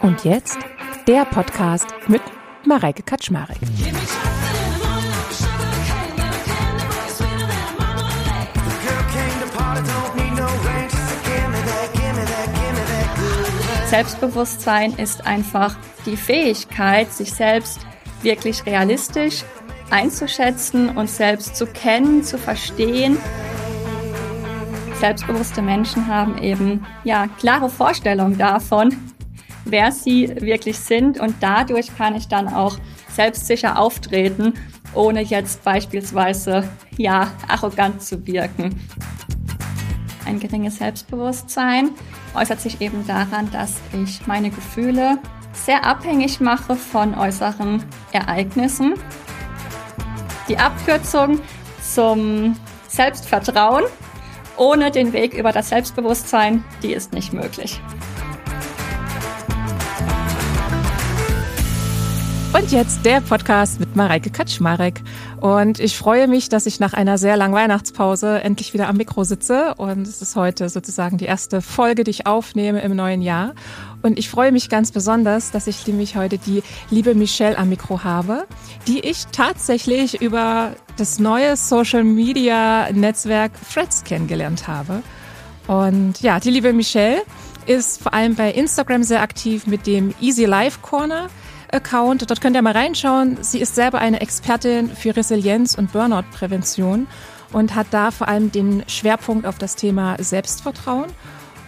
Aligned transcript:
Und 0.00 0.24
jetzt 0.24 0.58
der 1.06 1.24
Podcast 1.24 1.86
mit 2.08 2.22
Mareike 2.64 3.02
Kaczmarek. 3.02 3.58
Selbstbewusstsein 13.86 14.94
ist 14.94 15.26
einfach 15.26 15.76
die 16.06 16.16
Fähigkeit, 16.16 17.12
sich 17.12 17.32
selbst 17.32 17.80
wirklich 18.22 18.64
realistisch 18.64 19.44
einzuschätzen 19.90 20.96
und 20.96 21.10
selbst 21.10 21.56
zu 21.56 21.66
kennen, 21.66 22.24
zu 22.24 22.38
verstehen. 22.38 23.18
Selbstbewusste 25.02 25.62
Menschen 25.62 26.06
haben 26.06 26.38
eben 26.38 26.86
ja 27.02 27.26
klare 27.26 27.68
Vorstellungen 27.68 28.38
davon, 28.38 28.94
wer 29.64 29.90
sie 29.90 30.28
wirklich 30.40 30.78
sind 30.78 31.18
und 31.18 31.34
dadurch 31.40 31.96
kann 31.96 32.14
ich 32.14 32.28
dann 32.28 32.46
auch 32.46 32.78
selbstsicher 33.08 33.80
auftreten, 33.80 34.54
ohne 34.94 35.20
jetzt 35.22 35.64
beispielsweise 35.64 36.68
ja 36.96 37.32
arrogant 37.48 38.00
zu 38.00 38.24
wirken. 38.28 38.80
Ein 40.24 40.38
geringes 40.38 40.76
Selbstbewusstsein 40.76 41.90
äußert 42.36 42.60
sich 42.60 42.80
eben 42.80 43.04
daran, 43.04 43.50
dass 43.50 43.80
ich 44.04 44.24
meine 44.28 44.50
Gefühle 44.50 45.18
sehr 45.52 45.84
abhängig 45.84 46.38
mache 46.38 46.76
von 46.76 47.16
äußeren 47.16 47.82
Ereignissen. 48.12 48.94
Die 50.46 50.58
Abkürzung 50.58 51.40
zum 51.82 52.54
Selbstvertrauen 52.86 53.82
ohne 54.62 54.92
den 54.92 55.12
Weg 55.12 55.34
über 55.34 55.50
das 55.50 55.70
Selbstbewusstsein, 55.70 56.62
die 56.84 56.92
ist 56.92 57.12
nicht 57.12 57.32
möglich. 57.32 57.80
Und 62.54 62.70
jetzt 62.70 63.06
der 63.06 63.22
Podcast 63.22 63.80
mit 63.80 63.96
Mareike 63.96 64.28
Kaczmarek. 64.28 65.00
Und 65.40 65.80
ich 65.80 65.96
freue 65.96 66.28
mich, 66.28 66.50
dass 66.50 66.66
ich 66.66 66.80
nach 66.80 66.92
einer 66.92 67.16
sehr 67.16 67.38
langen 67.38 67.54
Weihnachtspause 67.54 68.42
endlich 68.42 68.74
wieder 68.74 68.88
am 68.88 68.98
Mikro 68.98 69.24
sitze. 69.24 69.74
Und 69.78 70.06
es 70.06 70.20
ist 70.20 70.36
heute 70.36 70.68
sozusagen 70.68 71.16
die 71.16 71.24
erste 71.24 71.62
Folge, 71.62 72.04
die 72.04 72.10
ich 72.10 72.26
aufnehme 72.26 72.82
im 72.82 72.94
neuen 72.94 73.22
Jahr. 73.22 73.54
Und 74.02 74.18
ich 74.18 74.28
freue 74.28 74.52
mich 74.52 74.68
ganz 74.68 74.92
besonders, 74.92 75.50
dass 75.50 75.66
ich 75.66 75.86
nämlich 75.86 76.14
heute 76.14 76.36
die 76.36 76.62
liebe 76.90 77.14
Michelle 77.14 77.56
am 77.56 77.70
Mikro 77.70 78.04
habe, 78.04 78.46
die 78.86 79.00
ich 79.00 79.24
tatsächlich 79.32 80.20
über 80.20 80.72
das 80.98 81.18
neue 81.18 81.56
Social 81.56 82.04
Media 82.04 82.92
Netzwerk 82.92 83.52
Threads 83.72 84.04
kennengelernt 84.04 84.68
habe. 84.68 85.02
Und 85.68 86.20
ja, 86.20 86.38
die 86.38 86.50
liebe 86.50 86.74
Michelle 86.74 87.22
ist 87.64 88.02
vor 88.02 88.12
allem 88.12 88.34
bei 88.34 88.50
Instagram 88.50 89.04
sehr 89.04 89.22
aktiv 89.22 89.66
mit 89.66 89.86
dem 89.86 90.12
Easy 90.20 90.44
Life 90.44 90.80
Corner. 90.82 91.28
Account. 91.72 92.30
Dort 92.30 92.40
könnt 92.40 92.56
ihr 92.56 92.62
mal 92.62 92.72
reinschauen. 92.72 93.38
Sie 93.42 93.60
ist 93.60 93.74
selber 93.74 93.98
eine 93.98 94.20
Expertin 94.20 94.88
für 94.88 95.16
Resilienz 95.16 95.74
und 95.74 95.92
Burnout-Prävention 95.92 97.06
und 97.52 97.74
hat 97.74 97.88
da 97.90 98.10
vor 98.10 98.28
allem 98.28 98.52
den 98.52 98.84
Schwerpunkt 98.86 99.46
auf 99.46 99.58
das 99.58 99.76
Thema 99.76 100.16
Selbstvertrauen. 100.18 101.10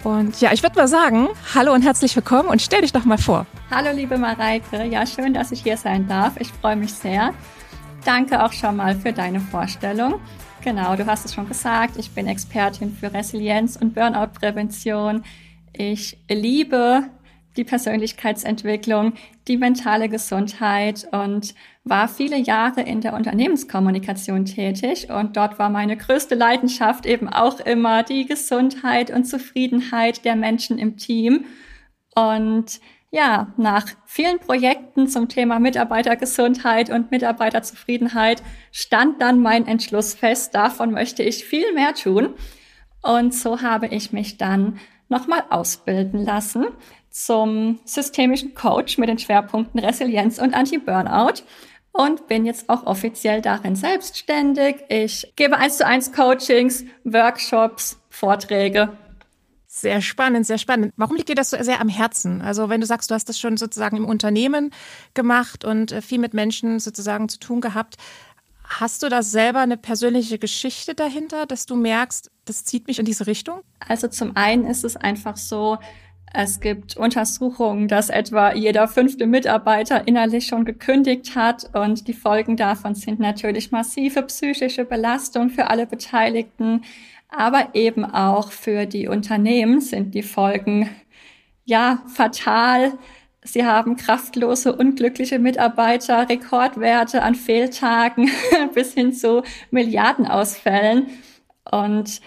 Und 0.05 0.41
ja, 0.41 0.53
ich 0.53 0.63
würde 0.63 0.77
mal 0.77 0.89
sagen, 0.89 1.29
hallo 1.55 1.73
und 1.73 1.83
herzlich 1.83 2.15
willkommen 2.15 2.49
und 2.49 2.61
stell 2.61 2.83
dich 2.83 2.93
doch 2.93 3.07
mal 3.07 3.19
vor. 3.19 3.47
Hallo 3.71 3.91
liebe 3.95 4.19
Mareike, 4.19 4.85
ja 4.85 5.07
schön, 5.07 5.33
dass 5.33 5.51
ich 5.51 5.63
hier 5.63 5.79
sein 5.79 6.07
darf. 6.07 6.35
Ich 6.39 6.49
freue 6.49 6.77
mich 6.77 6.93
sehr. 6.93 7.33
Danke 8.05 8.45
auch 8.45 8.53
schon 8.53 8.77
mal 8.77 8.95
für 8.95 9.15
deine 9.15 9.41
Vorstellung. 9.41 10.21
Genau, 10.63 10.95
du 10.97 11.07
hast 11.07 11.25
es 11.25 11.35
schon 11.35 11.49
gesagt, 11.49 11.97
ich 11.99 12.11
bin 12.11 12.27
Expertin 12.27 12.95
für 12.95 13.13
Resilienz 13.13 13.77
und 13.77 13.95
Burnout-Prävention. 13.95 15.25
Ich 15.73 16.19
liebe 16.29 17.05
die 17.57 17.65
Persönlichkeitsentwicklung, 17.65 19.15
die 19.47 19.57
mentale 19.57 20.09
Gesundheit 20.09 21.07
und 21.13 21.55
war 21.85 22.09
viele 22.09 22.39
Jahre 22.39 22.83
in 22.83 23.01
der 23.01 23.15
Unternehmenskommunikation 23.15 24.45
tätig 24.45 25.11
und 25.11 25.37
dort 25.37 25.59
war 25.59 25.71
meine 25.71 25.97
größte 25.97 26.35
Leidenschaft 26.35 27.07
eben 27.07 27.29
auch 27.29 27.61
immer 27.61 28.03
die 28.03 28.27
Gesundheit 28.27 29.11
und 29.11 29.25
Zufriedenheit 29.25 30.25
der 30.25 30.37
Menschen 30.37 30.79
im 30.79 30.97
Team. 30.97 31.45
Und 32.15 32.81
ja, 33.11 33.53
nach 33.57 33.87
vielen 34.07 34.41
Projekten 34.41 35.07
zum 35.07 35.29
Thema 35.29 35.61
Mitarbeitergesundheit 35.61 36.91
und 36.91 37.13
Mitarbeiterzufriedenheit 37.13 38.43
stand 38.73 39.23
dann 39.23 39.41
mein 39.41 39.69
Entschluss 39.69 40.15
fest, 40.15 40.55
davon 40.55 40.91
möchte 40.91 41.23
ich 41.23 41.45
viel 41.45 41.73
mehr 41.75 41.95
tun. 41.95 42.35
Und 43.03 43.35
so 43.35 43.61
habe 43.61 43.87
ich 43.87 44.13
mich 44.13 44.39
dann 44.39 44.81
nochmal 45.09 45.45
ausbilden 45.51 46.25
lassen 46.25 46.67
zum 47.15 47.79
systemischen 47.85 48.55
Coach 48.55 48.99
mit 48.99 49.09
den 49.09 49.21
Schwerpunkten 49.21 49.79
Resilienz 49.79 50.41
und 50.41 50.53
Anti-Burnout 50.53 51.45
und 51.93 52.27
bin 52.27 52.45
jetzt 52.45 52.69
auch 52.69 52.87
offiziell 52.87 53.41
darin 53.41 53.77
selbstständig. 53.77 54.79
Ich 54.89 55.33
gebe 55.37 55.57
eins 55.57 55.77
zu 55.79 55.87
eins 55.87 56.11
Coachings, 56.11 56.85
Workshops, 57.05 58.01
Vorträge. 58.11 58.99
Sehr 59.69 60.03
spannend, 60.03 60.45
sehr 60.45 60.59
spannend. 60.59 60.93
Warum 60.97 61.15
liegt 61.15 61.29
dir 61.29 61.37
das 61.37 61.51
so 61.51 61.57
sehr 61.63 61.81
am 61.81 61.89
Herzen? 61.89 62.43
Also 62.43 62.69
wenn 62.69 62.81
du 62.81 62.87
sagst, 62.87 63.13
du 63.13 63.15
hast 63.15 63.29
das 63.29 63.39
schon 63.39 63.57
sozusagen 63.57 63.97
im 63.97 64.07
Unternehmen 64.07 64.73
gemacht 65.15 65.65
und 65.65 65.93
äh, 65.93 66.03
viel 66.03 66.19
mit 66.19 66.35
Menschen 66.35 66.81
sozusagen 66.81 67.29
zu 67.29 67.39
tun 67.39 67.61
gehabt, 67.61 67.97
hast 68.65 69.05
du 69.05 69.09
da 69.09 69.23
selber 69.23 69.61
eine 69.61 69.77
persönliche 69.77 70.41
Geschichte 70.41 70.97
dahinter, 70.97 71.47
dass 71.47 71.67
du 71.67 71.77
merkst, 71.77 72.33
das 72.45 72.65
zieht 72.65 72.89
mich 72.89 72.99
in 72.99 73.05
diese 73.05 73.29
Richtung? 73.29 73.61
Also 73.79 74.09
zum 74.09 74.37
einen 74.37 74.67
ist 74.67 74.83
es 74.85 74.97
einfach 74.97 75.37
so, 75.37 75.79
es 76.37 76.59
gibt 76.59 76.97
Untersuchungen, 76.97 77.87
dass 77.87 78.11
etwa 78.11 78.53
jeder 78.53 78.89
fünfte 78.89 79.25
Mitarbeiter 79.25 80.09
innerlich 80.09 80.47
schon 80.47 80.65
gekündigt 80.65 81.37
hat 81.37 81.71
und 81.75 82.09
die 82.09 82.13
Folgen 82.13 82.57
davon 82.57 82.97
sind 82.97 83.21
natürlich 83.21 83.71
massive 83.71 84.21
psychische 84.23 84.85
Belastung 84.85 85.49
für 85.49 85.69
alle 85.71 85.87
Beteiligten, 85.87 86.83
aber 87.29 87.69
eben 87.75 88.05
auch 88.05 88.51
für 88.51 88.87
die 88.87 89.07
Unternehmen 89.07 89.81
sind 89.81 90.13
die 90.17 90.25
Folgen 90.25 90.91
ja 91.65 92.03
fatal. 92.13 92.95
Sie 93.43 93.65
haben 93.65 93.95
kraftlose, 93.95 94.75
unglückliche 94.75 95.39
Mitarbeiter, 95.39 96.29
Rekordwerte 96.29 97.23
an 97.23 97.37
Fehltagen 97.37 98.29
bis 98.75 98.95
hin 98.95 99.13
zu 99.13 99.45
Milliardenausfällen 99.71 101.07
und 101.71 102.21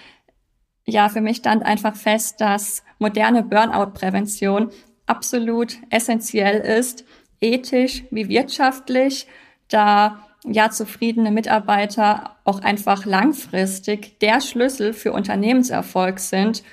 ja, 0.88 1.10
für 1.10 1.22
mich 1.22 1.38
stand 1.38 1.66
einfach 1.66 1.96
fest, 1.96 2.40
dass 2.40 2.84
moderne 2.98 3.44
Burnout-Prävention 3.44 4.72
absolut 5.06 5.78
essentiell 5.90 6.60
ist, 6.60 7.04
ethisch 7.42 8.04
wie 8.10 8.30
wirtschaftlich, 8.30 9.28
da 9.68 10.26
ja 10.46 10.70
zufriedene 10.70 11.32
Mitarbeiter 11.32 12.38
auch 12.46 12.62
einfach 12.62 13.06
langfristig 13.06 14.20
der 14.20 14.40
Schlüssel 14.40 14.94
für 14.94 15.12
Unternehmenserfolg 15.12 16.20
sind. 16.20 16.64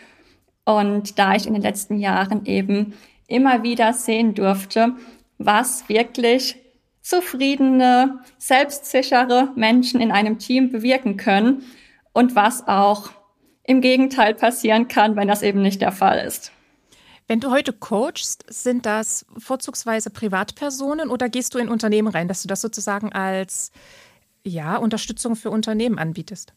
Und 0.64 1.19
da 1.19 1.34
ich 1.34 1.47
in 1.47 1.54
den 1.54 1.62
letzten 1.62 1.98
Jahren 1.98 2.47
eben 2.47 2.94
immer 3.26 3.64
wieder 3.64 3.92
sehen 3.92 4.34
durfte, 4.34 4.92
was 5.38 5.88
wirklich 5.88 6.56
zufriedene, 7.03 8.20
selbstsichere 8.38 9.50
Menschen 9.56 10.00
in 10.00 10.12
einem 10.12 10.38
Team 10.38 10.70
bewirken 10.70 11.16
können 11.16 11.64
und 12.12 12.36
was 12.36 12.66
auch 12.69 13.10
im 13.64 13.80
Gegenteil 13.80 14.34
passieren 14.34 14.88
kann, 14.88 15.16
wenn 15.16 15.28
das 15.28 15.42
eben 15.42 15.62
nicht 15.62 15.80
der 15.80 15.92
Fall 15.92 16.19
ist. 16.26 16.52
Wenn 17.26 17.41
du 17.41 17.50
heute 17.50 17.72
coachst, 17.72 18.44
sind 18.48 18.84
das 18.84 19.25
vorzugsweise 19.38 20.10
Privatpersonen 20.10 21.08
oder 21.08 21.30
gehst 21.30 21.54
du 21.54 21.58
in 21.58 21.69
Unternehmen 21.69 22.08
rein, 22.08 22.28
dass 22.28 22.42
du 22.42 22.48
das 22.48 22.60
sozusagen 22.60 23.12
als 23.12 23.72
ja, 24.44 24.76
Unterstützung 24.76 25.34
für 25.34 25.50
Unternehmen 25.50 25.98
anbietest? 25.98 26.53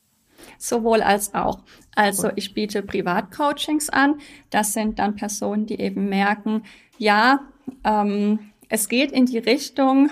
Sowohl 0.58 1.02
als 1.02 1.34
auch. 1.34 1.60
Also 1.96 2.30
ich 2.36 2.54
biete 2.54 2.84
Privatcoachings 2.84 3.90
an. 3.90 4.20
Das 4.50 4.74
sind 4.74 5.00
dann 5.00 5.16
Personen, 5.16 5.66
die 5.66 5.80
eben 5.80 6.10
merken, 6.10 6.64
ja, 6.98 7.40
ähm, 7.86 8.52
es 8.70 8.90
geht 8.90 9.14
in 9.14 9.26
die 9.26 9.38
Richtung, 9.38 10.12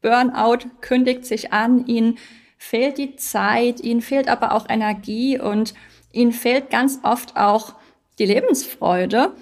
Burnout 0.00 0.70
kündigt 0.80 1.26
sich 1.26 1.52
an, 1.52 1.86
ihnen 1.86 2.18
fehlt 2.56 2.96
die 2.98 3.16
Zeit, 3.16 3.80
ihnen 3.80 4.00
fehlt 4.00 4.28
aber 4.28 4.52
auch 4.52 4.66
Energie 4.68 5.38
und 5.38 5.74
Ihnen 6.12 6.32
fehlt 6.32 6.70
ganz 6.70 7.00
oft 7.02 7.36
auch 7.36 7.74
die 8.18 8.26
Lebensfreude. 8.26 9.32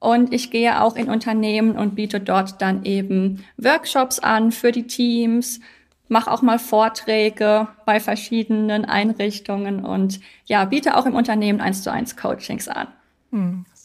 Und 0.00 0.32
ich 0.32 0.50
gehe 0.50 0.80
auch 0.80 0.94
in 0.94 1.08
Unternehmen 1.08 1.76
und 1.76 1.96
biete 1.96 2.20
dort 2.20 2.62
dann 2.62 2.84
eben 2.84 3.44
Workshops 3.56 4.20
an 4.20 4.52
für 4.52 4.70
die 4.70 4.86
Teams, 4.86 5.60
mache 6.06 6.30
auch 6.30 6.40
mal 6.40 6.58
Vorträge 6.58 7.68
bei 7.84 7.98
verschiedenen 7.98 8.84
Einrichtungen 8.84 9.84
und 9.84 10.20
ja, 10.46 10.64
biete 10.64 10.96
auch 10.96 11.04
im 11.04 11.14
Unternehmen 11.14 11.60
eins 11.60 11.82
zu 11.82 11.90
eins 11.90 12.16
Coachings 12.16 12.68
an. 12.68 12.88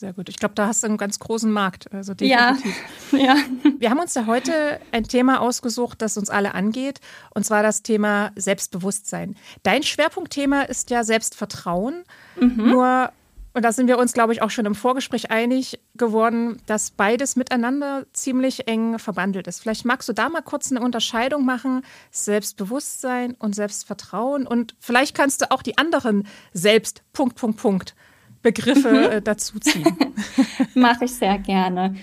Sehr 0.03 0.11
gut. 0.11 0.27
Ich 0.27 0.35
glaube, 0.35 0.53
da 0.53 0.67
hast 0.67 0.83
du 0.83 0.87
einen 0.87 0.97
ganz 0.97 1.17
großen 1.17 1.49
Markt. 1.49 1.87
Also 1.93 2.13
definitiv. 2.13 2.75
Ja, 3.13 3.17
ja. 3.17 3.37
Wir 3.79 3.89
haben 3.89 4.01
uns 4.01 4.13
ja 4.15 4.25
heute 4.25 4.81
ein 4.91 5.05
Thema 5.05 5.39
ausgesucht, 5.39 6.01
das 6.01 6.17
uns 6.17 6.29
alle 6.29 6.55
angeht, 6.55 6.99
und 7.33 7.45
zwar 7.45 7.63
das 7.63 7.83
Thema 7.83 8.33
Selbstbewusstsein. 8.35 9.37
Dein 9.63 9.81
Schwerpunktthema 9.81 10.63
ist 10.63 10.89
ja 10.89 11.05
Selbstvertrauen. 11.05 12.03
Mhm. 12.37 12.71
Nur 12.71 13.13
Und 13.53 13.63
da 13.63 13.71
sind 13.71 13.87
wir 13.87 13.97
uns, 13.97 14.11
glaube 14.11 14.33
ich, 14.33 14.41
auch 14.41 14.49
schon 14.49 14.65
im 14.65 14.75
Vorgespräch 14.75 15.31
einig 15.31 15.79
geworden, 15.95 16.61
dass 16.65 16.91
beides 16.91 17.37
miteinander 17.37 18.05
ziemlich 18.11 18.67
eng 18.67 18.99
verbandelt 18.99 19.47
ist. 19.47 19.61
Vielleicht 19.61 19.85
magst 19.85 20.09
du 20.09 20.13
da 20.13 20.27
mal 20.27 20.41
kurz 20.41 20.69
eine 20.69 20.81
Unterscheidung 20.81 21.45
machen, 21.45 21.85
Selbstbewusstsein 22.11 23.35
und 23.39 23.55
Selbstvertrauen. 23.55 24.47
Und 24.47 24.75
vielleicht 24.81 25.15
kannst 25.15 25.41
du 25.41 25.51
auch 25.51 25.61
die 25.61 25.77
anderen 25.77 26.27
Selbst, 26.51 27.03
Punkt, 27.13 27.37
Punkt, 27.37 27.57
Punkt, 27.57 27.95
Begriffe 28.43 28.91
mhm. 28.91 29.11
äh, 29.11 29.21
dazuziehen. 29.21 29.97
Mache 30.75 31.05
ich 31.05 31.15
sehr 31.15 31.39
gerne. 31.39 31.95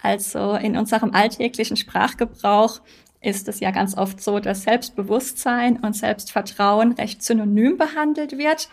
Also 0.00 0.54
in 0.54 0.78
unserem 0.78 1.12
alltäglichen 1.12 1.76
Sprachgebrauch 1.76 2.80
ist 3.20 3.48
es 3.48 3.60
ja 3.60 3.70
ganz 3.70 3.98
oft 3.98 4.22
so, 4.22 4.38
dass 4.38 4.62
Selbstbewusstsein 4.62 5.78
und 5.80 5.94
Selbstvertrauen 5.94 6.92
recht 6.92 7.22
synonym 7.22 7.76
behandelt 7.76 8.38
wird. 8.38 8.70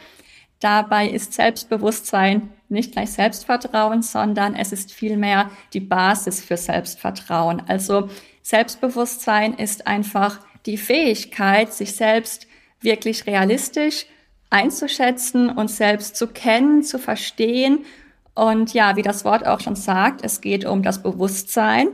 Dabei 0.59 1.09
ist 1.09 1.33
Selbstbewusstsein 1.33 2.49
nicht 2.69 2.93
gleich 2.93 3.11
Selbstvertrauen, 3.11 4.01
sondern 4.01 4.55
es 4.55 4.71
ist 4.71 4.93
vielmehr 4.93 5.51
die 5.73 5.81
Basis 5.81 6.41
für 6.43 6.57
Selbstvertrauen. 6.57 7.61
Also 7.67 8.09
Selbstbewusstsein 8.41 9.53
ist 9.53 9.85
einfach 9.85 10.39
die 10.65 10.77
Fähigkeit, 10.77 11.73
sich 11.73 11.95
selbst 11.95 12.47
wirklich 12.81 13.25
realistisch 13.25 14.05
einzuschätzen 14.49 15.49
und 15.49 15.69
selbst 15.69 16.15
zu 16.15 16.27
kennen, 16.27 16.83
zu 16.83 16.99
verstehen. 16.99 17.85
Und 18.33 18.73
ja, 18.73 18.95
wie 18.95 19.01
das 19.01 19.25
Wort 19.25 19.45
auch 19.45 19.59
schon 19.59 19.75
sagt, 19.75 20.23
es 20.23 20.41
geht 20.41 20.65
um 20.65 20.83
das 20.83 21.01
Bewusstsein, 21.01 21.89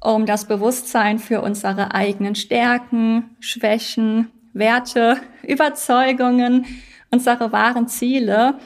um 0.00 0.26
das 0.26 0.46
Bewusstsein 0.46 1.18
für 1.18 1.40
unsere 1.40 1.94
eigenen 1.94 2.34
Stärken, 2.34 3.36
Schwächen, 3.40 4.30
Werte, 4.52 5.18
Überzeugungen 5.42 6.66
unsere 7.10 7.52
wahren 7.52 7.88
Ziele. 7.88 8.58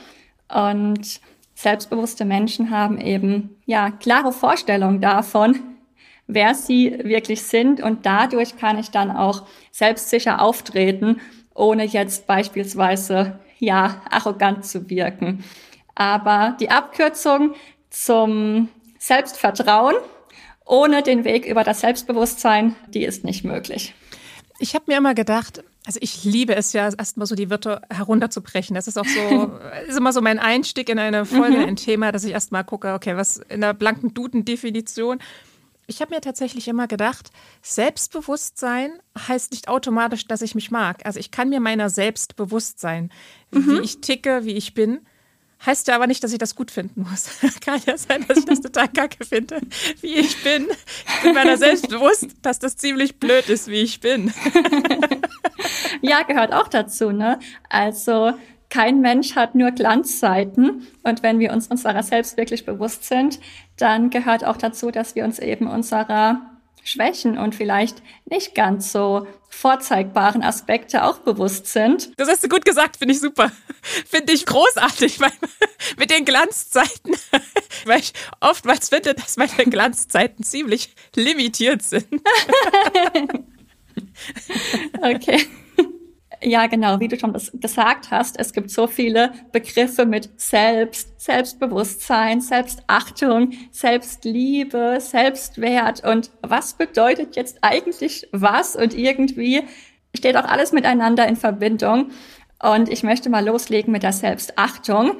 Und 0.48 1.20
selbstbewusste 1.54 2.24
Menschen 2.24 2.70
haben 2.70 2.98
eben, 2.98 3.56
ja, 3.66 3.90
klare 3.90 4.32
Vorstellungen 4.32 5.00
davon, 5.00 5.60
wer 6.26 6.54
sie 6.54 6.98
wirklich 7.04 7.42
sind. 7.42 7.80
Und 7.80 8.06
dadurch 8.06 8.56
kann 8.56 8.78
ich 8.78 8.90
dann 8.90 9.10
auch 9.10 9.46
selbstsicher 9.70 10.40
auftreten, 10.40 11.20
ohne 11.60 11.84
jetzt 11.84 12.26
beispielsweise, 12.26 13.38
ja, 13.58 14.02
arrogant 14.10 14.64
zu 14.64 14.88
wirken. 14.88 15.44
Aber 15.94 16.56
die 16.58 16.70
Abkürzung 16.70 17.54
zum 17.90 18.68
Selbstvertrauen 18.98 19.96
ohne 20.64 21.02
den 21.02 21.24
Weg 21.24 21.46
über 21.46 21.64
das 21.64 21.80
Selbstbewusstsein, 21.80 22.76
die 22.88 23.04
ist 23.04 23.24
nicht 23.24 23.44
möglich. 23.44 23.94
Ich 24.58 24.74
habe 24.74 24.84
mir 24.88 24.98
immer 24.98 25.14
gedacht, 25.14 25.62
also 25.84 25.98
ich 26.02 26.24
liebe 26.24 26.54
es 26.54 26.72
ja, 26.72 26.90
erstmal 26.96 27.26
so 27.26 27.34
die 27.34 27.50
Wörter 27.50 27.82
herunterzubrechen. 27.90 28.74
Das 28.74 28.86
ist 28.86 28.98
auch 28.98 29.06
so, 29.06 29.52
ist 29.88 29.98
immer 29.98 30.12
so 30.12 30.20
mein 30.20 30.38
Einstieg 30.38 30.88
in 30.88 30.98
eine 30.98 31.24
Folge, 31.24 31.58
mhm. 31.58 31.64
ein 31.64 31.76
Thema, 31.76 32.12
dass 32.12 32.24
ich 32.24 32.32
erstmal 32.32 32.64
gucke, 32.64 32.94
okay, 32.94 33.16
was 33.16 33.38
in 33.48 33.60
der 33.60 33.74
blanken 33.74 34.14
Duden-Definition. 34.14 35.18
Ich 35.90 36.00
habe 36.00 36.14
mir 36.14 36.20
tatsächlich 36.20 36.68
immer 36.68 36.86
gedacht, 36.86 37.30
Selbstbewusstsein 37.62 38.92
heißt 39.26 39.50
nicht 39.50 39.66
automatisch, 39.66 40.24
dass 40.28 40.40
ich 40.40 40.54
mich 40.54 40.70
mag. 40.70 41.04
Also 41.04 41.18
ich 41.18 41.32
kann 41.32 41.48
mir 41.48 41.58
meiner 41.58 41.90
selbst 41.90 42.36
bewusst 42.36 42.78
sein, 42.78 43.10
mhm. 43.50 43.66
wie 43.66 43.80
ich 43.80 44.00
ticke, 44.00 44.44
wie 44.44 44.52
ich 44.52 44.72
bin. 44.72 45.00
Heißt 45.66 45.88
ja 45.88 45.96
aber 45.96 46.06
nicht, 46.06 46.22
dass 46.22 46.32
ich 46.32 46.38
das 46.38 46.54
gut 46.54 46.70
finden 46.70 47.02
muss. 47.10 47.28
Kann 47.60 47.82
ja 47.86 47.98
sein, 47.98 48.24
dass 48.28 48.38
ich 48.38 48.44
das 48.44 48.60
total 48.60 48.86
kacke 48.94 49.26
finde, 49.26 49.60
wie 50.00 50.14
ich 50.14 50.40
bin. 50.44 50.68
Ich 50.70 51.22
bin 51.24 51.34
meiner 51.34 51.58
selbst 51.58 51.88
bewusst, 51.88 52.28
dass 52.40 52.60
das 52.60 52.76
ziemlich 52.76 53.18
blöd 53.18 53.48
ist, 53.48 53.66
wie 53.66 53.82
ich 53.82 53.98
bin. 53.98 54.32
ja, 56.02 56.22
gehört 56.22 56.54
auch 56.54 56.68
dazu, 56.68 57.10
ne? 57.10 57.40
Also, 57.68 58.32
kein 58.70 59.00
Mensch 59.00 59.34
hat 59.34 59.54
nur 59.54 59.72
Glanzseiten. 59.72 60.86
Und 61.02 61.22
wenn 61.22 61.38
wir 61.38 61.52
uns 61.52 61.66
unserer 61.66 62.02
selbst 62.02 62.36
wirklich 62.36 62.64
bewusst 62.64 63.04
sind, 63.04 63.40
dann 63.76 64.10
gehört 64.10 64.44
auch 64.44 64.56
dazu, 64.56 64.90
dass 64.90 65.14
wir 65.14 65.24
uns 65.24 65.38
eben 65.38 65.66
unserer 65.66 66.40
Schwächen 66.82 67.36
und 67.36 67.54
vielleicht 67.54 68.02
nicht 68.24 68.54
ganz 68.54 68.92
so 68.92 69.26
vorzeigbaren 69.50 70.42
Aspekte 70.42 71.04
auch 71.04 71.18
bewusst 71.18 71.66
sind. 71.66 72.12
Das 72.16 72.28
hast 72.28 72.44
du 72.44 72.48
gut 72.48 72.64
gesagt, 72.64 72.96
finde 72.96 73.14
ich 73.14 73.20
super. 73.20 73.52
Finde 74.06 74.34
ich 74.34 74.44
großartig, 74.44 75.20
weil 75.20 75.32
mit 75.98 76.10
den 76.10 76.26
Glanzzeiten, 76.26 77.16
weil 77.86 78.00
ich 78.00 78.12
oftmals 78.40 78.90
finde, 78.90 79.14
dass 79.14 79.38
meine 79.38 79.64
Glanzzeiten 79.70 80.44
ziemlich 80.44 80.94
limitiert 81.16 81.82
sind. 81.82 82.06
okay. 85.00 85.46
Ja, 86.42 86.66
genau, 86.68 87.00
wie 87.00 87.08
du 87.08 87.18
schon 87.18 87.34
das 87.34 87.52
gesagt 87.52 88.10
hast, 88.10 88.38
es 88.38 88.54
gibt 88.54 88.70
so 88.70 88.86
viele 88.86 89.32
Begriffe 89.52 90.06
mit 90.06 90.30
Selbst, 90.40 91.20
Selbstbewusstsein, 91.20 92.40
Selbstachtung, 92.40 93.52
Selbstliebe, 93.70 94.98
Selbstwert 95.00 96.02
und 96.02 96.30
was 96.40 96.74
bedeutet 96.74 97.36
jetzt 97.36 97.58
eigentlich 97.60 98.26
was 98.32 98.74
und 98.74 98.94
irgendwie 98.94 99.64
steht 100.16 100.36
auch 100.36 100.44
alles 100.44 100.72
miteinander 100.72 101.28
in 101.28 101.36
Verbindung. 101.36 102.10
Und 102.62 102.88
ich 102.88 103.02
möchte 103.02 103.28
mal 103.28 103.44
loslegen 103.44 103.92
mit 103.92 104.02
der 104.02 104.12
Selbstachtung, 104.12 105.12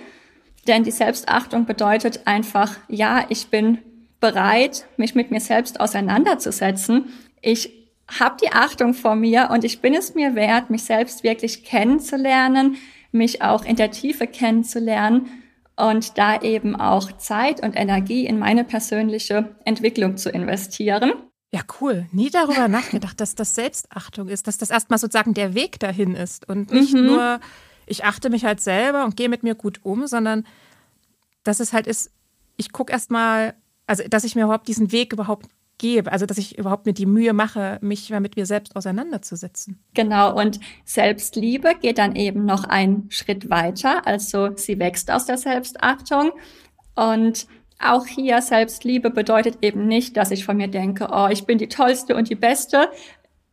denn 0.67 0.85
die 0.85 0.91
Selbstachtung 0.91 1.67
bedeutet 1.67 2.27
einfach, 2.27 2.77
ja, 2.89 3.25
ich 3.29 3.49
bin 3.49 3.79
bereit, 4.21 4.87
mich 4.97 5.15
mit 5.15 5.31
mir 5.31 5.41
selbst 5.41 5.81
auseinanderzusetzen. 5.81 7.13
Ich 7.41 7.80
habe 8.19 8.37
die 8.43 8.53
Achtung 8.53 8.95
vor 8.95 9.15
mir 9.15 9.51
und 9.53 9.65
ich 9.65 9.81
bin 9.81 9.95
es 9.95 10.15
mir 10.15 10.35
wert, 10.35 10.71
mich 10.71 10.85
selbst 10.85 11.23
wirklich 11.23 11.65
kennenzulernen, 11.65 12.77
mich 13.13 13.43
auch 13.43 13.65
in 13.65 13.77
der 13.77 13.91
Tiefe 13.91 14.27
kennenzulernen 14.27 15.29
und 15.77 16.19
da 16.19 16.41
eben 16.41 16.77
auch 16.77 17.13
Zeit 17.13 17.63
und 17.63 17.75
Energie 17.75 18.27
in 18.27 18.39
meine 18.39 18.65
persönliche 18.65 19.55
Entwicklung 19.65 20.17
zu 20.17 20.31
investieren. 20.31 21.13
Ja, 21.53 21.63
cool. 21.81 22.07
Nie 22.13 22.31
darüber 22.31 22.69
nachgedacht, 22.69 23.21
dass 23.21 23.35
das 23.35 23.55
Selbstachtung 23.55 24.29
ist, 24.29 24.47
dass 24.47 24.59
das 24.59 24.71
erstmal 24.71 24.99
sozusagen 24.99 25.35
der 25.35 25.55
Weg 25.55 25.81
dahin 25.81 26.15
ist 26.15 26.49
und 26.49 26.73
nicht 26.73 26.95
mhm. 26.95 27.07
nur, 27.07 27.41
ich 27.87 28.05
achte 28.05 28.31
mich 28.31 28.45
halt 28.45 28.61
selber 28.61 29.05
und 29.05 29.17
gehe 29.17 29.29
mit 29.29 29.43
mir 29.43 29.55
gut 29.55 29.81
um, 29.83 30.07
sondern 30.07 30.47
dass 31.43 31.61
es 31.61 31.73
halt 31.73 31.87
ist, 31.87 32.13
ich 32.57 32.73
gucke 32.73 32.93
erstmal, 32.93 33.55
also 33.87 34.05
dass 34.09 34.25
ich 34.25 34.35
mir 34.35 34.45
überhaupt 34.45 34.69
diesen 34.69 34.93
Weg 34.93 35.13
überhaupt 35.13 35.47
gebe, 35.81 36.13
also 36.13 36.27
dass 36.27 36.39
ich 36.39 36.59
überhaupt 36.59 36.85
mir 36.85 36.93
die 36.93 37.07
Mühe 37.07 37.33
mache, 37.33 37.79
mich 37.81 38.11
mit 38.11 38.37
mir 38.37 38.45
selbst 38.45 38.77
auseinanderzusetzen. 38.77 39.83
Genau, 39.95 40.39
und 40.39 40.61
Selbstliebe 40.85 41.75
geht 41.81 41.99
dann 41.99 42.15
eben 42.15 42.45
noch 42.45 42.65
einen 42.65 43.11
Schritt 43.11 43.49
weiter, 43.49 44.07
also 44.07 44.51
sie 44.57 44.79
wächst 44.79 45.11
aus 45.11 45.25
der 45.25 45.39
Selbstachtung 45.39 46.33
und 46.95 47.47
auch 47.81 48.07
hier 48.07 48.43
Selbstliebe 48.43 49.09
bedeutet 49.09 49.59
eben 49.63 49.87
nicht, 49.87 50.19
dass 50.19 50.31
ich 50.31 50.45
von 50.45 50.59
mir 50.59 50.69
denke, 50.69 51.09
oh, 51.11 51.29
ich 51.31 51.47
bin 51.47 51.57
die 51.57 51.69
tollste 51.69 52.15
und 52.15 52.29
die 52.29 52.35
beste. 52.35 52.91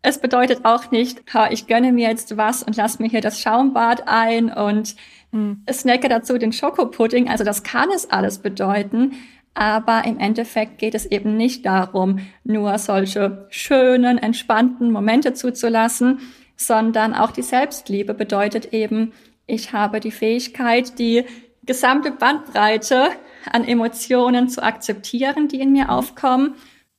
Es 0.02 0.20
bedeutet 0.20 0.66
auch 0.66 0.92
nicht, 0.92 1.24
ich 1.50 1.66
gönne 1.68 1.94
mir 1.94 2.10
jetzt 2.10 2.36
was 2.36 2.62
und 2.62 2.76
lass 2.76 3.00
mir 3.00 3.08
hier 3.08 3.22
das 3.22 3.40
Schaumbad 3.40 4.04
ein 4.06 4.52
und 4.52 4.98
hm. 5.32 5.64
snacke 5.72 6.10
dazu 6.10 6.38
den 6.38 6.52
Schokopudding. 6.52 7.30
Also 7.30 7.46
das 7.46 7.64
kann 7.64 7.90
es 7.96 8.10
alles 8.10 8.40
bedeuten. 8.40 9.14
Aber 9.58 10.06
im 10.06 10.20
Endeffekt 10.20 10.78
geht 10.78 10.94
es 10.94 11.08
eben 11.08 11.36
nicht 11.36 11.66
darum, 11.66 12.20
nur 12.44 12.78
solche 12.78 13.48
schönen, 13.50 14.20
entspannten 14.20 14.92
Momente 14.92 15.34
zuzulassen, 15.34 16.20
sondern 16.56 17.16
auch 17.16 17.32
die 17.32 17.42
Selbstliebe 17.42 18.14
bedeutet 18.14 18.72
eben, 18.72 19.14
ich 19.48 19.74
habe 19.74 20.00
die 20.00 20.12
Fähigkeit, 20.12 21.00
die 21.00 21.26
gesamte 21.66 22.12
Bandbreite 22.12 23.10
an 23.52 23.64
Emotionen 23.64 24.48
zu 24.48 24.62
akzeptieren, 24.62 25.48
die 25.48 25.60
in 25.60 25.72
mir 25.72 25.90
aufkommen. 25.90 26.54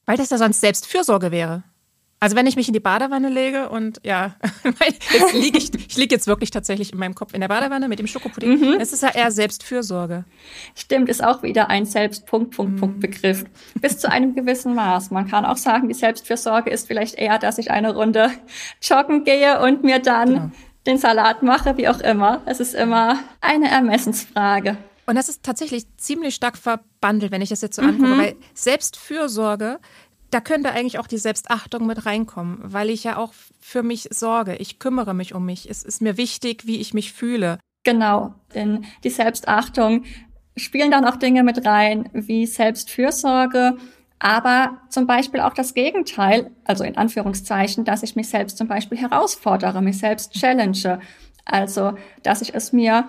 Weil 0.05 0.17
das 0.17 0.31
ja 0.31 0.39
sonst 0.39 0.61
Selbstfürsorge 0.61 1.31
wäre. 1.31 1.63
Also 2.21 2.35
wenn 2.35 2.49
ich 2.49 2.57
mich 2.57 2.67
in 2.67 2.73
die 2.73 2.81
Badewanne 2.81 3.29
lege 3.29 3.69
und 3.69 4.01
ja, 4.05 4.35
jetzt 5.13 5.35
liege 5.35 5.59
ich, 5.59 5.73
ich 5.73 5.97
liege 5.97 6.15
jetzt 6.15 6.27
wirklich 6.27 6.51
tatsächlich 6.51 6.93
in 6.93 6.99
meinem 6.99 7.15
Kopf 7.15 7.33
in 7.33 7.41
der 7.41 7.49
Badewanne 7.49 7.87
mit 7.87 8.01
dem 8.01 8.09
Schokopudding. 8.09 8.59
Mhm. 8.59 8.79
Das 8.79 8.93
ist 8.93 9.03
ja 9.03 9.11
eher 9.11 9.31
Selbstfürsorge. 9.31 10.25
Stimmt, 10.75 11.09
ist 11.09 11.23
auch 11.23 11.45
wieder 11.45 11.71
ein 11.71 11.87
Selbstpunkt, 11.87 12.57
Punkt, 12.57 12.81
Punkt 12.81 12.97
mhm. 12.97 13.01
Begriff. 13.01 13.45
Bis 13.81 13.99
zu 13.99 14.11
einem 14.11 14.35
gewissen 14.35 14.75
Maß. 14.75 15.13
Man 15.13 15.29
kann 15.29 15.45
auch 15.45 15.57
sagen, 15.57 15.89
die 15.89 15.95
Selbstfürsorge 15.95 16.71
ist 16.71 16.89
vielleicht 16.89 17.15
eher, 17.15 17.39
dass 17.39 17.59
ich 17.59 17.71
eine 17.71 17.95
Runde 17.95 18.33
joggen 18.83 19.23
gehe 19.23 19.61
und 19.61 19.85
mir 19.85 20.01
dann 20.01 20.29
genau. 20.29 20.51
den 20.87 20.99
Salat 20.99 21.45
mache, 21.45 21.77
wie 21.77 21.89
auch 21.89 22.01
immer. 22.01 22.43
Es 22.47 22.59
ist 22.59 22.75
immer 22.75 23.21
eine 23.41 23.71
Ermessensfrage. 23.71 24.77
Und 25.07 25.15
das 25.15 25.29
ist 25.29 25.43
tatsächlich 25.43 25.85
ziemlich 25.97 26.35
stark 26.35 26.59
verbandelt, 26.59 27.33
wenn 27.33 27.41
ich 27.41 27.49
das 27.49 27.63
jetzt 27.63 27.77
so 27.77 27.83
angucke, 27.83 28.09
mhm. 28.09 28.19
weil 28.19 28.37
Selbstfürsorge 28.53 29.79
da 30.31 30.41
könnte 30.41 30.71
eigentlich 30.71 30.99
auch 30.99 31.07
die 31.07 31.19
Selbstachtung 31.19 31.87
mit 31.87 32.07
reinkommen, 32.07 32.59
weil 32.63 32.91
ich 32.91 33.05
ja 33.05 33.17
auch 33.17 33.33
für 33.61 33.83
mich 33.83 34.09
sorge. 34.11 34.57
Ich 34.57 34.79
kümmere 34.79 35.15
mich 35.15 35.35
um 35.35 35.47
mich. 35.47 35.69
Es 35.71 35.83
ist 35.83 36.03
mir 36.03 36.17
wichtig, 36.17 36.67
wie 36.67 36.81
ich 36.81 36.95
mich 36.95 37.13
fühle. 37.13 37.59
Genau, 37.85 38.35
denn 38.55 38.85
die 39.05 39.11
Selbstachtung 39.11 40.05
spielen 40.57 40.91
dann 40.91 41.05
auch 41.05 41.17
Dinge 41.17 41.43
mit 41.43 41.65
rein, 41.65 42.11
wie 42.13 42.45
Selbstfürsorge, 42.47 43.77
aber 44.19 44.79
zum 44.89 45.07
Beispiel 45.07 45.41
auch 45.41 45.55
das 45.55 45.75
Gegenteil, 45.75 46.51
also 46.65 46.85
in 46.85 46.97
Anführungszeichen, 46.97 47.85
dass 47.85 48.03
ich 48.03 48.17
mich 48.17 48.29
selbst 48.29 48.59
zum 48.59 48.67
Beispiel 48.67 48.99
herausfordere, 48.99 49.81
mich 49.81 49.99
selbst 49.99 50.33
challenge. 50.33 50.99
Also, 51.45 51.95
dass 52.25 52.43
ich 52.43 52.55
es 52.55 52.73
mir 52.73 53.09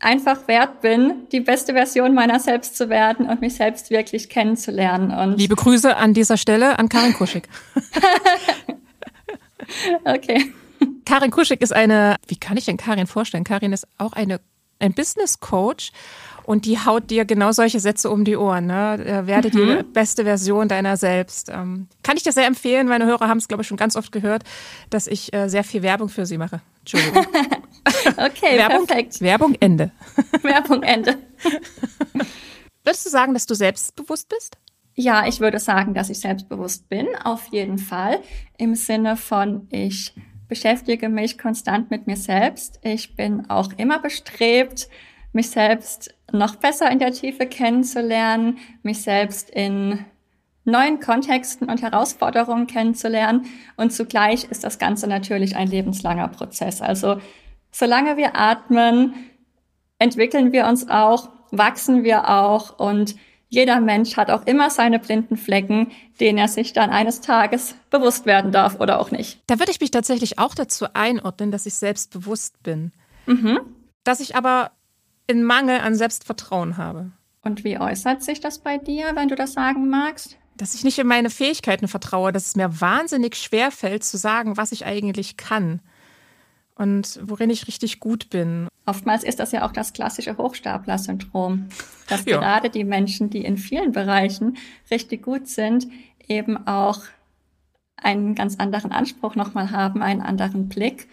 einfach 0.00 0.48
wert 0.48 0.80
bin, 0.80 1.28
die 1.30 1.40
beste 1.40 1.74
Version 1.74 2.14
meiner 2.14 2.40
selbst 2.40 2.76
zu 2.76 2.88
werden 2.88 3.28
und 3.28 3.40
mich 3.40 3.54
selbst 3.54 3.90
wirklich 3.90 4.28
kennenzulernen. 4.28 5.12
Und 5.12 5.38
Liebe 5.38 5.54
Grüße 5.56 5.96
an 5.96 6.14
dieser 6.14 6.38
Stelle 6.38 6.78
an 6.78 6.88
Karin 6.88 7.12
Kuschig. 7.12 7.48
okay. 10.04 10.52
Karin 11.04 11.30
Kuschig 11.30 11.60
ist 11.60 11.72
eine, 11.72 12.16
wie 12.26 12.36
kann 12.36 12.56
ich 12.56 12.64
denn 12.64 12.78
Karin 12.78 13.06
vorstellen? 13.06 13.44
Karin 13.44 13.72
ist 13.72 13.86
auch 13.98 14.14
eine, 14.14 14.40
ein 14.78 14.94
Business 14.94 15.38
Coach 15.38 15.92
und 16.50 16.64
die 16.64 16.80
haut 16.80 17.10
dir 17.10 17.24
genau 17.24 17.52
solche 17.52 17.78
Sätze 17.78 18.10
um 18.10 18.24
die 18.24 18.36
Ohren. 18.36 18.66
Ne? 18.66 18.98
Äh, 19.06 19.26
werde 19.28 19.56
mhm. 19.56 19.78
die 19.78 19.82
beste 19.84 20.24
Version 20.24 20.66
deiner 20.66 20.96
selbst. 20.96 21.48
Ähm, 21.48 21.86
kann 22.02 22.16
ich 22.16 22.24
dir 22.24 22.32
sehr 22.32 22.48
empfehlen. 22.48 22.88
Meine 22.88 23.06
Hörer 23.06 23.28
haben 23.28 23.38
es, 23.38 23.46
glaube 23.46 23.62
ich, 23.62 23.68
schon 23.68 23.76
ganz 23.76 23.94
oft 23.94 24.10
gehört, 24.10 24.42
dass 24.90 25.06
ich 25.06 25.32
äh, 25.32 25.46
sehr 25.48 25.62
viel 25.62 25.82
Werbung 25.82 26.08
für 26.08 26.26
sie 26.26 26.38
mache. 26.38 26.60
Entschuldigung. 26.80 27.24
okay, 28.16 28.58
Werbung, 28.58 28.84
perfekt. 28.84 29.20
Werbung 29.20 29.54
Ende. 29.60 29.92
Werbung 30.42 30.82
Ende. 30.82 31.18
Würdest 32.82 33.06
du 33.06 33.10
sagen, 33.10 33.32
dass 33.32 33.46
du 33.46 33.54
selbstbewusst 33.54 34.28
bist? 34.28 34.56
Ja, 34.96 35.28
ich 35.28 35.38
würde 35.38 35.60
sagen, 35.60 35.94
dass 35.94 36.10
ich 36.10 36.18
selbstbewusst 36.18 36.88
bin, 36.88 37.06
auf 37.22 37.46
jeden 37.52 37.78
Fall. 37.78 38.18
Im 38.58 38.74
Sinne 38.74 39.16
von, 39.16 39.68
ich 39.70 40.14
beschäftige 40.48 41.08
mich 41.10 41.38
konstant 41.38 41.92
mit 41.92 42.08
mir 42.08 42.16
selbst. 42.16 42.80
Ich 42.82 43.14
bin 43.14 43.48
auch 43.48 43.72
immer 43.76 44.00
bestrebt, 44.00 44.88
mich 45.32 45.50
selbst 45.50 46.14
noch 46.32 46.56
besser 46.56 46.90
in 46.90 46.98
der 46.98 47.12
Tiefe 47.12 47.46
kennenzulernen, 47.46 48.58
mich 48.82 49.02
selbst 49.02 49.50
in 49.50 50.04
neuen 50.64 51.00
Kontexten 51.00 51.68
und 51.68 51.82
Herausforderungen 51.82 52.66
kennenzulernen. 52.66 53.46
Und 53.76 53.92
zugleich 53.92 54.44
ist 54.44 54.64
das 54.64 54.78
Ganze 54.78 55.06
natürlich 55.06 55.56
ein 55.56 55.68
lebenslanger 55.68 56.28
Prozess. 56.28 56.80
Also 56.80 57.20
solange 57.70 58.16
wir 58.16 58.36
atmen, 58.36 59.14
entwickeln 59.98 60.52
wir 60.52 60.66
uns 60.66 60.88
auch, 60.88 61.30
wachsen 61.50 62.04
wir 62.04 62.28
auch 62.28 62.78
und 62.78 63.16
jeder 63.48 63.80
Mensch 63.80 64.16
hat 64.16 64.30
auch 64.30 64.46
immer 64.46 64.70
seine 64.70 65.00
blinden 65.00 65.36
Flecken, 65.36 65.90
denen 66.20 66.38
er 66.38 66.46
sich 66.46 66.72
dann 66.72 66.90
eines 66.90 67.20
Tages 67.20 67.74
bewusst 67.90 68.24
werden 68.24 68.52
darf 68.52 68.78
oder 68.78 69.00
auch 69.00 69.10
nicht. 69.10 69.40
Da 69.48 69.58
würde 69.58 69.72
ich 69.72 69.80
mich 69.80 69.90
tatsächlich 69.90 70.38
auch 70.38 70.54
dazu 70.54 70.86
einordnen, 70.94 71.50
dass 71.50 71.66
ich 71.66 71.74
selbstbewusst 71.74 72.62
bin. 72.62 72.92
Mhm. 73.26 73.58
Dass 74.04 74.20
ich 74.20 74.36
aber 74.36 74.70
in 75.30 75.44
Mangel 75.44 75.80
an 75.80 75.94
Selbstvertrauen 75.94 76.76
habe. 76.76 77.12
Und 77.42 77.64
wie 77.64 77.78
äußert 77.78 78.22
sich 78.22 78.40
das 78.40 78.58
bei 78.58 78.78
dir, 78.78 79.12
wenn 79.14 79.28
du 79.28 79.36
das 79.36 79.54
sagen 79.54 79.88
magst? 79.88 80.36
Dass 80.56 80.74
ich 80.74 80.84
nicht 80.84 80.98
in 80.98 81.06
meine 81.06 81.30
Fähigkeiten 81.30 81.88
vertraue, 81.88 82.32
dass 82.32 82.48
es 82.48 82.56
mir 82.56 82.80
wahnsinnig 82.80 83.36
schwer 83.36 83.70
fällt 83.70 84.04
zu 84.04 84.18
sagen, 84.18 84.56
was 84.56 84.72
ich 84.72 84.84
eigentlich 84.84 85.36
kann 85.36 85.80
und 86.74 87.20
worin 87.22 87.50
ich 87.50 87.66
richtig 87.66 88.00
gut 88.00 88.28
bin. 88.28 88.68
Oftmals 88.84 89.22
ist 89.22 89.38
das 89.38 89.52
ja 89.52 89.66
auch 89.66 89.72
das 89.72 89.92
klassische 89.92 90.36
Hochstapler-Syndrom, 90.36 91.68
dass 92.08 92.24
ja. 92.26 92.38
gerade 92.38 92.68
die 92.68 92.84
Menschen, 92.84 93.30
die 93.30 93.44
in 93.44 93.56
vielen 93.56 93.92
Bereichen 93.92 94.58
richtig 94.90 95.22
gut 95.22 95.48
sind, 95.48 95.86
eben 96.26 96.66
auch 96.66 97.02
einen 97.96 98.34
ganz 98.34 98.56
anderen 98.56 98.92
Anspruch 98.92 99.34
nochmal 99.34 99.70
haben, 99.70 100.02
einen 100.02 100.22
anderen 100.22 100.68
Blick 100.68 101.08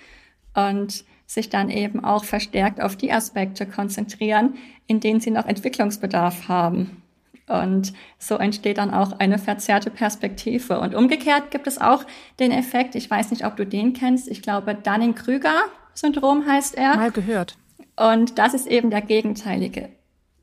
und 0.54 1.06
sich 1.28 1.50
dann 1.50 1.70
eben 1.70 2.04
auch 2.04 2.24
verstärkt 2.24 2.82
auf 2.82 2.96
die 2.96 3.12
Aspekte 3.12 3.68
konzentrieren, 3.68 4.56
in 4.88 5.02
denen 5.02 5.20
sie 5.20 5.30
noch 5.30 5.46
Entwicklungsbedarf 5.46 6.48
haben. 6.48 7.04
Und 7.48 7.94
so 8.18 8.36
entsteht 8.36 8.78
dann 8.78 8.94
auch 8.94 9.20
eine 9.20 9.38
verzerrte 9.38 9.90
Perspektive. 9.90 10.80
Und 10.80 10.96
umgekehrt 10.96 11.52
gibt 11.52 11.68
es 11.68 11.80
auch 11.80 12.06
den 12.40 12.52
Effekt, 12.52 12.96
ich 12.96 13.10
weiß 13.10 13.32
nicht, 13.32 13.46
ob 13.46 13.56
du 13.56 13.66
den 13.66 13.94
kennst, 13.94 14.28
ich 14.28 14.42
glaube 14.42 14.74
Dunning-Krüger-Syndrom 14.74 16.46
heißt 16.46 16.76
er. 16.76 16.96
Mal 16.96 17.12
gehört. 17.12 17.58
Und 17.96 18.38
das 18.38 18.54
ist 18.54 18.68
eben 18.68 18.90
der 18.90 19.02
gegenteilige 19.02 19.90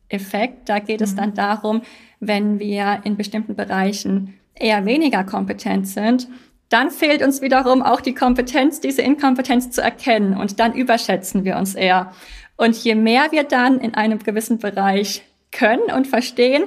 Effekt. 0.09 0.69
Da 0.69 0.79
geht 0.79 1.01
mhm. 1.01 1.05
es 1.05 1.15
dann 1.15 1.35
darum, 1.35 1.83
wenn 2.21 2.59
wir 2.59 3.01
in 3.05 3.17
bestimmten 3.17 3.55
Bereichen 3.55 4.35
eher 4.55 4.85
weniger 4.85 5.25
kompetent 5.25 5.89
sind, 5.89 6.29
dann 6.75 6.91
fehlt 6.91 7.23
uns 7.23 7.41
wiederum 7.41 7.83
auch 7.83 8.01
die 8.01 8.17
Kompetenz, 8.17 8.81
diese 8.81 9.01
Inkompetenz 9.01 9.71
zu 9.71 9.81
erkennen 9.81 10.37
und 10.37 10.59
dann 10.59 10.75
überschätzen 10.75 11.45
wir 11.45 11.57
uns 11.57 11.77
eher. 11.77 12.13
Und 12.57 12.75
je 12.77 12.97
mehr 12.97 13.31
wir 13.31 13.45
dann 13.45 13.79
in 13.79 13.95
einem 13.95 14.19
gewissen 14.19 14.59
Bereich 14.59 15.23
können 15.53 15.93
und 15.97 16.09
verstehen, 16.09 16.65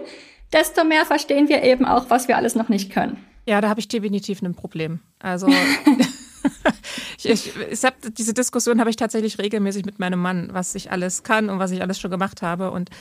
desto 0.53 0.85
mehr 0.85 1.03
verstehen 1.03 1.49
wir 1.49 1.61
eben 1.61 1.83
auch, 1.83 2.09
was 2.09 2.29
wir 2.29 2.37
alles 2.37 2.55
noch 2.55 2.69
nicht 2.69 2.89
können. 2.89 3.17
Ja, 3.45 3.59
da 3.59 3.67
habe 3.67 3.81
ich 3.81 3.89
definitiv 3.89 4.41
ein 4.41 4.55
Problem. 4.55 5.01
Also 5.19 5.47
ich, 5.47 5.55
ich, 7.25 7.51
ich 7.69 7.83
hab, 7.83 7.95
diese 8.17 8.33
Diskussion 8.33 8.79
habe 8.79 8.89
ich 8.89 8.95
tatsächlich 8.95 9.37
regelmäßig 9.39 9.83
mit 9.83 9.99
meinem 9.99 10.21
Mann, 10.21 10.47
was 10.53 10.73
ich 10.73 10.89
alles 10.89 11.23
kann 11.23 11.49
und 11.49 11.59
was 11.59 11.71
ich 11.71 11.81
alles 11.81 11.99
schon 11.99 12.11
gemacht 12.11 12.41
habe. 12.41 12.71
Und 12.71 12.91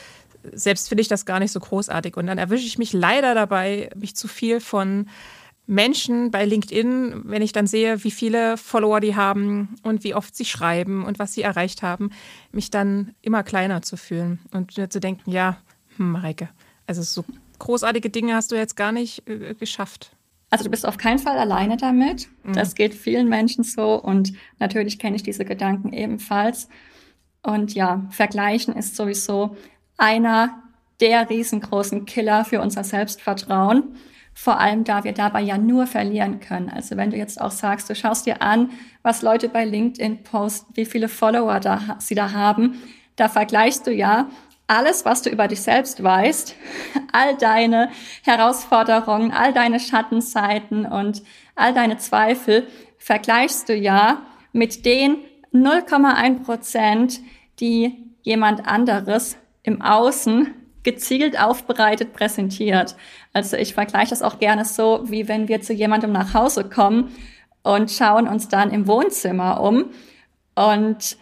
selbst 0.51 0.89
finde 0.89 1.03
ich 1.03 1.07
das 1.07 1.25
gar 1.25 1.39
nicht 1.39 1.53
so 1.53 1.61
großartig. 1.61 2.17
Und 2.17 2.27
dann 2.27 2.37
erwische 2.37 2.67
ich 2.67 2.77
mich 2.77 2.91
leider 2.91 3.33
dabei, 3.33 3.91
mich 3.95 4.13
zu 4.13 4.27
viel 4.27 4.59
von 4.59 5.07
Menschen 5.67 6.31
bei 6.31 6.45
LinkedIn, 6.45 7.23
wenn 7.25 7.41
ich 7.41 7.51
dann 7.51 7.67
sehe, 7.67 8.03
wie 8.05 8.11
viele 8.11 8.57
Follower 8.57 9.01
die 9.01 9.15
haben 9.15 9.75
und 9.83 10.03
wie 10.05 10.15
oft 10.15 10.35
sie 10.35 10.45
schreiben 10.45 11.05
und 11.05 11.19
was 11.19 11.33
sie 11.33 11.41
erreicht 11.41 11.83
haben, 11.83 12.11
mich 12.51 12.71
dann 12.71 13.13
immer 13.21 13.43
kleiner 13.43 13.81
zu 13.81 13.97
fühlen 13.97 14.39
und 14.51 14.77
mir 14.77 14.89
zu 14.89 15.01
denken, 15.01 15.29
ja, 15.29 15.57
hm, 15.97 16.13
Mareike, 16.13 16.49
also 16.87 17.01
so 17.01 17.25
großartige 17.59 18.09
Dinge 18.09 18.33
hast 18.33 18.51
du 18.51 18.55
jetzt 18.55 18.77
gar 18.77 18.93
nicht 18.93 19.27
äh, 19.27 19.53
geschafft. 19.55 20.11
Also 20.49 20.63
du 20.63 20.71
bist 20.71 20.85
auf 20.85 20.97
keinen 20.97 21.19
Fall 21.19 21.37
alleine 21.37 21.75
damit. 21.75 22.29
Mhm. 22.43 22.53
Das 22.53 22.73
geht 22.73 22.93
vielen 22.93 23.27
Menschen 23.27 23.65
so 23.65 24.01
und 24.01 24.31
natürlich 24.59 24.97
kenne 24.99 25.17
ich 25.17 25.23
diese 25.23 25.43
Gedanken 25.43 25.91
ebenfalls. 25.91 26.69
Und 27.43 27.73
ja, 27.73 28.05
vergleichen 28.09 28.73
ist 28.73 28.95
sowieso 28.95 29.57
einer 29.97 30.63
der 31.01 31.29
riesengroßen 31.29 32.05
Killer 32.05 32.45
für 32.45 32.61
unser 32.61 32.83
Selbstvertrauen. 32.83 33.97
Vor 34.39 34.59
allem, 34.59 34.83
da 34.83 35.03
wir 35.03 35.13
dabei 35.13 35.41
ja 35.41 35.57
nur 35.57 35.87
verlieren 35.87 36.39
können. 36.39 36.69
Also 36.69 36.95
wenn 36.95 37.09
du 37.09 37.17
jetzt 37.17 37.41
auch 37.41 37.49
sagst, 37.49 37.89
du 37.89 37.95
schaust 37.95 38.27
dir 38.27 38.43
an, 38.43 38.69
was 39.01 39.23
Leute 39.23 39.49
bei 39.49 39.65
LinkedIn 39.65 40.21
posten, 40.21 40.71
wie 40.75 40.85
viele 40.85 41.09
Follower 41.09 41.59
da, 41.59 41.97
sie 41.97 42.13
da 42.13 42.33
haben, 42.33 42.79
da 43.15 43.29
vergleichst 43.29 43.87
du 43.87 43.91
ja 43.91 44.29
alles, 44.67 45.05
was 45.05 45.23
du 45.23 45.31
über 45.31 45.47
dich 45.47 45.61
selbst 45.61 46.03
weißt, 46.03 46.55
all 47.11 47.35
deine 47.37 47.89
Herausforderungen, 48.23 49.31
all 49.31 49.53
deine 49.53 49.79
Schattenseiten 49.79 50.85
und 50.85 51.23
all 51.55 51.73
deine 51.73 51.97
Zweifel, 51.97 52.67
vergleichst 52.99 53.67
du 53.69 53.73
ja 53.73 54.21
mit 54.53 54.85
den 54.85 55.17
0,1 55.51 56.43
Prozent, 56.43 57.21
die 57.59 58.13
jemand 58.21 58.67
anderes 58.67 59.35
im 59.63 59.81
Außen 59.81 60.53
gezielt 60.87 61.37
aufbereitet 61.37 62.13
präsentiert. 62.13 62.95
Also 63.37 63.55
ich 63.55 63.75
vergleiche 63.75 64.09
das 64.09 64.23
auch 64.23 64.39
gerne 64.39 64.65
so, 64.65 65.01
wie 65.03 65.27
wenn 65.27 65.47
wir 65.47 65.61
zu 65.61 65.71
jemandem 65.71 66.11
nach 66.11 66.33
Hause 66.33 66.63
kommen 66.63 67.11
und 67.61 67.91
schauen 67.91 68.27
uns 68.27 68.47
dann 68.47 68.71
im 68.71 68.87
Wohnzimmer 68.87 69.61
um 69.61 69.91
und 70.55 71.17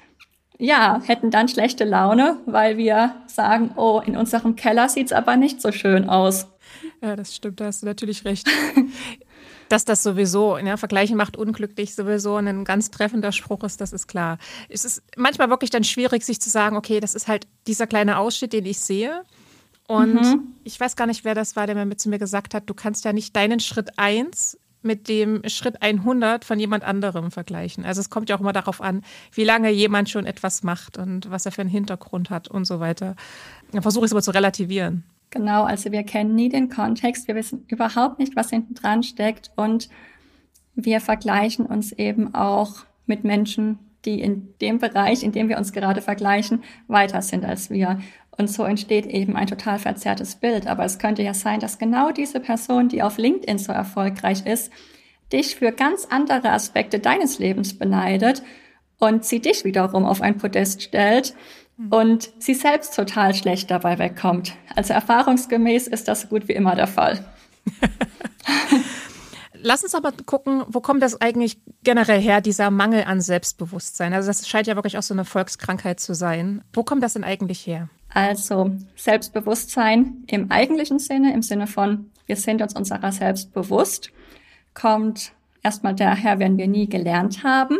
ja, 0.58 1.02
hätten 1.04 1.30
dann 1.30 1.50
schlechte 1.50 1.84
Laune, 1.84 2.40
weil 2.46 2.78
wir 2.78 3.18
sagen, 3.28 3.72
oh, 3.76 4.02
in 4.06 4.16
unserem 4.16 4.56
Keller 4.56 4.88
sieht's 4.88 5.12
aber 5.12 5.36
nicht 5.36 5.62
so 5.62 5.74
schön 5.74 6.10
aus. 6.10 6.48
Ja, 7.02 7.18
das 7.18 7.36
stimmt, 7.36 7.60
da 7.60 7.66
hast 7.66 7.82
du 7.82 7.86
natürlich 7.86 8.24
recht. 8.24 8.48
Dass 9.68 9.84
das 9.84 10.02
sowieso, 10.02 10.58
ja, 10.58 10.78
Vergleichen 10.78 11.18
macht 11.18 11.36
unglücklich, 11.36 11.96
sowieso 11.96 12.38
ein 12.38 12.64
ganz 12.64 12.92
treffender 12.92 13.34
Spruch 13.34 13.66
ist, 13.66 13.82
das 13.82 13.92
ist 13.92 14.08
klar. 14.08 14.38
Es 14.70 14.86
ist 14.86 15.04
manchmal 15.18 15.50
wirklich 15.50 15.70
dann 15.70 15.84
schwierig, 15.84 16.24
sich 16.24 16.40
zu 16.40 16.50
sagen, 16.50 16.78
okay, 16.78 17.02
das 17.02 17.14
ist 17.14 17.28
halt 17.28 17.46
dieser 17.68 17.88
kleine 17.88 18.20
Ausschnitt, 18.20 18.54
den 18.54 18.66
ich 18.66 18.80
sehe. 18.80 19.24
Und 19.88 20.16
mhm. 20.16 20.56
ich 20.64 20.80
weiß 20.80 20.96
gar 20.96 21.06
nicht, 21.08 21.26
wer 21.26 21.36
das 21.36 21.56
war, 21.56 21.68
der 21.68 21.76
mir 21.76 21.86
mit 21.86 22.00
zu 22.00 22.10
mir 22.10 22.20
gesagt 22.20 22.54
hat, 22.54 22.64
du 22.70 22.74
kannst 22.74 23.06
ja 23.06 23.14
nicht 23.14 23.36
deinen 23.36 23.60
Schritt 23.60 23.98
eins 23.98 24.58
mit 24.82 25.10
dem 25.10 25.42
Schritt 25.48 25.82
100 25.82 26.46
von 26.46 26.60
jemand 26.60 26.84
anderem 26.84 27.32
vergleichen. 27.32 27.86
Also 27.86 28.02
es 28.02 28.10
kommt 28.10 28.30
ja 28.30 28.36
auch 28.36 28.40
immer 28.40 28.54
darauf 28.54 28.82
an, 28.82 29.02
wie 29.34 29.44
lange 29.44 29.72
jemand 29.72 30.10
schon 30.10 30.26
etwas 30.26 30.64
macht 30.64 30.98
und 30.98 31.30
was 31.30 31.46
er 31.46 31.52
für 31.52 31.62
einen 31.62 31.70
Hintergrund 31.70 32.30
hat 32.30 32.48
und 32.48 32.66
so 32.66 32.80
weiter. 32.80 33.16
Dann 33.72 33.82
versuche 33.82 34.06
ich 34.06 34.10
es 34.10 34.14
aber 34.14 34.22
zu 34.22 34.32
relativieren. 34.32 35.04
Genau, 35.32 35.64
also 35.64 35.92
wir 35.92 36.04
kennen 36.04 36.36
nie 36.36 36.50
den 36.50 36.70
Kontext, 36.70 37.28
wir 37.28 37.36
wissen 37.36 37.66
überhaupt 37.68 38.20
nicht, 38.20 38.36
was 38.36 38.52
hinten 38.52 38.76
dran 38.76 39.04
steckt 39.04 39.52
und 39.56 39.90
wir 40.76 41.02
vergleichen 41.02 41.66
uns 41.66 41.92
eben 41.92 42.36
auch 42.36 42.86
mit 43.06 43.24
Menschen, 43.24 43.80
die 44.06 44.22
in 44.22 44.54
dem 44.62 44.78
Bereich, 44.78 45.24
in 45.24 45.32
dem 45.32 45.50
wir 45.50 45.58
uns 45.58 45.74
gerade 45.74 46.02
vergleichen, 46.02 46.64
weiter 46.88 47.22
sind 47.22 47.44
als 47.44 47.70
wir. 47.70 48.00
Und 48.38 48.50
so 48.50 48.64
entsteht 48.64 49.06
eben 49.06 49.36
ein 49.36 49.48
total 49.48 49.80
verzerrtes 49.80 50.36
Bild. 50.36 50.68
Aber 50.68 50.84
es 50.84 51.00
könnte 51.00 51.24
ja 51.24 51.34
sein, 51.34 51.60
dass 51.60 51.78
genau 51.78 52.12
diese 52.12 52.40
Person, 52.40 52.90
die 52.90 53.02
auf 53.02 53.18
LinkedIn 53.18 53.58
so 53.58 53.72
erfolgreich 53.72 54.46
ist, 54.46 54.72
dich 55.32 55.56
für 55.56 55.72
ganz 55.72 56.06
andere 56.10 56.52
Aspekte 56.52 57.00
deines 57.00 57.40
Lebens 57.40 57.78
beneidet 57.78 58.44
und 59.00 59.26
sie 59.26 59.40
dich 59.40 59.64
wiederum 59.64 60.06
auf 60.06 60.22
ein 60.22 60.38
Podest 60.38 60.84
stellt 60.84 61.34
und 61.90 62.32
sie 62.40 62.54
selbst 62.54 62.96
total 62.96 63.34
schlecht 63.34 63.72
dabei 63.72 63.98
wegkommt. 63.98 64.54
Also 64.76 64.94
erfahrungsgemäß 64.94 65.88
ist 65.88 66.08
das 66.08 66.22
so 66.22 66.28
gut 66.28 66.48
wie 66.48 66.54
immer 66.54 66.76
der 66.76 66.88
Fall. 66.88 67.26
lass 69.66 69.84
uns 69.84 69.96
aber 69.96 70.14
gucken, 70.26 70.64
wo 70.68 70.80
kommt 70.80 71.02
das 71.02 71.20
eigentlich 71.20 71.58
generell 71.84 72.22
her, 72.22 72.40
dieser 72.40 72.72
Mangel 72.72 73.04
an 73.04 73.20
Selbstbewusstsein? 73.20 74.14
Also 74.14 74.28
das 74.28 74.48
scheint 74.48 74.68
ja 74.68 74.76
wirklich 74.76 74.98
auch 74.98 75.04
so 75.04 75.14
eine 75.14 75.26
Volkskrankheit 75.26 76.00
zu 76.00 76.14
sein. 76.14 76.64
Wo 76.72 76.84
kommt 76.84 77.04
das 77.04 77.14
denn 77.14 77.24
eigentlich 77.24 77.66
her? 77.66 77.90
Also 78.16 78.72
Selbstbewusstsein 78.96 80.24
im 80.28 80.50
eigentlichen 80.50 81.00
Sinne, 81.00 81.34
im 81.34 81.42
Sinne 81.42 81.68
von, 81.68 82.12
wir 82.28 82.38
sind 82.38 82.62
uns 82.62 82.74
unserer 82.74 83.12
selbst 83.12 83.54
bewusst, 83.54 84.10
kommt 84.74 85.34
erstmal 85.62 85.94
daher, 85.94 86.40
wenn 86.40 86.58
wir 86.58 86.70
nie 86.70 86.88
gelernt 86.88 87.44
haben, 87.44 87.80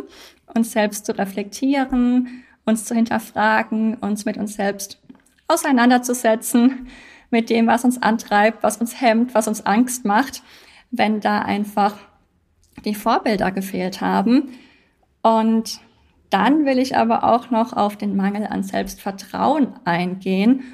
uns 0.54 0.74
selbst 0.74 1.06
zu 1.06 1.18
reflektieren, 1.18 2.44
uns 2.66 2.84
zu 2.84 2.94
hinterfragen, 2.94 3.96
uns 3.96 4.26
mit 4.26 4.36
uns 4.36 4.56
selbst 4.56 5.00
auseinanderzusetzen, 5.48 6.90
mit 7.30 7.50
dem, 7.50 7.66
was 7.68 7.86
uns 7.86 8.04
antreibt, 8.04 8.62
was 8.62 8.76
uns 8.76 9.00
hemmt, 9.00 9.34
was 9.36 9.48
uns 9.48 9.66
Angst 9.66 10.04
macht, 10.04 10.44
wenn 10.92 11.22
da 11.22 11.40
einfach 11.40 11.96
die 12.84 12.96
Vorbilder 12.96 13.54
gefehlt 13.54 14.02
haben. 14.02 14.50
Und 15.22 15.80
dann 16.36 16.66
will 16.66 16.80
ich 16.80 16.98
aber 16.98 17.24
auch 17.24 17.50
noch 17.50 17.72
auf 17.72 17.96
den 17.96 18.18
Mangel 18.18 18.46
an 18.46 18.62
Selbstvertrauen 18.62 19.70
eingehen. 19.86 20.66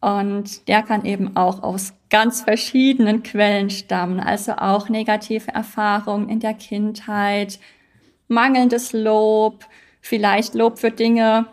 Und 0.00 0.66
der 0.66 0.82
kann 0.82 1.04
eben 1.04 1.36
auch 1.36 1.62
aus 1.62 1.94
ganz 2.10 2.42
verschiedenen 2.42 3.22
Quellen 3.22 3.70
stammen, 3.70 4.18
also 4.18 4.54
auch 4.54 4.88
negative 4.88 5.52
Erfahrungen 5.52 6.28
in 6.28 6.40
der 6.40 6.54
Kindheit, 6.54 7.60
mangelndes 8.26 8.92
Lob, 8.92 9.66
vielleicht 10.00 10.54
Lob 10.54 10.80
für 10.80 10.90
Dinge, 10.90 11.46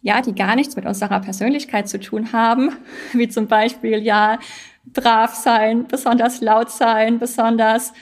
ja, 0.00 0.22
die 0.22 0.32
gar 0.32 0.54
nichts 0.54 0.76
mit 0.76 0.86
unserer 0.86 1.18
Persönlichkeit 1.18 1.88
zu 1.88 1.98
tun 1.98 2.32
haben, 2.32 2.76
wie 3.12 3.28
zum 3.28 3.48
Beispiel, 3.48 4.04
ja, 4.04 4.38
brav 4.84 5.34
sein, 5.34 5.88
besonders 5.88 6.40
laut 6.40 6.70
sein, 6.70 7.18
besonders 7.18 7.92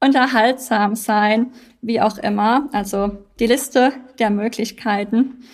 unterhaltsam 0.00 0.96
sein, 0.96 1.52
wie 1.82 2.00
auch 2.00 2.16
immer. 2.18 2.68
Also 2.72 3.18
die 3.38 3.46
Liste 3.46 3.92
der 4.18 4.30
Möglichkeiten 4.30 5.44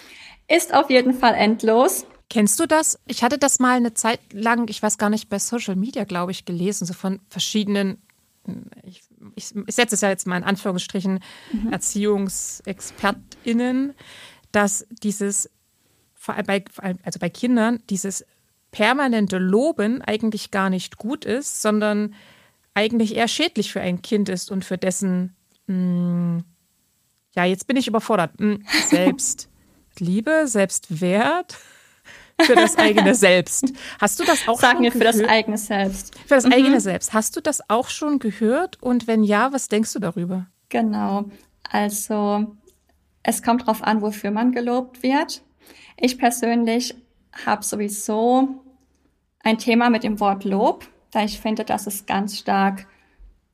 ist 0.48 0.72
auf 0.74 0.90
jeden 0.90 1.14
Fall 1.14 1.34
endlos. 1.34 2.06
Kennst 2.28 2.58
du 2.58 2.66
das? 2.66 2.98
Ich 3.06 3.22
hatte 3.22 3.38
das 3.38 3.60
mal 3.60 3.76
eine 3.76 3.94
Zeit 3.94 4.18
lang, 4.32 4.68
ich 4.68 4.82
weiß 4.82 4.98
gar 4.98 5.10
nicht, 5.10 5.28
bei 5.28 5.38
Social 5.38 5.76
Media, 5.76 6.02
glaube 6.04 6.32
ich, 6.32 6.44
gelesen, 6.44 6.84
so 6.86 6.94
von 6.94 7.20
verschiedenen, 7.28 8.02
ich, 8.82 9.02
ich, 9.36 9.54
ich 9.54 9.74
setze 9.74 9.94
es 9.94 10.00
ja 10.00 10.08
jetzt 10.08 10.26
mal 10.26 10.36
in 10.36 10.42
Anführungsstrichen, 10.44 11.20
mhm. 11.52 11.72
ErziehungsexpertInnen, 11.72 13.94
dass 14.50 14.88
dieses, 15.02 15.48
vor 16.14 16.34
allem 16.34 16.46
bei, 16.46 16.64
also 17.04 17.20
bei 17.20 17.28
Kindern, 17.28 17.80
dieses 17.90 18.24
permanente 18.72 19.38
Loben 19.38 20.02
eigentlich 20.02 20.50
gar 20.50 20.68
nicht 20.68 20.96
gut 20.96 21.24
ist, 21.24 21.62
sondern 21.62 22.12
eigentlich 22.76 23.16
eher 23.16 23.26
schädlich 23.26 23.72
für 23.72 23.80
ein 23.80 24.02
Kind 24.02 24.28
ist 24.28 24.50
und 24.50 24.64
für 24.64 24.78
dessen, 24.78 25.34
mh, 25.66 25.74
hm, 25.74 26.44
ja, 27.34 27.44
jetzt 27.44 27.66
bin 27.66 27.76
ich 27.76 27.88
überfordert, 27.88 28.32
mh, 28.38 28.56
hm, 28.56 28.64
Selbstliebe, 28.86 30.46
Selbstwert 30.46 31.58
für 32.42 32.54
das 32.54 32.76
eigene 32.76 33.14
Selbst. 33.16 33.72
Hast 33.98 34.20
du 34.20 34.24
das 34.24 34.46
auch 34.46 34.60
Sagen 34.60 34.76
schon 34.76 34.84
wir 34.84 34.92
für 34.92 35.00
das 35.00 35.20
eigene 35.22 35.58
Selbst. 35.58 36.18
Für 36.26 36.34
das 36.34 36.44
mhm. 36.44 36.52
eigene 36.52 36.80
Selbst. 36.80 37.14
Hast 37.14 37.34
du 37.36 37.40
das 37.40 37.68
auch 37.70 37.88
schon 37.88 38.18
gehört? 38.18 38.80
Und 38.82 39.06
wenn 39.06 39.24
ja, 39.24 39.52
was 39.52 39.68
denkst 39.68 39.92
du 39.94 39.98
darüber? 39.98 40.46
Genau. 40.68 41.24
Also 41.68 42.56
es 43.22 43.42
kommt 43.42 43.62
darauf 43.62 43.82
an, 43.82 44.02
wofür 44.02 44.30
man 44.30 44.52
gelobt 44.52 45.02
wird. 45.02 45.42
Ich 45.96 46.18
persönlich 46.18 46.94
habe 47.46 47.64
sowieso 47.64 48.62
ein 49.40 49.58
Thema 49.58 49.90
mit 49.90 50.04
dem 50.04 50.20
Wort 50.20 50.44
Lob, 50.44 50.86
da 51.16 51.24
ich 51.24 51.40
finde, 51.40 51.64
dass 51.64 51.86
es 51.86 52.04
ganz 52.04 52.38
stark 52.38 52.86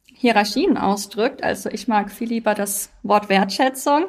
Hierarchien 0.04 0.76
ausdrückt. 0.76 1.44
Also 1.44 1.70
ich 1.70 1.86
mag 1.86 2.10
viel 2.10 2.28
lieber 2.28 2.54
das 2.54 2.90
Wort 3.04 3.28
Wertschätzung. 3.28 4.06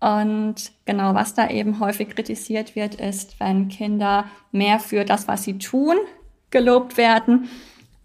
Und 0.00 0.72
genau, 0.86 1.14
was 1.14 1.34
da 1.34 1.50
eben 1.50 1.80
häufig 1.80 2.08
kritisiert 2.08 2.74
wird, 2.74 2.94
ist, 2.94 3.38
wenn 3.38 3.68
Kinder 3.68 4.24
mehr 4.52 4.80
für 4.80 5.04
das, 5.04 5.28
was 5.28 5.44
sie 5.44 5.58
tun, 5.58 5.96
gelobt 6.48 6.96
werden, 6.96 7.50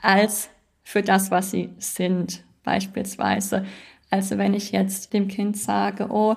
als 0.01 0.49
für 0.83 1.01
das, 1.01 1.31
was 1.31 1.51
sie 1.51 1.69
sind, 1.77 2.43
beispielsweise. 2.63 3.65
Also 4.09 4.37
wenn 4.37 4.53
ich 4.53 4.73
jetzt 4.73 5.13
dem 5.13 5.29
Kind 5.29 5.57
sage, 5.57 6.07
oh, 6.09 6.35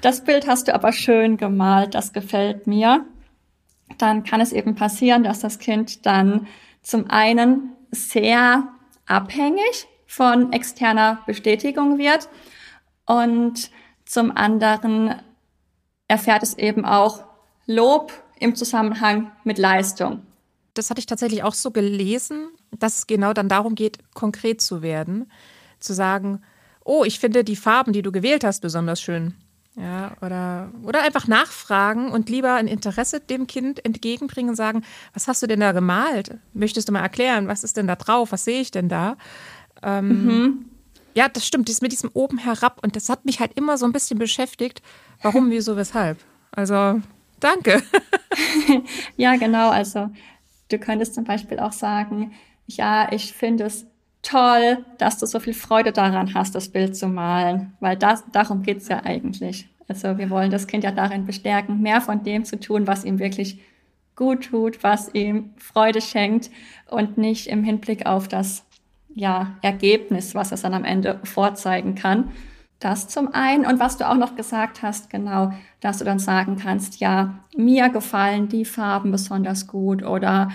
das 0.00 0.24
Bild 0.24 0.46
hast 0.46 0.68
du 0.68 0.74
aber 0.74 0.92
schön 0.92 1.36
gemalt, 1.36 1.94
das 1.94 2.14
gefällt 2.14 2.66
mir, 2.66 3.04
dann 3.98 4.24
kann 4.24 4.40
es 4.40 4.52
eben 4.52 4.74
passieren, 4.74 5.24
dass 5.24 5.40
das 5.40 5.58
Kind 5.58 6.06
dann 6.06 6.46
zum 6.82 7.10
einen 7.10 7.72
sehr 7.90 8.68
abhängig 9.06 9.86
von 10.06 10.52
externer 10.52 11.22
Bestätigung 11.26 11.98
wird 11.98 12.28
und 13.06 13.70
zum 14.04 14.36
anderen 14.36 15.14
erfährt 16.08 16.42
es 16.42 16.56
eben 16.58 16.84
auch 16.84 17.24
Lob 17.66 18.12
im 18.38 18.54
Zusammenhang 18.54 19.32
mit 19.44 19.58
Leistung. 19.58 20.22
Das 20.74 20.90
hatte 20.90 20.98
ich 20.98 21.06
tatsächlich 21.06 21.42
auch 21.42 21.54
so 21.54 21.70
gelesen, 21.70 22.48
dass 22.72 22.98
es 22.98 23.06
genau 23.06 23.32
dann 23.32 23.48
darum 23.48 23.74
geht, 23.74 23.98
konkret 24.12 24.60
zu 24.60 24.82
werden, 24.82 25.30
zu 25.78 25.94
sagen, 25.94 26.42
oh, 26.84 27.04
ich 27.04 27.20
finde 27.20 27.44
die 27.44 27.56
Farben, 27.56 27.92
die 27.92 28.02
du 28.02 28.12
gewählt 28.12 28.44
hast, 28.44 28.60
besonders 28.60 29.00
schön. 29.00 29.34
Ja, 29.76 30.12
oder, 30.20 30.70
oder 30.84 31.02
einfach 31.02 31.26
nachfragen 31.26 32.12
und 32.12 32.28
lieber 32.30 32.54
ein 32.54 32.68
Interesse 32.68 33.18
dem 33.18 33.48
Kind 33.48 33.84
entgegenbringen 33.84 34.50
und 34.50 34.56
sagen, 34.56 34.84
was 35.12 35.26
hast 35.26 35.42
du 35.42 35.48
denn 35.48 35.58
da 35.58 35.72
gemalt? 35.72 36.38
Möchtest 36.52 36.88
du 36.88 36.92
mal 36.92 37.00
erklären, 37.00 37.48
was 37.48 37.64
ist 37.64 37.76
denn 37.76 37.88
da 37.88 37.96
drauf? 37.96 38.30
Was 38.30 38.44
sehe 38.44 38.60
ich 38.60 38.70
denn 38.70 38.88
da? 38.88 39.16
Ähm, 39.82 40.26
mhm. 40.26 40.64
Ja, 41.14 41.28
das 41.28 41.46
stimmt, 41.46 41.68
das 41.68 41.80
mit 41.80 41.90
diesem 41.90 42.10
oben 42.14 42.38
herab. 42.38 42.80
Und 42.82 42.94
das 42.94 43.08
hat 43.08 43.24
mich 43.24 43.40
halt 43.40 43.52
immer 43.56 43.76
so 43.76 43.84
ein 43.84 43.92
bisschen 43.92 44.18
beschäftigt. 44.18 44.80
Warum, 45.22 45.50
wieso, 45.50 45.76
weshalb? 45.76 46.18
Also, 46.52 47.00
danke. 47.40 47.82
ja, 49.16 49.36
genau. 49.36 49.70
Also, 49.70 50.10
du 50.70 50.78
könntest 50.78 51.14
zum 51.14 51.24
Beispiel 51.24 51.58
auch 51.58 51.72
sagen, 51.72 52.32
ja, 52.66 53.12
ich 53.12 53.32
finde 53.32 53.64
es 53.64 53.86
toll, 54.24 54.84
dass 54.98 55.18
du 55.18 55.26
so 55.26 55.38
viel 55.38 55.54
Freude 55.54 55.92
daran 55.92 56.34
hast, 56.34 56.54
das 56.54 56.68
Bild 56.68 56.96
zu 56.96 57.06
malen. 57.06 57.72
Weil 57.80 57.96
das, 57.96 58.24
darum 58.32 58.62
geht's 58.62 58.88
ja 58.88 59.04
eigentlich. 59.04 59.68
Also, 59.86 60.18
wir 60.18 60.30
wollen 60.30 60.50
das 60.50 60.66
Kind 60.66 60.82
ja 60.82 60.90
darin 60.90 61.26
bestärken, 61.26 61.80
mehr 61.80 62.00
von 62.00 62.24
dem 62.24 62.44
zu 62.44 62.58
tun, 62.58 62.86
was 62.86 63.04
ihm 63.04 63.18
wirklich 63.18 63.60
gut 64.16 64.44
tut, 64.46 64.82
was 64.82 65.12
ihm 65.14 65.50
Freude 65.56 66.00
schenkt 66.00 66.50
und 66.88 67.18
nicht 67.18 67.48
im 67.48 67.64
Hinblick 67.64 68.06
auf 68.06 68.28
das 68.28 68.64
ja, 69.14 69.56
Ergebnis, 69.62 70.34
was 70.34 70.52
es 70.52 70.62
dann 70.62 70.74
am 70.74 70.84
Ende 70.84 71.20
vorzeigen 71.24 71.94
kann. 71.94 72.32
Das 72.80 73.08
zum 73.08 73.32
einen. 73.32 73.64
Und 73.64 73.80
was 73.80 73.96
du 73.96 74.08
auch 74.08 74.16
noch 74.16 74.36
gesagt 74.36 74.82
hast, 74.82 75.08
genau, 75.10 75.52
dass 75.80 75.98
du 75.98 76.04
dann 76.04 76.18
sagen 76.18 76.56
kannst, 76.56 77.00
ja, 77.00 77.38
mir 77.56 77.88
gefallen 77.88 78.48
die 78.48 78.64
Farben 78.64 79.10
besonders 79.10 79.66
gut 79.66 80.02
oder 80.02 80.50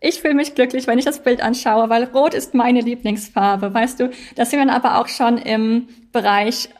ich 0.00 0.20
fühle 0.20 0.34
mich 0.34 0.54
glücklich, 0.54 0.86
wenn 0.86 0.98
ich 0.98 1.04
das 1.04 1.22
Bild 1.22 1.42
anschaue, 1.42 1.88
weil 1.90 2.04
Rot 2.04 2.34
ist 2.34 2.54
meine 2.54 2.80
Lieblingsfarbe. 2.80 3.72
Weißt 3.72 4.00
du, 4.00 4.10
da 4.34 4.46
sind 4.46 4.58
wir 4.58 4.72
aber 4.72 4.98
auch 4.98 5.08
schon 5.08 5.36
im 5.38 5.88
Bereich 6.12 6.70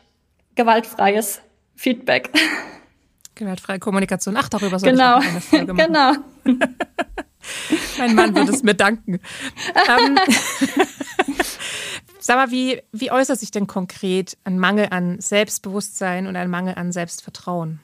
gewaltfreies 0.55 1.41
Feedback. 1.75 2.31
Gewaltfreie 3.35 3.79
Kommunikation. 3.79 4.35
Ach, 4.37 4.49
darüber 4.49 4.77
soll 4.77 4.91
genau. 4.91 5.19
ich 5.19 5.25
auch 5.25 5.29
eine 5.31 5.41
Folge 5.41 5.73
machen. 5.73 5.93
Genau. 5.93 6.13
mein 7.97 8.15
Mann 8.15 8.35
würde 8.35 8.51
es 8.51 8.61
mir 8.61 8.75
danken. 8.75 9.19
ähm, 9.87 10.19
Sag 12.19 12.35
mal, 12.35 12.51
wie, 12.51 12.81
wie 12.91 13.11
äußert 13.11 13.39
sich 13.39 13.49
denn 13.49 13.65
konkret 13.65 14.37
ein 14.43 14.59
Mangel 14.59 14.87
an 14.91 15.19
Selbstbewusstsein 15.19 16.27
und 16.27 16.35
ein 16.35 16.51
Mangel 16.51 16.75
an 16.75 16.91
Selbstvertrauen? 16.91 17.79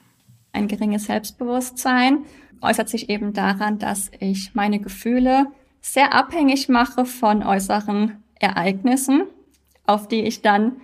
Ein 0.52 0.68
geringes 0.68 1.06
Selbstbewusstsein 1.06 2.24
äußert 2.62 2.88
sich 2.88 3.10
eben 3.10 3.32
daran, 3.32 3.78
dass 3.78 4.10
ich 4.20 4.54
meine 4.54 4.80
Gefühle 4.80 5.46
sehr 5.80 6.14
abhängig 6.14 6.68
mache 6.68 7.04
von 7.04 7.42
äußeren 7.42 8.22
Ereignissen, 8.38 9.24
auf 9.86 10.08
die 10.08 10.22
ich 10.22 10.42
dann 10.42 10.80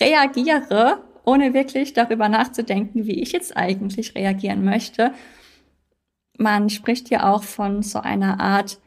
reagiere, 0.00 1.04
ohne 1.24 1.54
wirklich 1.54 1.92
darüber 1.92 2.28
nachzudenken, 2.28 3.06
wie 3.06 3.22
ich 3.22 3.32
jetzt 3.32 3.56
eigentlich 3.56 4.14
reagieren 4.14 4.64
möchte. 4.64 5.12
Man 6.36 6.68
spricht 6.68 7.08
ja 7.10 7.32
auch 7.32 7.44
von 7.44 7.82
so 7.82 8.00
einer 8.00 8.40
Art 8.40 8.80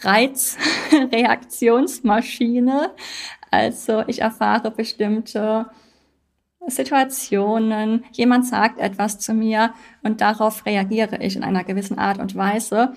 Reizreaktionsmaschine. 0.00 2.92
Also 3.50 4.04
ich 4.06 4.22
erfahre 4.22 4.70
bestimmte 4.70 5.66
Situationen, 6.68 8.04
jemand 8.12 8.46
sagt 8.46 8.78
etwas 8.80 9.18
zu 9.18 9.34
mir 9.34 9.74
und 10.02 10.20
darauf 10.20 10.64
reagiere 10.66 11.18
ich 11.18 11.36
in 11.36 11.44
einer 11.44 11.64
gewissen 11.64 11.98
Art 11.98 12.18
und 12.18 12.36
Weise, 12.36 12.92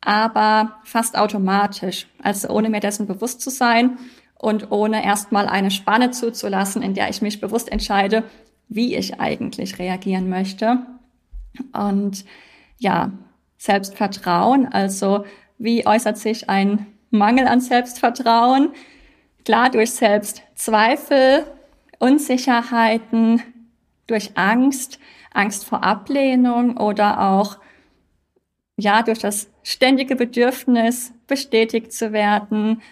aber 0.00 0.76
fast 0.84 1.18
automatisch, 1.18 2.06
also 2.22 2.48
ohne 2.48 2.70
mir 2.70 2.80
dessen 2.80 3.06
bewusst 3.06 3.40
zu 3.40 3.50
sein 3.50 3.98
und 4.38 4.70
ohne 4.70 5.04
erstmal 5.04 5.46
eine 5.46 5.70
Spanne 5.70 6.10
zuzulassen, 6.10 6.82
in 6.82 6.94
der 6.94 7.10
ich 7.10 7.20
mich 7.20 7.40
bewusst 7.40 7.70
entscheide, 7.70 8.24
wie 8.68 8.94
ich 8.96 9.20
eigentlich 9.20 9.78
reagieren 9.78 10.30
möchte. 10.30 10.78
Und 11.72 12.24
ja, 12.78 13.12
Selbstvertrauen, 13.58 14.66
also 14.66 15.24
wie 15.58 15.86
äußert 15.86 16.16
sich 16.16 16.48
ein 16.48 16.86
Mangel 17.10 17.46
an 17.46 17.60
Selbstvertrauen? 17.60 18.70
Klar, 19.44 19.70
durch 19.70 19.90
Selbstzweifel, 19.90 21.44
Unsicherheiten, 22.00 23.42
durch 24.08 24.36
Angst, 24.36 24.98
Angst 25.32 25.64
vor 25.64 25.84
Ablehnung 25.84 26.76
oder 26.76 27.20
auch 27.20 27.58
ja 28.76 29.02
durch 29.02 29.20
das 29.20 29.48
ständige 29.62 30.16
Bedürfnis 30.16 31.12
bestätigt 31.28 31.92
zu 31.92 32.12
werden, 32.12 32.82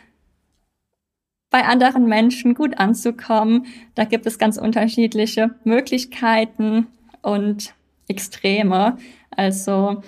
bei 1.50 1.64
anderen 1.64 2.06
Menschen 2.06 2.54
gut 2.54 2.78
anzukommen. 2.78 3.66
Da 3.94 4.04
gibt 4.04 4.26
es 4.26 4.38
ganz 4.38 4.58
unterschiedliche 4.58 5.54
Möglichkeiten 5.64 6.86
und 7.22 7.74
Extreme. 8.06 8.98
Also 9.30 10.02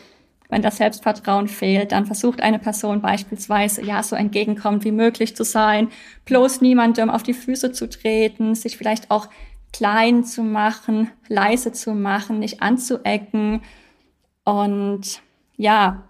wenn 0.51 0.63
das 0.63 0.77
Selbstvertrauen 0.77 1.49
fehlt, 1.49 1.93
dann 1.93 2.07
versucht 2.07 2.43
eine 2.43 2.59
Person 2.59 3.01
beispielsweise, 3.01 3.85
ja, 3.85 4.03
so 4.03 4.17
entgegenkommend 4.17 4.85
wie 4.85 4.93
möglich 4.93 5.35
zu 5.37 5.45
sein, 5.45 5.89
bloß 6.25 6.61
niemandem 6.61 7.09
auf 7.09 7.23
die 7.23 7.35
Füße 7.35 7.73
zu 7.73 7.89
treten, 7.89 8.55
sich 8.55 8.77
vielleicht 8.77 9.11
auch 9.11 9.29
klein 9.73 10.25
zu 10.25 10.43
machen, 10.43 11.11
leise 11.29 11.73
zu 11.73 11.95
machen, 11.95 12.41
nicht 12.41 12.63
anzuecken. 12.63 13.63
Und 14.45 15.23
ja, 15.57 16.03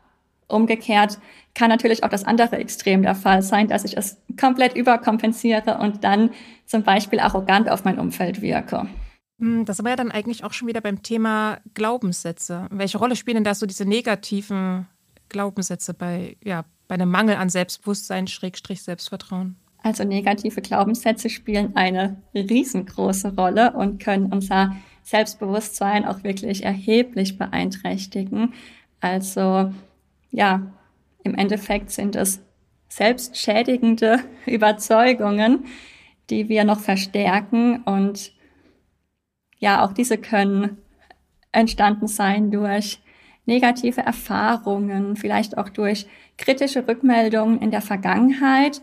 umgekehrt 0.48 1.18
kann 1.55 1.68
natürlich 1.68 2.05
auch 2.05 2.09
das 2.09 2.24
andere 2.24 2.57
Extrem 2.57 3.03
der 3.03 3.14
Fall 3.14 3.42
sein, 3.42 3.68
dass 3.68 3.85
ich 3.85 3.96
es 3.96 4.18
komplett 4.38 4.76
überkompensiere 4.76 5.79
und 5.79 6.05
dann 6.05 6.31
zum 6.64 6.83
Beispiel 6.83 7.20
arrogant 7.20 7.68
auf 7.68 7.85
mein 7.85 7.98
Umfeld 7.98 8.40
wirke. 8.40 8.87
Hm, 9.40 9.64
das 9.64 9.83
war 9.83 9.90
ja 9.90 9.96
dann 9.96 10.11
eigentlich 10.11 10.44
auch 10.44 10.53
schon 10.53 10.68
wieder 10.68 10.81
beim 10.81 11.03
Thema 11.03 11.59
Glaubenssätze. 11.74 12.66
Welche 12.70 12.98
Rolle 12.98 13.16
spielen 13.16 13.37
denn 13.37 13.44
da 13.44 13.55
so 13.55 13.66
diese 13.66 13.87
negativen 13.87 14.87
Glaubenssätze 15.29 15.94
bei, 15.94 16.37
ja, 16.44 16.64
bei 16.88 16.94
einem 16.94 17.11
Mangel 17.11 17.37
an 17.37 17.48
Selbstbewusstsein, 17.48 18.26
Schrägstrich 18.26 18.83
Selbstvertrauen? 18.83 19.57
Also 19.83 20.05
negative 20.05 20.61
Glaubenssätze 20.61 21.31
spielen 21.31 21.74
eine 21.74 22.20
riesengroße 22.35 23.35
Rolle 23.35 23.72
und 23.72 24.03
können 24.03 24.26
unser 24.26 24.76
Selbstbewusstsein 25.05 26.05
auch 26.05 26.22
wirklich 26.22 26.64
erheblich 26.64 27.38
beeinträchtigen. 27.38 28.53
Also 29.00 29.72
ja, 30.31 30.70
im 31.22 31.35
Endeffekt 31.35 31.90
sind 31.90 32.14
es 32.14 32.40
selbstschädigende 32.88 34.18
Überzeugungen, 34.46 35.64
die 36.29 36.50
wir 36.50 36.64
noch 36.64 36.81
verstärken 36.81 37.83
und 37.85 38.33
ja, 39.61 39.85
auch 39.85 39.92
diese 39.92 40.18
können 40.18 40.79
entstanden 41.53 42.09
sein 42.09 42.51
durch 42.51 42.99
negative 43.46 44.01
Erfahrungen, 44.01 45.16
vielleicht 45.16 45.59
auch 45.59 45.68
durch 45.68 46.07
kritische 46.38 46.87
Rückmeldungen 46.87 47.61
in 47.61 47.70
der 47.70 47.83
Vergangenheit. 47.83 48.81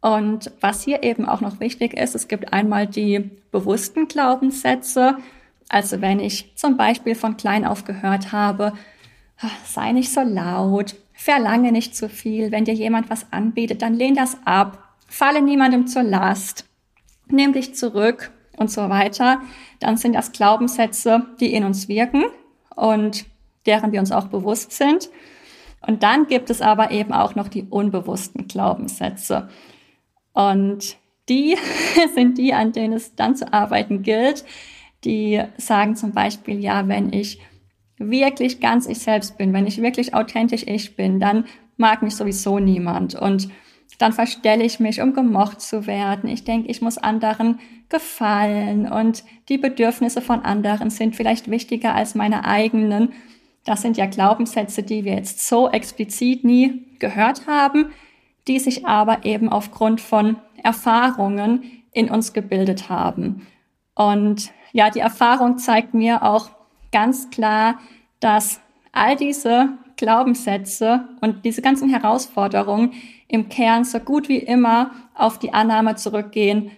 Und 0.00 0.52
was 0.60 0.84
hier 0.84 1.02
eben 1.02 1.28
auch 1.28 1.40
noch 1.40 1.60
wichtig 1.60 1.94
ist, 1.94 2.14
es 2.14 2.28
gibt 2.28 2.52
einmal 2.52 2.86
die 2.86 3.30
bewussten 3.50 4.06
Glaubenssätze. 4.06 5.16
Also 5.68 6.00
wenn 6.00 6.20
ich 6.20 6.54
zum 6.54 6.76
Beispiel 6.76 7.14
von 7.14 7.36
klein 7.36 7.64
auf 7.64 7.84
gehört 7.84 8.30
habe, 8.30 8.74
ah, 9.40 9.50
sei 9.64 9.92
nicht 9.92 10.12
so 10.12 10.20
laut, 10.20 10.94
verlange 11.14 11.72
nicht 11.72 11.96
zu 11.96 12.08
viel, 12.08 12.52
wenn 12.52 12.64
dir 12.64 12.74
jemand 12.74 13.10
was 13.10 13.32
anbietet, 13.32 13.82
dann 13.82 13.94
lehn 13.94 14.14
das 14.14 14.36
ab, 14.44 14.96
falle 15.08 15.42
niemandem 15.42 15.88
zur 15.88 16.04
Last, 16.04 16.66
nimm 17.28 17.52
dich 17.52 17.74
zurück 17.74 18.30
und 18.58 18.70
so 18.70 18.88
weiter, 18.88 19.40
dann 19.80 19.96
sind 19.96 20.14
das 20.14 20.32
Glaubenssätze, 20.32 21.26
die 21.40 21.52
in 21.52 21.64
uns 21.64 21.88
wirken 21.88 22.24
und 22.74 23.26
deren 23.66 23.92
wir 23.92 24.00
uns 24.00 24.12
auch 24.12 24.28
bewusst 24.28 24.72
sind. 24.72 25.10
Und 25.86 26.02
dann 26.02 26.26
gibt 26.26 26.50
es 26.50 26.60
aber 26.60 26.90
eben 26.90 27.12
auch 27.12 27.34
noch 27.34 27.48
die 27.48 27.62
unbewussten 27.62 28.48
Glaubenssätze. 28.48 29.48
Und 30.32 30.96
die 31.28 31.56
sind 32.14 32.38
die, 32.38 32.54
an 32.54 32.72
denen 32.72 32.94
es 32.94 33.14
dann 33.14 33.36
zu 33.36 33.52
arbeiten 33.52 34.02
gilt. 34.02 34.44
Die 35.04 35.40
sagen 35.56 35.94
zum 35.94 36.12
Beispiel, 36.12 36.58
ja, 36.58 36.88
wenn 36.88 37.12
ich 37.12 37.40
wirklich 37.98 38.60
ganz 38.60 38.86
ich 38.86 39.00
selbst 39.00 39.38
bin, 39.38 39.52
wenn 39.52 39.66
ich 39.66 39.82
wirklich 39.82 40.14
authentisch 40.14 40.64
ich 40.66 40.96
bin, 40.96 41.20
dann 41.20 41.44
mag 41.76 42.02
mich 42.02 42.16
sowieso 42.16 42.58
niemand. 42.58 43.14
Und 43.14 43.48
dann 43.98 44.12
verstelle 44.12 44.64
ich 44.64 44.80
mich, 44.80 45.02
um 45.02 45.12
gemocht 45.12 45.60
zu 45.60 45.86
werden. 45.86 46.30
Ich 46.30 46.44
denke, 46.44 46.70
ich 46.70 46.80
muss 46.80 46.98
anderen 46.98 47.58
gefallen 47.88 48.90
und 48.90 49.24
die 49.48 49.58
Bedürfnisse 49.58 50.22
von 50.22 50.44
anderen 50.44 50.90
sind 50.90 51.16
vielleicht 51.16 51.50
wichtiger 51.50 51.94
als 51.94 52.14
meine 52.14 52.44
eigenen. 52.44 53.12
Das 53.64 53.82
sind 53.82 53.96
ja 53.96 54.06
Glaubenssätze, 54.06 54.82
die 54.82 55.04
wir 55.04 55.14
jetzt 55.14 55.46
so 55.46 55.68
explizit 55.68 56.44
nie 56.44 56.84
gehört 56.98 57.46
haben, 57.46 57.92
die 58.46 58.60
sich 58.60 58.86
aber 58.86 59.24
eben 59.24 59.48
aufgrund 59.48 60.00
von 60.00 60.36
Erfahrungen 60.62 61.82
in 61.92 62.08
uns 62.08 62.32
gebildet 62.32 62.88
haben. 62.88 63.46
Und 63.94 64.52
ja, 64.72 64.90
die 64.90 65.00
Erfahrung 65.00 65.58
zeigt 65.58 65.92
mir 65.92 66.22
auch 66.22 66.50
ganz 66.92 67.30
klar, 67.30 67.80
dass 68.20 68.60
all 68.92 69.16
diese 69.16 69.70
Glaubenssätze 69.98 71.06
und 71.20 71.44
diese 71.44 71.60
ganzen 71.60 71.90
Herausforderungen 71.90 72.94
im 73.28 73.50
Kern 73.50 73.84
so 73.84 74.00
gut 74.00 74.30
wie 74.30 74.38
immer 74.38 74.92
auf 75.14 75.38
die 75.38 75.52
Annahme 75.52 75.96
zurückgehen, 75.96 76.70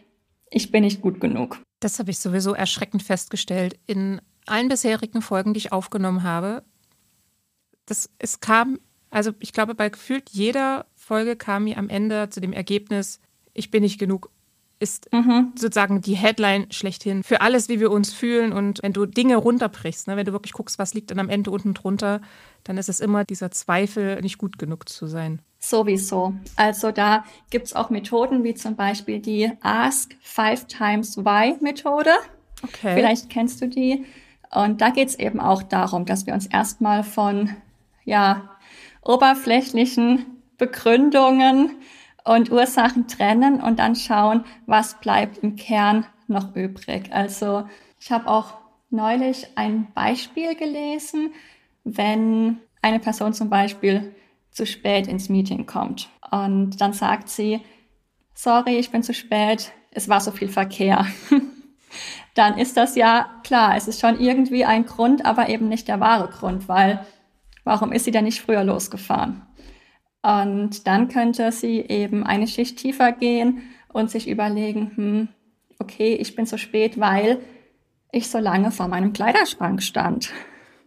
ich 0.50 0.72
bin 0.72 0.82
nicht 0.82 1.00
gut 1.00 1.20
genug. 1.20 1.60
Das 1.78 2.00
habe 2.00 2.10
ich 2.10 2.18
sowieso 2.18 2.54
erschreckend 2.54 3.04
festgestellt 3.04 3.78
in 3.86 4.20
allen 4.46 4.68
bisherigen 4.68 5.22
Folgen, 5.22 5.54
die 5.54 5.58
ich 5.58 5.72
aufgenommen 5.72 6.24
habe. 6.24 6.64
Das, 7.86 8.10
es 8.18 8.40
kam, 8.40 8.80
also 9.10 9.32
ich 9.38 9.52
glaube, 9.52 9.74
bei 9.74 9.88
gefühlt 9.88 10.30
jeder 10.30 10.86
Folge 10.96 11.36
kam 11.36 11.64
mir 11.64 11.78
am 11.78 11.88
Ende 11.88 12.30
zu 12.30 12.40
dem 12.40 12.52
Ergebnis, 12.52 13.20
ich 13.52 13.70
bin 13.70 13.82
nicht 13.82 13.98
genug 13.98 14.30
ist 14.80 15.12
mhm. 15.12 15.52
sozusagen 15.54 16.00
die 16.00 16.14
Headline 16.14 16.66
schlechthin 16.72 17.22
für 17.22 17.42
alles, 17.42 17.68
wie 17.68 17.78
wir 17.78 17.90
uns 17.90 18.12
fühlen. 18.12 18.52
Und 18.52 18.82
wenn 18.82 18.92
du 18.92 19.06
Dinge 19.06 19.36
runterbrichst, 19.36 20.08
ne, 20.08 20.16
wenn 20.16 20.24
du 20.24 20.32
wirklich 20.32 20.52
guckst, 20.52 20.78
was 20.78 20.94
liegt 20.94 21.10
dann 21.10 21.18
am 21.18 21.28
Ende 21.28 21.50
unten 21.50 21.74
drunter, 21.74 22.20
dann 22.64 22.78
ist 22.78 22.88
es 22.88 22.98
immer 22.98 23.24
dieser 23.24 23.50
Zweifel, 23.50 24.20
nicht 24.22 24.38
gut 24.38 24.58
genug 24.58 24.88
zu 24.88 25.06
sein. 25.06 25.42
Sowieso. 25.58 26.34
Also 26.56 26.90
da 26.90 27.24
gibt's 27.50 27.74
auch 27.74 27.90
Methoden 27.90 28.42
wie 28.42 28.54
zum 28.54 28.74
Beispiel 28.74 29.20
die 29.20 29.52
Ask 29.60 30.16
Five 30.22 30.66
Times 30.66 31.18
Why 31.18 31.56
Methode. 31.60 32.12
Okay. 32.62 32.94
Vielleicht 32.94 33.28
kennst 33.28 33.60
du 33.60 33.68
die. 33.68 34.06
Und 34.50 34.80
da 34.80 34.88
geht's 34.88 35.14
eben 35.14 35.40
auch 35.40 35.62
darum, 35.62 36.06
dass 36.06 36.26
wir 36.26 36.32
uns 36.32 36.46
erstmal 36.46 37.04
von 37.04 37.50
ja, 38.04 38.48
oberflächlichen 39.02 40.24
Begründungen 40.56 41.70
und 42.24 42.50
Ursachen 42.50 43.06
trennen 43.08 43.60
und 43.60 43.78
dann 43.78 43.96
schauen, 43.96 44.44
was 44.66 45.00
bleibt 45.00 45.38
im 45.38 45.56
Kern 45.56 46.06
noch 46.26 46.54
übrig. 46.54 47.12
Also 47.12 47.64
ich 47.98 48.10
habe 48.10 48.28
auch 48.28 48.54
neulich 48.90 49.46
ein 49.56 49.88
Beispiel 49.94 50.54
gelesen, 50.54 51.32
wenn 51.84 52.58
eine 52.82 52.98
Person 52.98 53.32
zum 53.32 53.50
Beispiel 53.50 54.14
zu 54.50 54.66
spät 54.66 55.06
ins 55.06 55.28
Meeting 55.28 55.66
kommt 55.66 56.08
und 56.30 56.80
dann 56.80 56.92
sagt 56.92 57.28
sie, 57.28 57.60
sorry, 58.34 58.76
ich 58.78 58.90
bin 58.90 59.02
zu 59.02 59.14
spät, 59.14 59.72
es 59.92 60.08
war 60.08 60.20
so 60.20 60.30
viel 60.30 60.48
Verkehr. 60.48 61.06
dann 62.34 62.58
ist 62.58 62.76
das 62.76 62.96
ja 62.96 63.28
klar, 63.44 63.76
es 63.76 63.88
ist 63.88 64.00
schon 64.00 64.18
irgendwie 64.18 64.64
ein 64.64 64.86
Grund, 64.86 65.24
aber 65.24 65.48
eben 65.48 65.68
nicht 65.68 65.88
der 65.88 66.00
wahre 66.00 66.28
Grund, 66.28 66.68
weil 66.68 67.04
warum 67.64 67.92
ist 67.92 68.04
sie 68.04 68.10
denn 68.10 68.24
nicht 68.24 68.40
früher 68.40 68.64
losgefahren? 68.64 69.42
Und 70.22 70.86
dann 70.86 71.08
könnte 71.08 71.50
sie 71.52 71.80
eben 71.80 72.24
eine 72.24 72.46
Schicht 72.46 72.78
tiefer 72.78 73.12
gehen 73.12 73.62
und 73.92 74.10
sich 74.10 74.28
überlegen, 74.28 74.92
hm, 74.94 75.28
okay, 75.78 76.14
ich 76.14 76.36
bin 76.36 76.46
zu 76.46 76.58
spät, 76.58 77.00
weil 77.00 77.40
ich 78.12 78.28
so 78.28 78.38
lange 78.38 78.70
vor 78.70 78.88
meinem 78.88 79.12
Kleiderschrank 79.12 79.82
stand. 79.82 80.30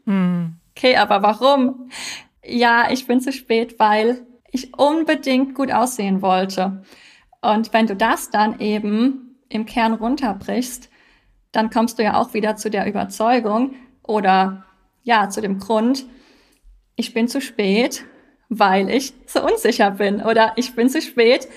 Hm. 0.05 0.55
Okay, 0.75 0.97
aber 0.97 1.21
warum? 1.23 1.89
Ja, 2.45 2.91
ich 2.91 3.07
bin 3.07 3.21
zu 3.21 3.31
spät, 3.31 3.79
weil 3.79 4.25
ich 4.51 4.77
unbedingt 4.77 5.55
gut 5.55 5.71
aussehen 5.71 6.21
wollte. 6.21 6.83
Und 7.41 7.73
wenn 7.73 7.87
du 7.87 7.95
das 7.95 8.29
dann 8.29 8.59
eben 8.59 9.37
im 9.49 9.65
Kern 9.65 9.93
runterbrichst, 9.93 10.89
dann 11.51 11.69
kommst 11.69 11.99
du 11.99 12.03
ja 12.03 12.19
auch 12.19 12.33
wieder 12.33 12.55
zu 12.55 12.69
der 12.69 12.87
Überzeugung 12.87 13.75
oder 14.03 14.65
ja, 15.03 15.29
zu 15.29 15.41
dem 15.41 15.59
Grund, 15.59 16.05
ich 16.95 17.13
bin 17.13 17.27
zu 17.27 17.41
spät, 17.41 18.05
weil 18.49 18.89
ich 18.89 19.13
so 19.25 19.43
unsicher 19.43 19.91
bin 19.91 20.21
oder 20.21 20.53
ich 20.55 20.75
bin 20.75 20.89
zu 20.89 21.01
spät, 21.01 21.47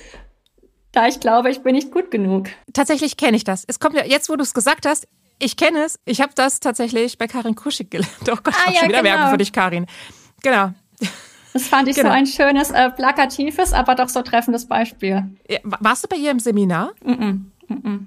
da 0.93 1.07
ich 1.07 1.21
glaube, 1.21 1.51
ich 1.51 1.61
bin 1.61 1.75
nicht 1.75 1.93
gut 1.93 2.11
genug. 2.11 2.49
Tatsächlich 2.73 3.17
kenne 3.17 3.37
ich 3.37 3.45
das. 3.45 3.65
Es 3.67 3.79
kommt 3.79 3.97
ja 3.97 4.05
jetzt, 4.05 4.29
wo 4.29 4.37
du 4.37 4.43
es 4.43 4.55
gesagt 4.55 4.87
hast, 4.87 5.07
ich 5.39 5.57
kenne 5.57 5.85
es. 5.85 5.99
Ich 6.07 6.21
habe 6.23 6.33
das 6.35 6.61
tatsächlich 6.61 7.19
bei 7.19 7.27
Karin 7.27 7.55
Kuschig 7.55 7.91
gelernt. 7.91 8.11
Oh 8.31 8.37
Gott, 8.43 8.55
ah, 8.55 8.71
ja, 8.71 8.81
schon 8.81 8.89
wieder 8.89 9.03
genau. 9.03 9.15
Werbung 9.15 9.31
für 9.33 9.39
dich, 9.39 9.53
Karin. 9.53 9.87
Genau. 10.43 10.73
Das 11.53 11.69
fand 11.69 11.89
ich 11.89 11.97
genau. 11.97 12.09
so 12.09 12.15
ein 12.15 12.27
schönes, 12.27 12.71
äh, 12.71 12.91
plakatives, 12.91 13.73
aber 13.73 13.95
doch 13.95 14.09
so 14.09 14.23
treffendes 14.23 14.67
Beispiel. 14.67 15.25
Ja, 15.49 15.59
warst 15.63 16.05
du 16.05 16.09
bei 16.09 16.17
ihr 16.17 16.31
im 16.31 16.39
Seminar? 16.39 16.93
Mm 17.03 17.13
-mm. 17.13 17.41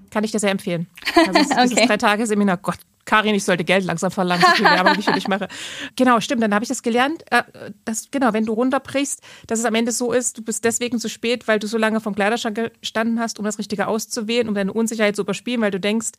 Kann 0.09 0.23
ich 0.23 0.31
dir 0.31 0.39
sehr 0.39 0.51
empfehlen. 0.51 0.87
Also 1.15 1.31
dieses 1.33 1.77
okay. 1.77 1.87
drei 1.87 1.97
Tage 1.97 2.25
Seminar, 2.25 2.57
Gott, 2.57 2.77
Karin, 3.09 3.33
ich 3.33 3.43
sollte 3.43 3.63
Geld 3.63 3.85
langsam 3.85 4.11
verlangen, 4.11 4.45
so 4.45 4.55
viel 4.57 4.65
Werbung, 4.65 4.93
ich 4.99 5.05
für 5.05 5.13
dich 5.13 5.27
mache. 5.27 5.47
Genau, 5.95 6.19
stimmt. 6.19 6.43
Dann 6.43 6.53
habe 6.53 6.63
ich 6.63 6.69
das 6.69 6.83
gelernt, 6.83 7.23
äh, 7.31 7.41
dass, 7.83 8.11
genau, 8.11 8.33
wenn 8.33 8.45
du 8.45 8.53
runterbrichst, 8.53 9.23
dass 9.47 9.57
es 9.57 9.65
am 9.65 9.73
Ende 9.73 9.91
so 9.91 10.13
ist, 10.13 10.37
du 10.37 10.43
bist 10.43 10.63
deswegen 10.63 10.99
zu 10.99 11.09
spät, 11.09 11.47
weil 11.47 11.57
du 11.57 11.65
so 11.65 11.79
lange 11.79 12.01
vom 12.01 12.13
Kleiderschrank 12.13 12.71
gestanden 12.79 13.19
hast, 13.19 13.39
um 13.39 13.45
das 13.45 13.57
Richtige 13.57 13.87
auszuwählen, 13.87 14.47
um 14.47 14.53
deine 14.53 14.71
Unsicherheit 14.71 15.15
zu 15.15 15.23
überspielen, 15.23 15.59
weil 15.61 15.71
du 15.71 15.79
denkst, 15.79 16.09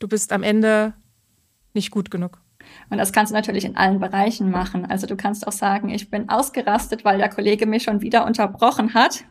du 0.00 0.08
bist 0.08 0.32
am 0.32 0.42
Ende 0.42 0.92
nicht 1.72 1.92
gut 1.92 2.10
genug. 2.10 2.40
Und 2.88 2.98
das 2.98 3.12
kannst 3.12 3.30
du 3.30 3.36
natürlich 3.36 3.64
in 3.64 3.76
allen 3.76 4.00
Bereichen 4.00 4.50
machen. 4.50 4.84
Also 4.84 5.06
du 5.06 5.16
kannst 5.16 5.46
auch 5.46 5.52
sagen, 5.52 5.88
ich 5.90 6.10
bin 6.10 6.28
ausgerastet, 6.28 7.04
weil 7.04 7.18
der 7.18 7.28
Kollege 7.28 7.66
mich 7.66 7.84
schon 7.84 8.00
wieder 8.00 8.26
unterbrochen 8.26 8.94
hat. 8.94 9.24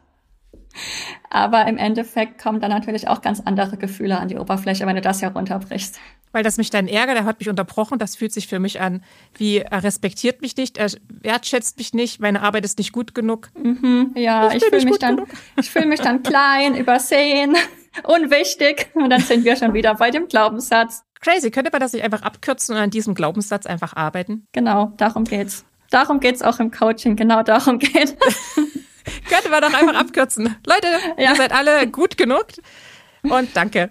Aber 1.29 1.67
im 1.67 1.77
Endeffekt 1.77 2.41
kommen 2.41 2.59
dann 2.59 2.71
natürlich 2.71 3.07
auch 3.07 3.21
ganz 3.21 3.39
andere 3.39 3.77
Gefühle 3.77 4.17
an 4.17 4.27
die 4.27 4.37
Oberfläche, 4.37 4.85
wenn 4.85 4.95
du 4.95 5.01
das 5.01 5.21
herunterbrichst. 5.21 5.99
Weil 6.31 6.43
das 6.43 6.57
mich 6.57 6.69
dann 6.69 6.87
ärgert, 6.87 7.17
er 7.17 7.25
hat 7.25 7.39
mich 7.39 7.49
unterbrochen, 7.49 7.97
das 7.97 8.15
fühlt 8.15 8.31
sich 8.31 8.47
für 8.47 8.59
mich 8.59 8.79
an, 8.81 9.03
wie 9.35 9.59
er 9.59 9.83
respektiert 9.83 10.41
mich 10.41 10.55
nicht, 10.57 10.77
er 10.77 10.91
wertschätzt 11.09 11.77
mich 11.79 11.93
nicht, 11.93 12.19
meine 12.19 12.41
Arbeit 12.43 12.65
ist 12.65 12.77
nicht 12.77 12.91
gut 12.91 13.15
genug. 13.15 13.49
Mhm, 13.55 14.11
ja, 14.15 14.49
ich, 14.49 14.57
ich 14.57 14.65
fühle 14.65 14.85
mich 14.85 14.99
dann, 14.99 15.23
ich 15.59 15.69
fühle 15.71 15.87
mich 15.87 16.01
dann 16.01 16.21
klein, 16.21 16.75
übersehen, 16.75 17.55
unwichtig 18.03 18.89
und 18.93 19.09
dann 19.09 19.21
sind 19.21 19.43
wir 19.43 19.55
schon 19.55 19.73
wieder 19.73 19.95
bei 19.95 20.11
dem 20.11 20.27
Glaubenssatz. 20.27 21.03
Crazy, 21.19 21.49
könnte 21.49 21.71
man 21.71 21.81
das 21.81 21.93
nicht 21.93 22.03
einfach 22.03 22.21
abkürzen 22.21 22.75
und 22.75 22.81
an 22.81 22.91
diesem 22.91 23.15
Glaubenssatz 23.15 23.65
einfach 23.65 23.95
arbeiten? 23.95 24.45
Genau, 24.53 24.93
darum 24.97 25.23
geht's. 25.23 25.65
Darum 25.89 26.19
geht's 26.19 26.43
auch 26.43 26.59
im 26.59 26.69
Coaching, 26.69 27.15
genau 27.15 27.41
darum 27.41 27.79
geht. 27.79 28.15
könnte 29.29 29.49
man 29.49 29.61
doch 29.61 29.73
einfach 29.73 29.95
abkürzen. 29.95 30.55
Leute, 30.65 30.87
ja. 31.17 31.31
ihr 31.31 31.35
seid 31.35 31.51
alle 31.51 31.87
gut 31.87 32.17
genug 32.17 32.45
und 33.23 33.49
danke. 33.55 33.89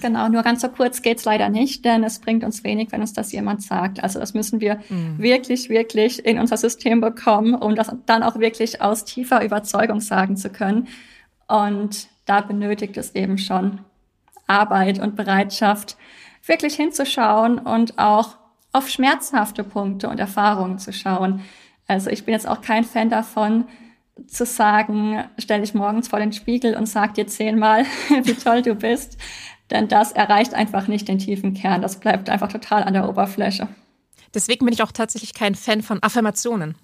Genau, 0.00 0.28
nur 0.28 0.42
ganz 0.42 0.60
so 0.60 0.68
kurz 0.68 1.02
geht's 1.02 1.24
leider 1.24 1.48
nicht, 1.48 1.84
denn 1.84 2.04
es 2.04 2.20
bringt 2.20 2.44
uns 2.44 2.64
wenig, 2.64 2.92
wenn 2.92 3.00
uns 3.00 3.12
das 3.12 3.32
jemand 3.32 3.62
sagt. 3.62 4.02
Also 4.02 4.18
das 4.18 4.34
müssen 4.34 4.60
wir 4.60 4.80
mhm. 4.88 5.18
wirklich, 5.18 5.68
wirklich 5.68 6.24
in 6.24 6.38
unser 6.38 6.56
System 6.56 7.00
bekommen, 7.00 7.54
um 7.54 7.74
das 7.74 7.90
dann 8.06 8.22
auch 8.22 8.38
wirklich 8.38 8.80
aus 8.80 9.04
tiefer 9.04 9.44
Überzeugung 9.44 10.00
sagen 10.00 10.36
zu 10.36 10.50
können. 10.50 10.88
Und 11.46 12.08
da 12.26 12.40
benötigt 12.40 12.96
es 12.96 13.14
eben 13.14 13.38
schon 13.38 13.80
Arbeit 14.46 14.98
und 14.98 15.16
Bereitschaft, 15.16 15.96
wirklich 16.46 16.74
hinzuschauen 16.74 17.58
und 17.58 17.98
auch 17.98 18.36
auf 18.72 18.88
schmerzhafte 18.88 19.64
Punkte 19.64 20.08
und 20.08 20.20
Erfahrungen 20.20 20.78
zu 20.78 20.92
schauen. 20.92 21.42
Also 21.86 22.10
ich 22.10 22.24
bin 22.24 22.32
jetzt 22.32 22.46
auch 22.46 22.60
kein 22.60 22.84
Fan 22.84 23.10
davon, 23.10 23.64
zu 24.26 24.44
sagen, 24.44 25.24
stell 25.38 25.60
dich 25.60 25.74
morgens 25.74 26.08
vor 26.08 26.18
den 26.18 26.32
Spiegel 26.32 26.76
und 26.76 26.86
sag 26.86 27.14
dir 27.14 27.26
zehnmal, 27.26 27.84
wie 28.22 28.34
toll 28.34 28.62
du 28.62 28.74
bist. 28.74 29.18
Denn 29.70 29.88
das 29.88 30.12
erreicht 30.12 30.54
einfach 30.54 30.88
nicht 30.88 31.08
den 31.08 31.18
tiefen 31.18 31.54
Kern. 31.54 31.82
Das 31.82 32.00
bleibt 32.00 32.30
einfach 32.30 32.48
total 32.48 32.84
an 32.84 32.94
der 32.94 33.08
Oberfläche. 33.08 33.68
Deswegen 34.34 34.64
bin 34.64 34.74
ich 34.74 34.82
auch 34.82 34.92
tatsächlich 34.92 35.34
kein 35.34 35.54
Fan 35.54 35.82
von 35.82 36.02
Affirmationen. 36.02 36.74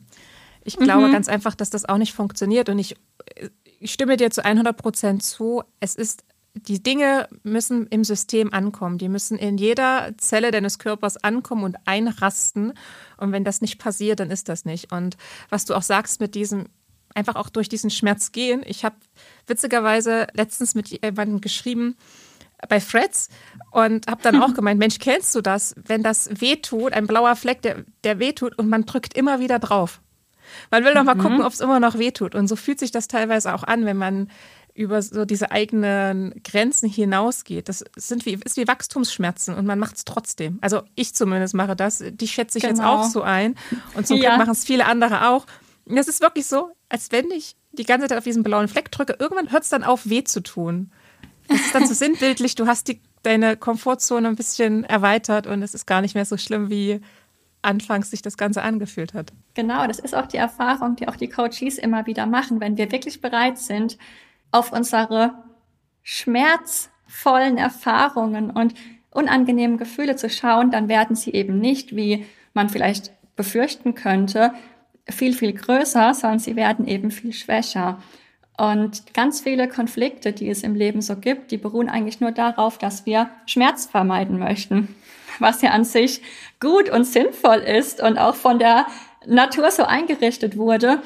Ich 0.65 0.77
glaube 0.77 1.09
mhm. 1.09 1.13
ganz 1.13 1.29
einfach, 1.29 1.55
dass 1.55 1.71
das 1.71 1.87
auch 1.87 1.99
nicht 1.99 2.15
funktioniert. 2.15 2.69
Und 2.69 2.79
ich, 2.79 2.97
ich 3.81 3.93
stimme 3.93 4.17
dir 4.17 4.31
zu 4.31 4.45
100 4.45 4.77
Prozent 4.77 5.23
zu. 5.23 5.63
Es 5.81 5.95
ist 5.95 6.25
die 6.55 6.83
Dinge 6.83 7.29
müssen 7.43 7.87
im 7.89 8.05
System 8.05 8.53
ankommen. 8.53 8.99
Die 8.99 9.09
müssen 9.09 9.39
in 9.39 9.59
jeder 9.59 10.15
Zelle 10.19 10.53
deines 10.53 10.79
Körpers 10.79 11.17
ankommen 11.17 11.65
und 11.65 11.77
einrasten. 11.85 12.75
Und 13.17 13.33
wenn 13.33 13.45
das 13.45 13.61
nicht 13.61 13.79
passiert, 13.79 14.21
dann 14.21 14.31
ist 14.31 14.49
das 14.49 14.65
nicht. 14.65 14.93
Und 14.93 15.17
was 15.49 15.65
du 15.65 15.75
auch 15.75 15.83
sagst 15.83 16.21
mit 16.21 16.35
diesem, 16.35 16.67
einfach 17.15 17.37
auch 17.37 17.49
durch 17.49 17.69
diesen 17.69 17.91
Schmerz 17.91 18.33
gehen. 18.33 18.63
Ich 18.67 18.85
habe 18.85 18.97
witzigerweise 19.47 20.27
letztens 20.33 20.75
mit 20.75 20.89
jemandem 20.89 21.41
geschrieben, 21.41 21.97
bei 22.69 22.81
Freds 22.81 23.29
und 23.71 24.07
habe 24.07 24.23
dann 24.23 24.43
auch 24.43 24.55
gemeint, 24.55 24.79
Mensch, 24.79 24.99
kennst 24.99 25.35
du 25.35 25.41
das, 25.41 25.75
wenn 25.77 26.03
das 26.03 26.41
wehtut, 26.41 26.93
ein 26.93 27.07
blauer 27.07 27.37
Fleck, 27.37 27.63
der, 27.63 27.85
der 28.05 28.19
wehtut 28.19 28.59
und 28.59 28.69
man 28.69 28.87
drückt 28.87 29.17
immer 29.17 29.41
wieder 29.41 29.59
drauf. 29.59 30.01
Man 30.71 30.85
will 30.85 30.95
doch 30.95 31.05
mal 31.05 31.15
mhm. 31.15 31.21
gucken, 31.21 31.43
ob 31.43 31.53
es 31.53 31.61
immer 31.61 31.81
noch 31.81 31.99
wehtut. 31.99 32.35
Und 32.35 32.49
so 32.49 32.57
fühlt 32.57 32.79
sich 32.79 32.91
das 32.91 33.09
teilweise 33.09 33.55
auch 33.55 33.65
an, 33.65 33.87
wenn 33.87 33.97
man 33.97 34.29
über 34.75 35.01
so 35.03 35.25
diese 35.25 35.53
eigenen 35.53 36.35
Grenzen 36.43 36.89
hinausgeht. 36.89 37.69
Das 37.69 37.85
sind 37.97 38.27
wie, 38.27 38.35
ist 38.45 38.57
wie 38.57 38.67
Wachstumsschmerzen 38.67 39.55
und 39.55 39.67
man 39.67 39.79
macht 39.79 39.97
es 39.97 40.05
trotzdem. 40.05 40.59
Also 40.63 40.83
ich 40.97 41.15
zumindest 41.15 41.55
mache 41.55 41.77
das. 41.77 42.03
Die 42.05 42.29
schätze 42.29 42.59
ich 42.59 42.65
genau. 42.65 42.75
jetzt 42.75 42.85
auch 42.85 43.05
so 43.05 43.23
ein. 43.23 43.55
Und 43.95 44.07
zum 44.07 44.17
ja. 44.21 44.31
Glück 44.31 44.39
machen 44.39 44.53
es 44.53 44.65
viele 44.65 44.87
andere 44.87 45.29
auch. 45.29 45.47
Das 45.87 46.09
ist 46.09 46.21
wirklich 46.21 46.47
so, 46.47 46.71
als 46.89 47.13
wenn 47.13 47.31
ich 47.31 47.57
die 47.73 47.85
ganze 47.85 48.09
Zeit 48.09 48.19
auf 48.19 48.25
diesen 48.25 48.43
blauen 48.43 48.69
Fleck 48.69 48.91
drücke. 48.91 49.17
Irgendwann 49.19 49.53
hört 49.53 49.65
es 49.65 49.69
dann 49.69 49.85
auf, 49.85 50.09
weh 50.09 50.25
zu 50.25 50.43
tun. 50.43 50.91
Das 51.49 51.61
ist 51.61 51.75
dann 51.75 51.87
so 51.87 51.95
sinnbildlich. 51.95 52.55
Du 52.55 52.67
hast 52.67 52.89
die, 52.89 53.01
deine 53.23 53.57
Komfortzone 53.57 54.29
ein 54.29 54.37
bisschen 54.37 54.85
erweitert 54.85 55.47
und 55.47 55.63
es 55.63 55.75
ist 55.75 55.87
gar 55.87 56.01
nicht 56.01 56.15
mehr 56.15 56.25
so 56.25 56.37
schlimm, 56.37 56.71
wie 56.71 57.01
anfangs 57.63 58.11
sich 58.11 58.23
das 58.23 58.37
Ganze 58.37 58.63
angefühlt 58.63 59.15
hat. 59.15 59.33
Genau, 59.55 59.87
das 59.87 59.99
ist 59.99 60.15
auch 60.15 60.27
die 60.27 60.37
Erfahrung, 60.37 60.97
die 60.97 61.09
auch 61.09 61.17
die 61.17 61.29
Coaches 61.29 61.79
immer 61.79 62.07
wieder 62.07 62.27
machen. 62.27 62.61
Wenn 62.61 62.77
wir 62.77 62.93
wirklich 62.93 63.21
bereit 63.21 63.59
sind, 63.59 63.99
auf 64.51 64.73
unsere 64.73 65.33
schmerzvollen 66.03 67.57
Erfahrungen 67.57 68.51
und 68.51 68.75
unangenehmen 69.11 69.79
Gefühle 69.79 70.17
zu 70.17 70.29
schauen, 70.29 70.71
dann 70.71 70.89
werden 70.89 71.17
sie 71.17 71.33
eben 71.33 71.59
nicht, 71.59 71.97
wie 71.97 72.27
man 72.53 72.69
vielleicht 72.69 73.13
befürchten 73.37 73.95
könnte, 73.95 74.53
viel, 75.09 75.35
viel 75.35 75.53
größer, 75.53 76.15
sondern 76.15 76.39
sie 76.39 76.57
werden 76.57 76.87
eben 76.87 77.11
viel 77.11 77.33
schwächer. 77.33 78.03
Und 78.57 79.13
ganz 79.15 79.41
viele 79.41 79.69
Konflikte, 79.69 80.33
die 80.33 80.49
es 80.49 80.63
im 80.63 80.75
Leben 80.75 81.03
so 81.03 81.17
gibt, 81.17 81.51
die 81.51 81.57
beruhen 81.57 81.89
eigentlich 81.89 82.21
nur 82.21 82.31
darauf, 82.31 82.79
dass 82.79 83.05
wir 83.05 83.29
Schmerz 83.47 83.87
vermeiden 83.87 84.39
möchten, 84.39 84.95
was 85.39 85.63
ja 85.63 85.71
an 85.71 85.85
sich 85.85 86.23
gut 86.61 86.89
und 86.89 87.05
sinnvoll 87.05 87.59
ist 87.59 88.03
und 88.03 88.19
auch 88.19 88.37
von 88.37 88.59
der 88.59 88.87
Natur 89.27 89.71
so 89.71 89.85
eingerichtet 89.85 90.57
wurde. 90.57 91.03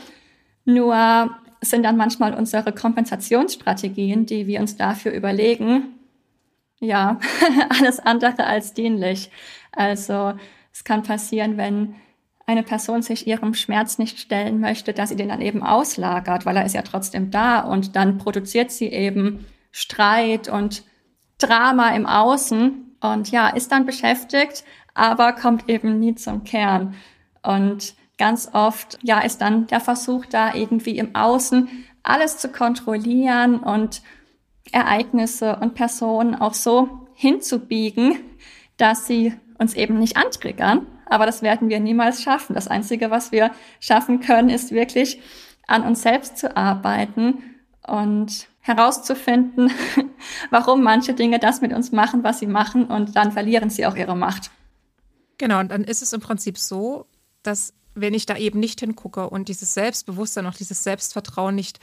Nur 0.65 1.31
sind 1.61 1.83
dann 1.85 1.97
manchmal 1.97 2.35
unsere 2.35 2.73
Kompensationsstrategien, 2.73 4.27
die 4.27 4.47
wir 4.47 4.61
uns 4.61 4.77
dafür 4.77 5.13
überlegen, 5.13 5.95
ja, 6.81 7.19
alles 7.71 7.99
andere 7.99 8.45
als 8.45 8.75
dienlich. 8.75 9.31
Also 9.73 10.35
es 10.73 10.85
kann 10.85 11.03
passieren, 11.03 11.57
wenn 11.57 11.95
eine 12.49 12.63
Person 12.63 13.03
sich 13.03 13.27
ihrem 13.27 13.53
Schmerz 13.53 13.99
nicht 13.99 14.19
stellen 14.19 14.59
möchte, 14.59 14.95
dass 14.95 15.11
sie 15.11 15.17
den 15.17 15.29
dann 15.29 15.43
eben 15.43 15.63
auslagert, 15.63 16.47
weil 16.47 16.57
er 16.57 16.65
ist 16.65 16.75
ja 16.75 16.81
trotzdem 16.81 17.31
da. 17.31 17.61
Und 17.61 17.95
dann 17.95 18.17
produziert 18.17 18.71
sie 18.71 18.87
eben 18.87 19.45
Streit 19.71 20.49
und 20.49 20.83
Drama 21.37 21.91
im 21.95 22.07
Außen. 22.07 22.97
Und 23.03 23.31
ja, 23.31 23.49
ist 23.49 23.71
dann 23.71 23.85
beschäftigt, 23.85 24.65
aber 24.95 25.35
kommt 25.35 25.69
eben 25.69 25.99
nie 25.99 26.15
zum 26.15 26.43
Kern. 26.45 26.95
Und 27.43 27.95
ganz 28.17 28.49
oft, 28.55 28.99
ja, 29.03 29.21
ist 29.21 29.43
dann 29.43 29.67
der 29.67 29.81
Versuch 29.81 30.25
da 30.25 30.55
irgendwie 30.55 30.97
im 30.97 31.15
Außen 31.15 31.69
alles 32.03 32.39
zu 32.39 32.49
kontrollieren 32.49 33.59
und 33.59 34.01
Ereignisse 34.73 35.57
und 35.57 35.75
Personen 35.75 36.35
auch 36.35 36.55
so 36.55 37.09
hinzubiegen, 37.13 38.17
dass 38.79 39.07
sie 39.07 39.35
uns 39.59 39.75
eben 39.75 39.99
nicht 39.99 40.17
antriggern, 40.17 40.87
aber 41.09 41.27
das 41.27 41.43
werden 41.43 41.69
wir 41.69 41.81
niemals 41.81 42.23
schaffen. 42.23 42.55
Das 42.55 42.69
Einzige, 42.69 43.11
was 43.11 43.33
wir 43.33 43.51
schaffen 43.81 44.21
können, 44.21 44.51
ist 44.51 44.73
wirklich 44.73 45.21
an 45.67 45.85
uns 45.85 46.03
selbst 46.03 46.39
zu 46.39 46.57
arbeiten 46.57 47.43
und 47.87 48.49
herauszufinden, 48.61 49.71
warum 50.51 50.83
manche 50.83 51.15
Dinge 51.15 51.39
das 51.39 51.61
mit 51.61 51.73
uns 51.73 51.93
machen, 51.93 52.23
was 52.23 52.39
sie 52.39 52.47
machen, 52.47 52.85
und 52.87 53.17
dann 53.17 53.33
verlieren 53.33 53.71
sie 53.71 53.87
auch 53.87 53.97
ihre 53.97 54.17
Macht. 54.17 54.51
Genau, 55.39 55.61
und 55.61 55.71
dann 55.71 55.85
ist 55.85 56.03
es 56.03 56.13
im 56.13 56.21
Prinzip 56.21 56.59
so, 56.59 57.07
dass 57.43 57.73
wenn 57.95 58.15
ich 58.15 58.27
da 58.27 58.37
eben 58.37 58.61
nicht 58.61 58.81
hingucke 58.81 59.29
und 59.29 59.49
dieses 59.49 59.75
Selbstbewusstsein, 59.75 60.47
auch 60.47 60.55
dieses 60.55 60.85
Selbstvertrauen 60.85 61.55
nicht 61.55 61.81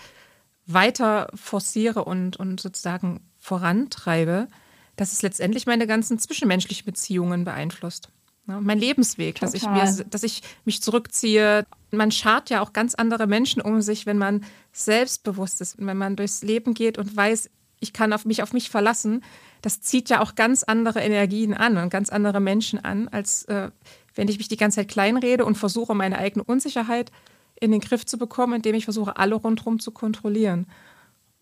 weiter 0.65 1.29
forciere 1.33 2.05
und, 2.05 2.37
und 2.37 2.59
sozusagen 2.59 3.21
vorantreibe, 3.37 4.47
dass 4.95 5.11
es 5.11 5.21
letztendlich 5.21 5.65
meine 5.65 5.87
ganzen 5.87 6.19
zwischenmenschlichen 6.19 6.85
Beziehungen 6.85 7.43
beeinflusst. 7.43 8.09
Ne? 8.47 8.59
Mein 8.61 8.79
Lebensweg, 8.79 9.39
dass 9.39 9.53
ich, 9.53 9.67
mir, 9.67 10.05
dass 10.09 10.23
ich 10.23 10.41
mich 10.65 10.81
zurückziehe. 10.81 11.65
Man 11.91 12.11
schart 12.11 12.49
ja 12.49 12.61
auch 12.61 12.73
ganz 12.73 12.95
andere 12.95 13.27
Menschen 13.27 13.61
um 13.61 13.81
sich, 13.81 14.05
wenn 14.05 14.17
man 14.17 14.43
selbstbewusst 14.71 15.61
ist, 15.61 15.75
wenn 15.79 15.97
man 15.97 16.15
durchs 16.15 16.43
Leben 16.43 16.73
geht 16.73 16.97
und 16.97 17.15
weiß, 17.15 17.49
ich 17.79 17.93
kann 17.93 18.13
auf 18.13 18.25
mich 18.25 18.43
auf 18.43 18.53
mich 18.53 18.69
verlassen. 18.69 19.23
Das 19.61 19.81
zieht 19.81 20.09
ja 20.09 20.21
auch 20.21 20.35
ganz 20.35 20.63
andere 20.63 21.01
Energien 21.01 21.53
an 21.53 21.77
und 21.77 21.89
ganz 21.89 22.09
andere 22.09 22.39
Menschen 22.39 22.83
an, 22.83 23.07
als 23.07 23.45
äh, 23.45 23.71
wenn 24.13 24.27
ich 24.27 24.37
mich 24.37 24.47
die 24.47 24.57
ganze 24.57 24.77
Zeit 24.77 24.87
kleinrede 24.87 25.45
und 25.45 25.55
versuche, 25.57 25.93
meine 25.93 26.17
eigene 26.17 26.43
Unsicherheit 26.43 27.11
in 27.59 27.71
den 27.71 27.81
Griff 27.81 28.05
zu 28.05 28.17
bekommen, 28.17 28.55
indem 28.55 28.75
ich 28.75 28.85
versuche, 28.85 29.17
alle 29.17 29.35
rundherum 29.35 29.79
zu 29.79 29.91
kontrollieren. 29.91 30.67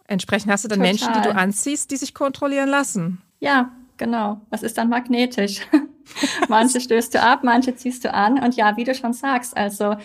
Entsprechend 0.07 0.51
hast 0.51 0.63
du 0.63 0.67
dann 0.67 0.79
Total. 0.79 0.91
Menschen, 0.91 1.13
die 1.13 1.21
du 1.21 1.35
anziehst, 1.35 1.91
die 1.91 1.97
sich 1.97 2.13
kontrollieren 2.13 2.69
lassen. 2.69 3.21
Ja, 3.39 3.71
genau. 3.97 4.41
Das 4.51 4.63
ist 4.63 4.77
dann 4.77 4.89
magnetisch. 4.89 5.61
manche 6.49 6.81
stößt 6.81 7.13
du 7.15 7.21
ab, 7.21 7.41
manche 7.43 7.75
ziehst 7.75 8.05
du 8.05 8.13
an. 8.13 8.39
Und 8.39 8.55
ja, 8.55 8.77
wie 8.77 8.83
du 8.83 8.93
schon 8.95 9.13
sagst, 9.13 9.55
also 9.55 9.95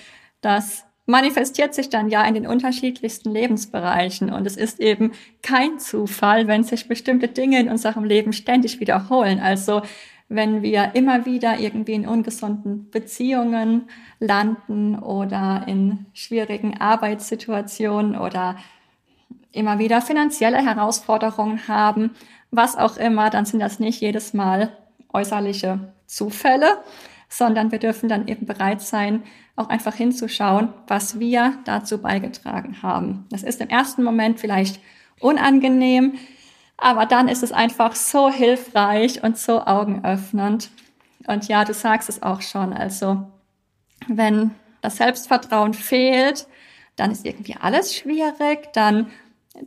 das 0.40 0.84
manifestiert 1.06 1.74
sich 1.74 1.88
dann 1.88 2.10
ja 2.10 2.22
in 2.24 2.34
den 2.34 2.46
unterschiedlichsten 2.46 3.30
Lebensbereichen. 3.30 4.30
Und 4.30 4.46
es 4.46 4.56
ist 4.56 4.78
eben 4.78 5.12
kein 5.42 5.78
Zufall, 5.78 6.46
wenn 6.46 6.64
sich 6.64 6.86
bestimmte 6.86 7.28
Dinge 7.28 7.58
in 7.58 7.70
unserem 7.70 8.04
Leben 8.04 8.32
ständig 8.32 8.78
wiederholen. 8.78 9.40
Also 9.40 9.82
wenn 10.28 10.60
wir 10.60 10.90
immer 10.94 11.24
wieder 11.24 11.58
irgendwie 11.58 11.94
in 11.94 12.06
ungesunden 12.06 12.90
Beziehungen 12.90 13.88
landen 14.20 14.98
oder 14.98 15.64
in 15.66 16.04
schwierigen 16.12 16.78
Arbeitssituationen 16.78 18.14
oder 18.14 18.56
immer 19.52 19.78
wieder 19.78 20.02
finanzielle 20.02 20.58
Herausforderungen 20.58 21.68
haben, 21.68 22.10
was 22.50 22.76
auch 22.76 22.98
immer, 22.98 23.30
dann 23.30 23.46
sind 23.46 23.60
das 23.60 23.80
nicht 23.80 24.02
jedes 24.02 24.34
Mal 24.34 24.76
äußerliche 25.12 25.92
Zufälle, 26.06 26.78
sondern 27.28 27.70
wir 27.72 27.78
dürfen 27.78 28.08
dann 28.08 28.28
eben 28.28 28.46
bereit 28.46 28.80
sein, 28.80 29.22
auch 29.56 29.68
einfach 29.68 29.94
hinzuschauen, 29.94 30.72
was 30.86 31.18
wir 31.18 31.58
dazu 31.64 31.98
beigetragen 32.00 32.82
haben. 32.82 33.26
Das 33.30 33.42
ist 33.42 33.60
im 33.60 33.68
ersten 33.68 34.02
Moment 34.02 34.40
vielleicht 34.40 34.80
unangenehm, 35.20 36.14
aber 36.76 37.06
dann 37.06 37.28
ist 37.28 37.42
es 37.42 37.52
einfach 37.52 37.94
so 37.94 38.30
hilfreich 38.30 39.22
und 39.22 39.36
so 39.36 39.60
augenöffnend. 39.60 40.70
Und 41.26 41.48
ja, 41.48 41.64
du 41.64 41.74
sagst 41.74 42.08
es 42.08 42.22
auch 42.22 42.40
schon, 42.40 42.72
also 42.72 43.26
wenn 44.06 44.52
das 44.80 44.96
Selbstvertrauen 44.96 45.74
fehlt, 45.74 46.46
dann 46.96 47.10
ist 47.10 47.26
irgendwie 47.26 47.56
alles 47.60 47.94
schwierig, 47.94 48.72
dann 48.72 49.10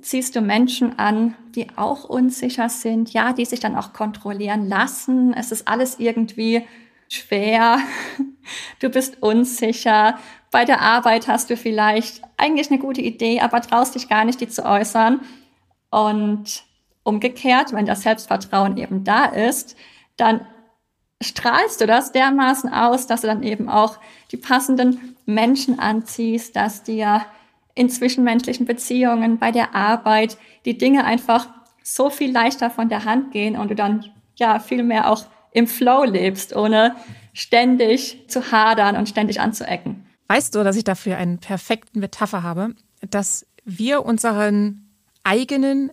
ziehst 0.02 0.36
du 0.36 0.42
Menschen 0.42 0.98
an, 0.98 1.36
die 1.56 1.68
auch 1.76 2.06
unsicher 2.06 2.70
sind, 2.70 3.12
ja, 3.14 3.34
die 3.34 3.46
sich 3.46 3.60
dann 3.60 3.76
auch 3.76 3.94
kontrollieren 3.94 4.68
lassen. 4.68 5.34
Es 5.34 5.52
ist 5.52 5.68
alles 5.68 6.00
irgendwie 6.00 6.66
schwer. 7.10 7.80
Du 8.80 8.90
bist 8.90 9.22
unsicher. 9.22 10.18
Bei 10.50 10.66
der 10.66 10.82
Arbeit 10.82 11.28
hast 11.28 11.52
du 11.52 11.56
vielleicht 11.56 12.24
eigentlich 12.38 12.72
eine 12.72 12.80
gute 12.80 13.00
Idee, 13.00 13.40
aber 13.40 13.62
traust 13.62 13.94
dich 13.94 14.10
gar 14.10 14.26
nicht, 14.26 14.42
die 14.42 14.48
zu 14.48 14.66
äußern. 14.66 15.22
Und 15.92 16.64
umgekehrt, 17.04 17.72
wenn 17.72 17.86
das 17.86 18.02
Selbstvertrauen 18.02 18.78
eben 18.78 19.04
da 19.04 19.26
ist, 19.26 19.76
dann 20.18 20.42
strahlst 21.22 21.82
du 21.82 21.86
das 21.86 22.12
dermaßen 22.12 22.74
aus, 22.74 23.06
dass 23.06 23.22
du 23.22 23.28
dann 23.28 23.44
eben 23.44 23.70
auch 23.70 24.00
die 24.32 24.38
passenden 24.38 25.16
Menschen 25.28 25.80
anziehst, 25.80 26.56
dass 26.56 26.82
dir 26.82 27.26
in 27.76 27.90
zwischenmenschlichen 27.90 28.66
Beziehungen, 28.66 29.40
bei 29.40 29.52
der 29.52 29.76
Arbeit, 29.76 30.38
die 30.66 30.78
Dinge 30.78 31.06
einfach 31.06 31.48
so 31.84 32.10
viel 32.10 32.32
leichter 32.32 32.70
von 32.70 32.90
der 32.90 33.06
Hand 33.06 33.32
gehen 33.32 33.56
und 33.56 33.70
du 33.70 33.76
dann 33.76 34.06
ja 34.36 34.60
viel 34.60 34.84
mehr 34.84 35.10
auch 35.10 35.26
im 35.52 35.68
Flow 35.68 36.04
lebst, 36.04 36.56
ohne 36.56 36.96
ständig 37.34 38.26
zu 38.28 38.52
hadern 38.52 38.96
und 38.96 39.10
ständig 39.10 39.40
anzuecken. 39.40 40.06
Weißt 40.28 40.56
du, 40.56 40.64
dass 40.64 40.78
ich 40.78 40.84
dafür 40.84 41.18
einen 41.18 41.40
perfekten 41.40 42.00
Metapher 42.00 42.44
habe, 42.44 42.76
dass 43.10 43.46
wir 43.66 44.06
unseren 44.06 44.90
eigenen 45.24 45.92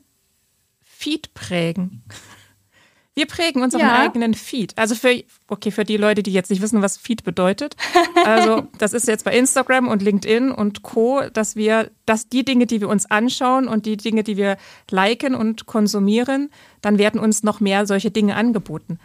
Feed 0.80 1.34
prägen. 1.34 2.04
Wir 3.18 3.26
prägen 3.26 3.62
unseren 3.62 3.80
ja. 3.80 3.98
eigenen 3.98 4.32
Feed. 4.32 4.74
Also 4.78 4.94
für, 4.94 5.24
okay, 5.48 5.72
für 5.72 5.82
die 5.82 5.96
Leute, 5.96 6.22
die 6.22 6.32
jetzt 6.32 6.50
nicht 6.50 6.62
wissen, 6.62 6.82
was 6.82 6.96
Feed 6.96 7.24
bedeutet. 7.24 7.74
Also, 8.24 8.68
das 8.78 8.92
ist 8.92 9.08
jetzt 9.08 9.24
bei 9.24 9.36
Instagram 9.36 9.88
und 9.88 10.02
LinkedIn 10.02 10.50
und 10.50 10.82
Co., 10.82 11.22
dass 11.32 11.56
wir, 11.56 11.90
dass 12.04 12.28
die 12.28 12.44
Dinge, 12.44 12.66
die 12.66 12.80
wir 12.80 12.88
uns 12.88 13.10
anschauen 13.10 13.68
und 13.68 13.86
die 13.86 13.96
Dinge, 13.96 14.22
die 14.22 14.36
wir 14.36 14.56
liken 14.90 15.34
und 15.34 15.66
konsumieren, 15.66 16.50
dann 16.82 16.98
werden 16.98 17.18
uns 17.20 17.42
noch 17.42 17.60
mehr 17.60 17.86
solche 17.86 18.10
Dinge 18.10 18.36
angeboten. 18.36 18.98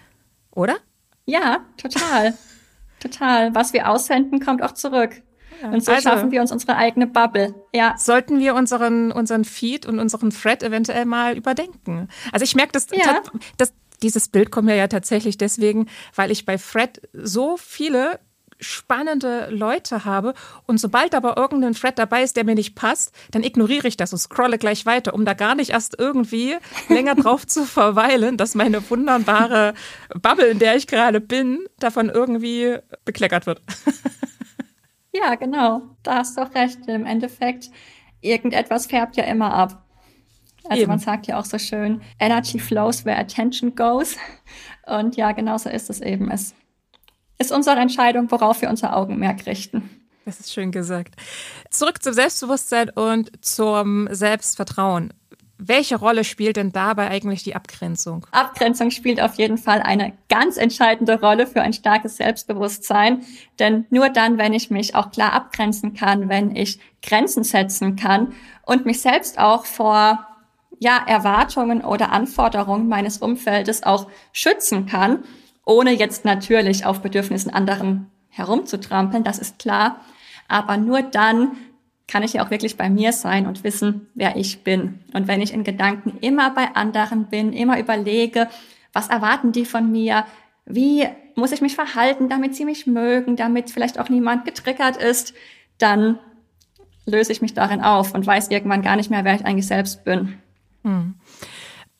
Oder? 0.52 0.76
Ja, 1.26 1.62
total. 1.78 2.38
total. 3.00 3.56
Was 3.56 3.72
wir 3.72 3.90
aussenden, 3.90 4.40
kommt 4.40 4.62
auch 4.62 4.74
zurück. 4.74 5.22
Und 5.62 5.84
so 5.84 5.92
also, 5.92 6.10
schaffen 6.10 6.32
wir 6.32 6.42
uns 6.42 6.52
unsere 6.52 6.76
eigene 6.76 7.08
Bubble. 7.08 7.56
Ja. 7.74 7.96
Sollten 7.98 8.40
wir 8.40 8.56
unseren, 8.56 9.12
unseren 9.12 9.46
Feed 9.46 9.86
und 9.86 10.00
unseren 10.00 10.32
Thread 10.32 10.64
eventuell 10.64 11.06
mal 11.06 11.38
überdenken? 11.38 12.10
Also 12.32 12.44
ich 12.44 12.56
merke, 12.56 12.74
dass, 12.74 12.88
ja. 12.92 13.22
dass 13.58 13.74
dieses 14.04 14.28
Bild 14.28 14.52
kommt 14.52 14.68
mir 14.68 14.76
ja 14.76 14.88
tatsächlich 14.88 15.38
deswegen, 15.38 15.88
weil 16.16 16.32
ich 16.32 16.46
bei 16.46 16.58
Fred 16.58 17.02
so 17.14 17.58
viele 17.58 18.20
spannende 18.60 19.50
Leute 19.50 20.06
habe 20.06 20.34
und 20.68 20.80
sobald 20.80 21.16
aber 21.16 21.38
irgendein 21.38 21.74
Thread 21.74 22.00
dabei 22.00 22.24
ist, 22.24 22.38
der 22.38 22.46
mir 22.46 22.56
nicht 22.56 22.76
passt, 22.76 23.14
dann 23.32 23.44
ignoriere 23.44 23.88
ich 23.88 23.98
das 23.98 24.14
und 24.14 24.20
scrolle 24.20 24.58
gleich 24.58 24.86
weiter, 24.86 25.14
um 25.14 25.26
da 25.26 25.34
gar 25.34 25.56
nicht 25.56 25.72
erst 25.72 26.00
irgendwie 26.00 26.56
länger 26.88 27.16
drauf 27.16 27.46
zu 27.46 27.66
verweilen, 27.66 28.38
dass 28.38 28.56
meine 28.56 28.90
wunderbare 28.90 29.74
Bubble, 30.22 30.48
in 30.48 30.60
der 30.60 30.76
ich 30.76 30.88
gerade 30.88 31.20
bin, 31.20 31.66
davon 31.80 32.10
irgendwie 32.10 32.78
bekleckert 33.06 33.46
wird. 33.46 33.62
Ja, 35.14 35.36
genau. 35.36 35.84
Da 36.02 36.16
hast 36.16 36.38
du 36.38 36.42
recht. 36.42 36.88
Im 36.88 37.06
Endeffekt, 37.06 37.70
irgendetwas 38.22 38.88
färbt 38.88 39.16
ja 39.16 39.26
immer 39.26 39.54
ab. 39.54 39.83
Also 40.70 40.84
Eben. 40.84 40.90
man 40.90 41.00
sagt 41.00 41.28
ja 41.28 41.40
auch 41.40 41.46
so 41.46 41.58
schön, 41.58 42.02
Energy 42.20 42.60
flows 42.60 43.06
where 43.06 43.18
attention 43.18 43.76
goes. 43.76 44.16
Und 44.86 45.16
ja, 45.16 45.32
genauso 45.32 45.70
ist 45.70 45.90
es 45.90 46.02
eben. 46.02 46.32
Es 46.32 46.54
ist 47.38 47.52
unsere 47.52 47.80
Entscheidung, 47.80 48.32
worauf 48.32 48.62
wir 48.62 48.70
unser 48.70 48.96
Augenmerk 48.96 49.46
richten. 49.46 49.90
Das 50.26 50.40
ist 50.40 50.54
schön 50.54 50.72
gesagt. 50.72 51.16
Zurück 51.70 52.02
zum 52.02 52.14
Selbstbewusstsein 52.14 52.90
und 52.90 53.44
zum 53.44 54.08
Selbstvertrauen. 54.10 55.14
Welche 55.58 55.98
Rolle 55.98 56.24
spielt 56.24 56.58
denn 56.58 56.72
dabei 56.72 57.10
eigentlich 57.10 57.44
die 57.44 57.56
Abgrenzung? 57.56 58.26
Abgrenzung 58.32 58.92
spielt 58.92 59.22
auf 59.22 59.36
jeden 59.36 59.58
Fall 59.58 59.82
eine 59.82 60.14
ganz 60.28 60.58
entscheidende 60.58 61.20
Rolle 61.20 61.48
für 61.48 61.62
ein 61.62 61.74
starkes 61.74 62.18
Selbstbewusstsein. 62.18 63.24
Denn 63.60 63.86
nur 63.90 64.10
dann, 64.10 64.38
wenn 64.38 64.54
ich 64.54 64.72
mich 64.72 64.96
auch 64.96 65.12
klar 65.12 65.34
abgrenzen 65.34 65.94
kann, 65.94 66.28
wenn 66.28 66.56
ich 66.56 66.80
Grenzen 67.02 67.44
setzen 67.44 67.96
kann 67.96 68.34
und 68.64 68.86
mich 68.86 69.02
selbst 69.02 69.40
auch 69.40 69.66
vor 69.66 70.28
ja, 70.84 71.02
Erwartungen 71.08 71.82
oder 71.82 72.12
Anforderungen 72.12 72.90
meines 72.90 73.20
Umfeldes 73.20 73.84
auch 73.84 74.10
schützen 74.34 74.86
kann, 74.86 75.24
ohne 75.66 75.94
jetzt 75.94 76.26
natürlich 76.26 76.86
auf 76.86 77.02
Bedürfnissen 77.02 77.54
anderen 77.54 78.12
herumzutrampeln, 78.30 79.24
das 79.24 79.40
ist 79.40 79.60
klar. 79.60 80.02
Aber 80.50 80.76
nur 80.76 81.02
dann 81.02 81.54
kann 82.06 82.22
ich 82.22 82.34
ja 82.34 82.46
auch 82.46 82.52
wirklich 82.52 82.76
bei 82.76 82.90
mir 82.90 83.14
sein 83.14 83.48
und 83.48 83.64
wissen, 83.64 84.10
wer 84.14 84.36
ich 84.36 84.66
bin. 84.66 85.00
Und 85.14 85.30
wenn 85.30 85.42
ich 85.42 85.54
in 85.54 85.64
Gedanken 85.64 86.18
immer 86.20 86.50
bei 86.52 86.76
anderen 86.76 87.28
bin, 87.28 87.54
immer 87.54 87.80
überlege, 87.80 88.50
was 88.92 89.08
erwarten 89.08 89.54
die 89.54 89.64
von 89.64 89.90
mir, 89.90 90.26
wie 90.66 91.08
muss 91.36 91.54
ich 91.54 91.62
mich 91.62 91.76
verhalten, 91.76 92.28
damit 92.28 92.56
sie 92.56 92.66
mich 92.66 92.88
mögen, 92.88 93.38
damit 93.38 93.72
vielleicht 93.72 94.00
auch 94.00 94.10
niemand 94.10 94.44
getriggert 94.44 94.98
ist, 94.98 95.34
dann 95.78 96.20
löse 97.06 97.32
ich 97.32 97.42
mich 97.42 97.54
darin 97.54 97.82
auf 97.82 98.14
und 98.14 98.28
weiß 98.28 98.50
irgendwann 98.50 98.82
gar 98.82 98.98
nicht 98.98 99.10
mehr, 99.10 99.24
wer 99.24 99.36
ich 99.36 99.46
eigentlich 99.46 99.68
selbst 99.68 100.04
bin. 100.04 100.40
Hm. 100.84 101.16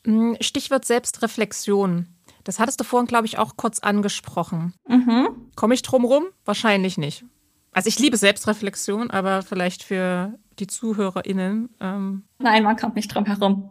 hm. 0.06 0.38
Stichwort 0.42 0.86
Selbstreflexion. 0.86 2.08
Das 2.44 2.60
hattest 2.60 2.80
du 2.80 2.84
vorhin, 2.84 3.08
glaube 3.08 3.26
ich, 3.26 3.38
auch 3.38 3.56
kurz 3.56 3.80
angesprochen. 3.80 4.74
Mhm. 4.88 5.30
Komme 5.56 5.74
ich 5.74 5.82
drum 5.82 6.04
rum? 6.06 6.26
Wahrscheinlich 6.46 6.98
nicht. 6.98 7.26
Also 7.72 7.88
ich 7.88 8.00
liebe 8.00 8.18
Selbstreflexion, 8.18 9.10
aber 9.10 9.42
vielleicht 9.42 9.84
für 9.84 10.38
die 10.60 10.68
ZuhörerInnen. 10.68 11.70
Ähm 11.80 12.24
Nein, 12.40 12.64
man 12.64 12.76
kommt 12.76 12.96
nicht 12.96 13.14
drum 13.14 13.26
herum. 13.26 13.70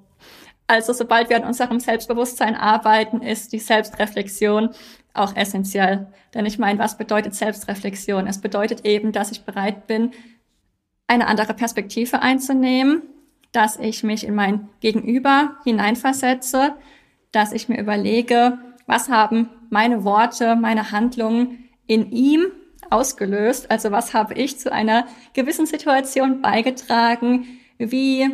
Also 0.67 0.93
sobald 0.93 1.29
wir 1.29 1.37
an 1.37 1.45
unserem 1.45 1.81
Selbstbewusstsein 1.81 2.57
arbeiten, 2.57 3.21
ist 3.21 3.53
die 3.53 3.59
Selbstreflexion 3.59 4.71
auch 5.13 5.37
essentiell. 5.37 6.07
Denn 6.35 6.47
ich 6.47 6.59
meine, 6.59 6.79
was 6.79 6.97
bedeutet 6.97 7.35
Selbstreflexion? 7.35 8.27
Es 8.27 8.41
bedeutet 8.41 8.85
eben, 8.85 9.13
dass 9.13 9.31
ich 9.31 9.45
bereit 9.45 9.87
bin, 9.87 10.13
eine 11.07 11.27
andere 11.27 11.53
Perspektive 11.53 12.23
einzunehmen, 12.23 13.03
dass 13.53 13.79
ich 13.79 14.03
mich 14.03 14.27
in 14.27 14.35
mein 14.35 14.69
Gegenüber 14.81 15.57
hineinversetze, 15.65 16.75
dass 17.31 17.53
ich 17.53 17.69
mir 17.69 17.79
überlege, 17.79 18.59
was 18.87 19.09
haben 19.09 19.51
meine 19.71 20.05
Worte, 20.05 20.57
meine 20.57 20.91
Handlungen 20.91 21.69
in 21.87 22.11
ihm 22.11 22.47
ausgelöst? 22.91 23.71
Also 23.71 23.91
was 23.91 24.15
habe 24.15 24.35
ich 24.35 24.59
zu 24.59 24.73
einer 24.73 25.07
gewissen 25.35 25.67
Situation 25.67 26.43
beigetragen? 26.43 27.47
Wie 27.79 28.29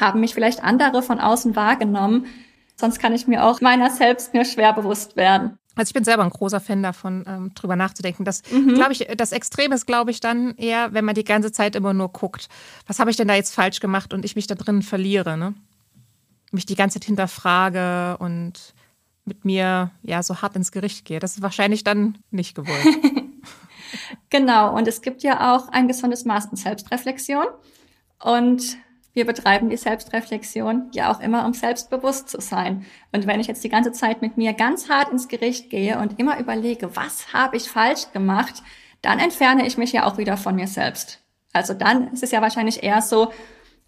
haben 0.00 0.20
mich 0.20 0.34
vielleicht 0.34 0.62
andere 0.62 1.02
von 1.02 1.20
außen 1.20 1.56
wahrgenommen? 1.56 2.26
Sonst 2.82 2.98
kann 2.98 3.14
ich 3.14 3.28
mir 3.28 3.44
auch 3.44 3.60
meiner 3.60 3.90
selbst 3.90 4.34
nur 4.34 4.44
schwer 4.44 4.72
bewusst 4.72 5.14
werden. 5.14 5.56
Also 5.76 5.90
ich 5.90 5.94
bin 5.94 6.02
selber 6.02 6.24
ein 6.24 6.30
großer 6.30 6.58
Fan 6.58 6.82
davon, 6.82 7.22
ähm, 7.28 7.54
drüber 7.54 7.76
nachzudenken. 7.76 8.24
Das 8.24 8.42
mhm. 8.50 8.74
glaube 8.74 8.92
ich, 8.92 9.06
das 9.16 9.30
Extrem 9.30 9.70
ist, 9.70 9.86
glaube 9.86 10.10
ich, 10.10 10.18
dann 10.18 10.56
eher, 10.56 10.92
wenn 10.92 11.04
man 11.04 11.14
die 11.14 11.22
ganze 11.22 11.52
Zeit 11.52 11.76
immer 11.76 11.94
nur 11.94 12.08
guckt, 12.08 12.48
was 12.88 12.98
habe 12.98 13.12
ich 13.12 13.16
denn 13.16 13.28
da 13.28 13.36
jetzt 13.36 13.54
falsch 13.54 13.78
gemacht 13.78 14.12
und 14.12 14.24
ich 14.24 14.34
mich 14.34 14.48
da 14.48 14.56
drin 14.56 14.82
verliere, 14.82 15.36
ne? 15.36 15.54
Mich 16.50 16.66
die 16.66 16.74
ganze 16.74 16.98
Zeit 16.98 17.06
hinterfrage 17.06 18.16
und 18.18 18.74
mit 19.24 19.44
mir 19.44 19.92
ja 20.02 20.24
so 20.24 20.42
hart 20.42 20.56
ins 20.56 20.72
Gericht 20.72 21.04
gehe. 21.04 21.20
Das 21.20 21.36
ist 21.36 21.42
wahrscheinlich 21.42 21.84
dann 21.84 22.18
nicht 22.32 22.56
gewollt. 22.56 22.84
genau. 24.28 24.76
Und 24.76 24.88
es 24.88 25.02
gibt 25.02 25.22
ja 25.22 25.54
auch 25.54 25.68
ein 25.68 25.86
gesundes 25.86 26.24
Maß 26.24 26.48
an 26.50 26.56
Selbstreflexion. 26.56 27.46
Und 28.18 28.76
wir 29.14 29.26
betreiben 29.26 29.68
die 29.68 29.76
Selbstreflexion 29.76 30.88
ja 30.92 31.12
auch 31.12 31.20
immer, 31.20 31.44
um 31.44 31.52
selbstbewusst 31.52 32.28
zu 32.28 32.40
sein. 32.40 32.86
Und 33.12 33.26
wenn 33.26 33.40
ich 33.40 33.46
jetzt 33.46 33.62
die 33.62 33.68
ganze 33.68 33.92
Zeit 33.92 34.22
mit 34.22 34.36
mir 34.36 34.54
ganz 34.54 34.88
hart 34.88 35.12
ins 35.12 35.28
Gericht 35.28 35.68
gehe 35.68 35.98
und 35.98 36.18
immer 36.18 36.38
überlege, 36.38 36.96
was 36.96 37.32
habe 37.32 37.56
ich 37.56 37.68
falsch 37.68 38.10
gemacht, 38.12 38.62
dann 39.02 39.18
entferne 39.18 39.66
ich 39.66 39.76
mich 39.76 39.92
ja 39.92 40.06
auch 40.06 40.16
wieder 40.16 40.36
von 40.36 40.54
mir 40.54 40.66
selbst. 40.66 41.20
Also 41.52 41.74
dann 41.74 42.12
ist 42.12 42.22
es 42.22 42.30
ja 42.30 42.40
wahrscheinlich 42.40 42.82
eher 42.82 43.02
so, 43.02 43.32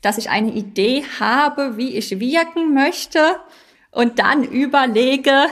dass 0.02 0.18
ich 0.18 0.28
eine 0.28 0.52
Idee 0.52 1.04
habe, 1.18 1.78
wie 1.78 1.96
ich 1.96 2.20
wirken 2.20 2.74
möchte 2.74 3.36
und 3.90 4.18
dann 4.18 4.44
überlege, 4.44 5.46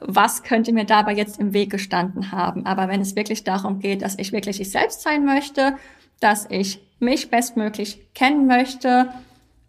was 0.00 0.44
könnte 0.44 0.72
mir 0.72 0.84
dabei 0.84 1.14
jetzt 1.14 1.40
im 1.40 1.52
Weg 1.52 1.70
gestanden 1.70 2.30
haben. 2.30 2.66
Aber 2.66 2.88
wenn 2.88 3.00
es 3.00 3.16
wirklich 3.16 3.42
darum 3.42 3.80
geht, 3.80 4.02
dass 4.02 4.18
ich 4.18 4.32
wirklich 4.32 4.60
ich 4.60 4.70
selbst 4.70 5.02
sein 5.02 5.24
möchte, 5.24 5.76
dass 6.20 6.46
ich 6.48 6.80
mich 6.98 7.30
bestmöglich 7.30 8.12
kennen 8.14 8.46
möchte, 8.46 9.12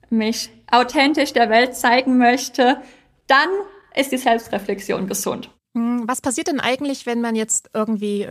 mich 0.09 0.49
authentisch 0.69 1.33
der 1.33 1.49
Welt 1.49 1.75
zeigen 1.75 2.17
möchte, 2.17 2.81
dann 3.27 3.49
ist 3.95 4.11
die 4.11 4.17
Selbstreflexion 4.17 5.07
gesund. 5.07 5.49
Hm, 5.75 6.03
was 6.05 6.21
passiert 6.21 6.47
denn 6.47 6.59
eigentlich, 6.59 7.05
wenn 7.05 7.21
man 7.21 7.35
jetzt 7.35 7.69
irgendwie 7.73 8.27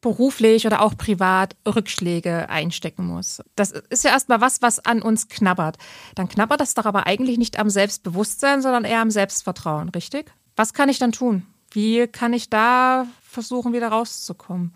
beruflich 0.00 0.66
oder 0.66 0.82
auch 0.82 0.96
privat 0.96 1.56
Rückschläge 1.66 2.48
einstecken 2.48 3.06
muss. 3.06 3.42
Das 3.56 3.72
ist 3.72 4.04
ja 4.04 4.10
erstmal 4.10 4.40
was, 4.40 4.62
was 4.62 4.78
an 4.84 5.02
uns 5.02 5.28
knabbert. 5.28 5.76
Dann 6.14 6.28
knabbert 6.28 6.60
das 6.60 6.74
doch 6.74 6.86
aber 6.86 7.06
eigentlich 7.06 7.36
nicht 7.36 7.58
am 7.58 7.68
Selbstbewusstsein, 7.68 8.62
sondern 8.62 8.84
eher 8.84 9.00
am 9.00 9.10
Selbstvertrauen, 9.10 9.88
richtig? 9.88 10.32
Was 10.54 10.72
kann 10.72 10.88
ich 10.88 10.98
dann 10.98 11.12
tun? 11.12 11.46
Wie 11.72 12.06
kann 12.06 12.32
ich 12.32 12.48
da 12.48 13.06
versuchen, 13.22 13.72
wieder 13.72 13.88
rauszukommen? 13.88 14.74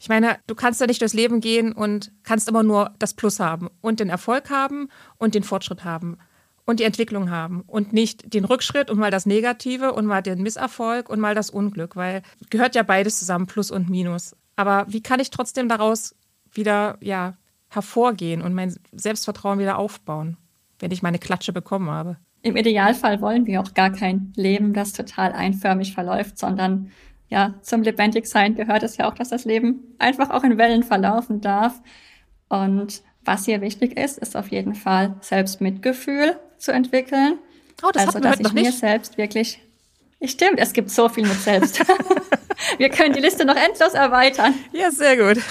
Ich 0.00 0.08
meine, 0.08 0.38
du 0.46 0.54
kannst 0.54 0.80
ja 0.80 0.86
nicht 0.86 1.02
durchs 1.02 1.12
Leben 1.12 1.40
gehen 1.40 1.72
und 1.72 2.10
kannst 2.22 2.48
immer 2.48 2.62
nur 2.62 2.94
das 2.98 3.12
Plus 3.12 3.38
haben 3.38 3.68
und 3.82 4.00
den 4.00 4.08
Erfolg 4.08 4.48
haben 4.48 4.88
und 5.18 5.34
den 5.34 5.42
Fortschritt 5.42 5.84
haben 5.84 6.16
und 6.64 6.80
die 6.80 6.84
Entwicklung 6.84 7.30
haben 7.30 7.60
und 7.66 7.92
nicht 7.92 8.32
den 8.32 8.46
Rückschritt 8.46 8.90
und 8.90 8.98
mal 8.98 9.10
das 9.10 9.26
Negative 9.26 9.92
und 9.92 10.06
mal 10.06 10.22
den 10.22 10.42
Misserfolg 10.42 11.10
und 11.10 11.20
mal 11.20 11.34
das 11.34 11.50
Unglück, 11.50 11.96
weil 11.96 12.22
gehört 12.48 12.74
ja 12.74 12.82
beides 12.82 13.18
zusammen, 13.18 13.46
Plus 13.46 13.70
und 13.70 13.90
Minus. 13.90 14.34
Aber 14.56 14.86
wie 14.88 15.02
kann 15.02 15.20
ich 15.20 15.28
trotzdem 15.28 15.68
daraus 15.68 16.14
wieder 16.50 16.96
ja, 17.00 17.36
hervorgehen 17.68 18.40
und 18.40 18.54
mein 18.54 18.74
Selbstvertrauen 18.92 19.58
wieder 19.58 19.76
aufbauen, 19.76 20.38
wenn 20.78 20.92
ich 20.92 21.02
meine 21.02 21.18
Klatsche 21.18 21.52
bekommen 21.52 21.90
habe? 21.90 22.16
Im 22.40 22.56
Idealfall 22.56 23.20
wollen 23.20 23.44
wir 23.44 23.60
auch 23.60 23.74
gar 23.74 23.90
kein 23.90 24.32
Leben, 24.34 24.72
das 24.72 24.94
total 24.94 25.32
einförmig 25.32 25.92
verläuft, 25.92 26.38
sondern 26.38 26.90
ja, 27.30 27.54
zum 27.62 27.82
Lebendigsein 27.82 28.56
gehört 28.56 28.82
es 28.82 28.96
ja 28.96 29.08
auch, 29.08 29.14
dass 29.14 29.28
das 29.28 29.44
Leben 29.44 29.94
einfach 29.98 30.30
auch 30.30 30.42
in 30.42 30.58
Wellen 30.58 30.82
verlaufen 30.82 31.40
darf. 31.40 31.80
Und 32.48 33.02
was 33.24 33.44
hier 33.44 33.60
wichtig 33.60 33.96
ist, 33.96 34.18
ist 34.18 34.36
auf 34.36 34.48
jeden 34.48 34.74
Fall 34.74 35.14
Selbstmitgefühl 35.20 36.36
zu 36.58 36.72
entwickeln. 36.72 37.38
Oh, 37.82 37.90
das 37.92 38.08
also, 38.08 38.18
dass 38.18 38.40
ich 38.40 38.52
mir 38.52 38.72
selbst 38.72 39.16
wirklich. 39.16 39.60
Stimmt, 40.22 40.58
es 40.58 40.72
gibt 40.72 40.90
so 40.90 41.08
viel 41.08 41.26
mit 41.26 41.40
selbst. 41.40 41.80
wir 42.78 42.90
können 42.90 43.14
die 43.14 43.20
Liste 43.20 43.44
noch 43.46 43.56
endlos 43.56 43.94
erweitern. 43.94 44.52
Ja, 44.72 44.90
sehr 44.90 45.16
gut. 45.16 45.42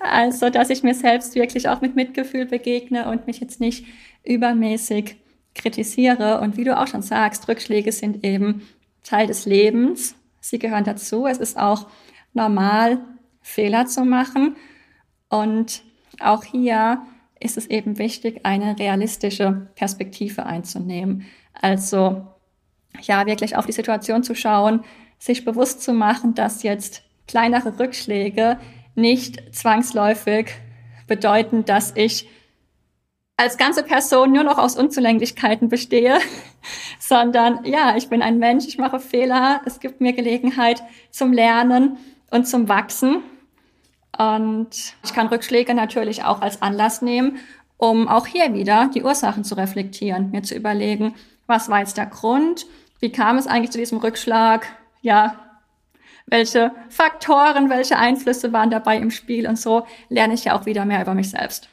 Also, 0.00 0.48
dass 0.48 0.70
ich 0.70 0.82
mir 0.82 0.94
selbst 0.94 1.34
wirklich 1.34 1.68
auch 1.68 1.80
mit 1.80 1.96
Mitgefühl 1.96 2.46
begegne 2.46 3.10
und 3.10 3.26
mich 3.26 3.40
jetzt 3.40 3.60
nicht 3.60 3.84
übermäßig 4.24 5.16
kritisiere. 5.54 6.40
Und 6.40 6.56
wie 6.56 6.64
du 6.64 6.78
auch 6.78 6.86
schon 6.86 7.02
sagst, 7.02 7.48
Rückschläge 7.48 7.92
sind 7.92 8.24
eben 8.24 8.66
Teil 9.02 9.26
des 9.26 9.44
Lebens. 9.44 10.14
Sie 10.48 10.60
gehören 10.60 10.84
dazu. 10.84 11.26
Es 11.26 11.38
ist 11.38 11.58
auch 11.58 11.88
normal, 12.32 13.00
Fehler 13.42 13.86
zu 13.86 14.04
machen. 14.04 14.54
Und 15.28 15.82
auch 16.20 16.44
hier 16.44 17.02
ist 17.40 17.56
es 17.56 17.66
eben 17.66 17.98
wichtig, 17.98 18.40
eine 18.44 18.78
realistische 18.78 19.68
Perspektive 19.74 20.46
einzunehmen. 20.46 21.26
Also 21.52 22.28
ja, 23.02 23.26
wirklich 23.26 23.56
auf 23.56 23.66
die 23.66 23.72
Situation 23.72 24.22
zu 24.22 24.36
schauen, 24.36 24.84
sich 25.18 25.44
bewusst 25.44 25.82
zu 25.82 25.92
machen, 25.92 26.34
dass 26.34 26.62
jetzt 26.62 27.02
kleinere 27.26 27.76
Rückschläge 27.80 28.60
nicht 28.94 29.52
zwangsläufig 29.52 30.52
bedeuten, 31.08 31.64
dass 31.64 31.92
ich 31.96 32.28
als 33.36 33.58
ganze 33.58 33.82
Person 33.82 34.32
nur 34.32 34.44
noch 34.44 34.58
aus 34.58 34.76
Unzulänglichkeiten 34.76 35.68
bestehe, 35.68 36.18
sondern 36.98 37.64
ja, 37.64 37.96
ich 37.96 38.08
bin 38.08 38.22
ein 38.22 38.38
Mensch, 38.38 38.66
ich 38.66 38.78
mache 38.78 39.00
Fehler, 39.00 39.60
es 39.66 39.80
gibt 39.80 40.00
mir 40.00 40.12
Gelegenheit 40.12 40.82
zum 41.10 41.32
Lernen 41.32 41.98
und 42.30 42.48
zum 42.48 42.68
Wachsen. 42.68 43.22
Und 44.18 44.94
ich 45.04 45.12
kann 45.12 45.26
Rückschläge 45.26 45.74
natürlich 45.74 46.24
auch 46.24 46.40
als 46.40 46.62
Anlass 46.62 47.02
nehmen, 47.02 47.38
um 47.76 48.08
auch 48.08 48.26
hier 48.26 48.54
wieder 48.54 48.90
die 48.94 49.04
Ursachen 49.04 49.44
zu 49.44 49.54
reflektieren, 49.56 50.30
mir 50.30 50.42
zu 50.42 50.54
überlegen, 50.54 51.14
was 51.46 51.68
war 51.68 51.80
jetzt 51.80 51.98
der 51.98 52.06
Grund, 52.06 52.66
wie 53.00 53.12
kam 53.12 53.36
es 53.36 53.46
eigentlich 53.46 53.70
zu 53.70 53.78
diesem 53.78 53.98
Rückschlag, 53.98 54.66
ja, 55.02 55.36
welche 56.26 56.72
Faktoren, 56.88 57.68
welche 57.68 57.98
Einflüsse 57.98 58.52
waren 58.54 58.70
dabei 58.70 58.96
im 58.96 59.10
Spiel 59.10 59.46
und 59.46 59.58
so 59.58 59.86
lerne 60.08 60.34
ich 60.34 60.44
ja 60.44 60.58
auch 60.58 60.64
wieder 60.64 60.86
mehr 60.86 61.02
über 61.02 61.14
mich 61.14 61.30
selbst. 61.30 61.68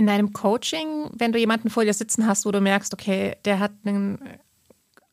In 0.00 0.06
deinem 0.06 0.32
Coaching, 0.32 1.10
wenn 1.12 1.30
du 1.30 1.38
jemanden 1.38 1.68
vor 1.68 1.84
dir 1.84 1.92
sitzen 1.92 2.26
hast, 2.26 2.46
wo 2.46 2.50
du 2.50 2.62
merkst, 2.62 2.94
okay, 2.94 3.36
der 3.44 3.58
hat 3.58 3.72
ein 3.84 4.18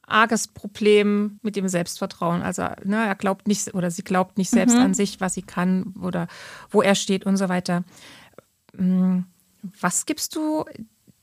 arges 0.03 0.47
Problem 0.47 1.41
mit 1.41 1.57
dem 1.57 1.67
Selbstvertrauen. 1.67 2.41
Also 2.41 2.63
ne, 2.85 3.05
er 3.05 3.15
glaubt 3.15 3.49
nicht 3.49 3.73
oder 3.73 3.91
sie 3.91 4.03
glaubt 4.03 4.37
nicht 4.37 4.49
selbst 4.49 4.77
mhm. 4.77 4.81
an 4.83 4.93
sich, 4.93 5.19
was 5.19 5.33
sie 5.33 5.41
kann 5.41 5.93
oder 6.01 6.29
wo 6.69 6.81
er 6.81 6.95
steht 6.95 7.25
und 7.25 7.35
so 7.35 7.49
weiter. 7.49 7.83
Hm, 8.77 9.25
was 9.81 10.05
gibst 10.05 10.37
du 10.37 10.63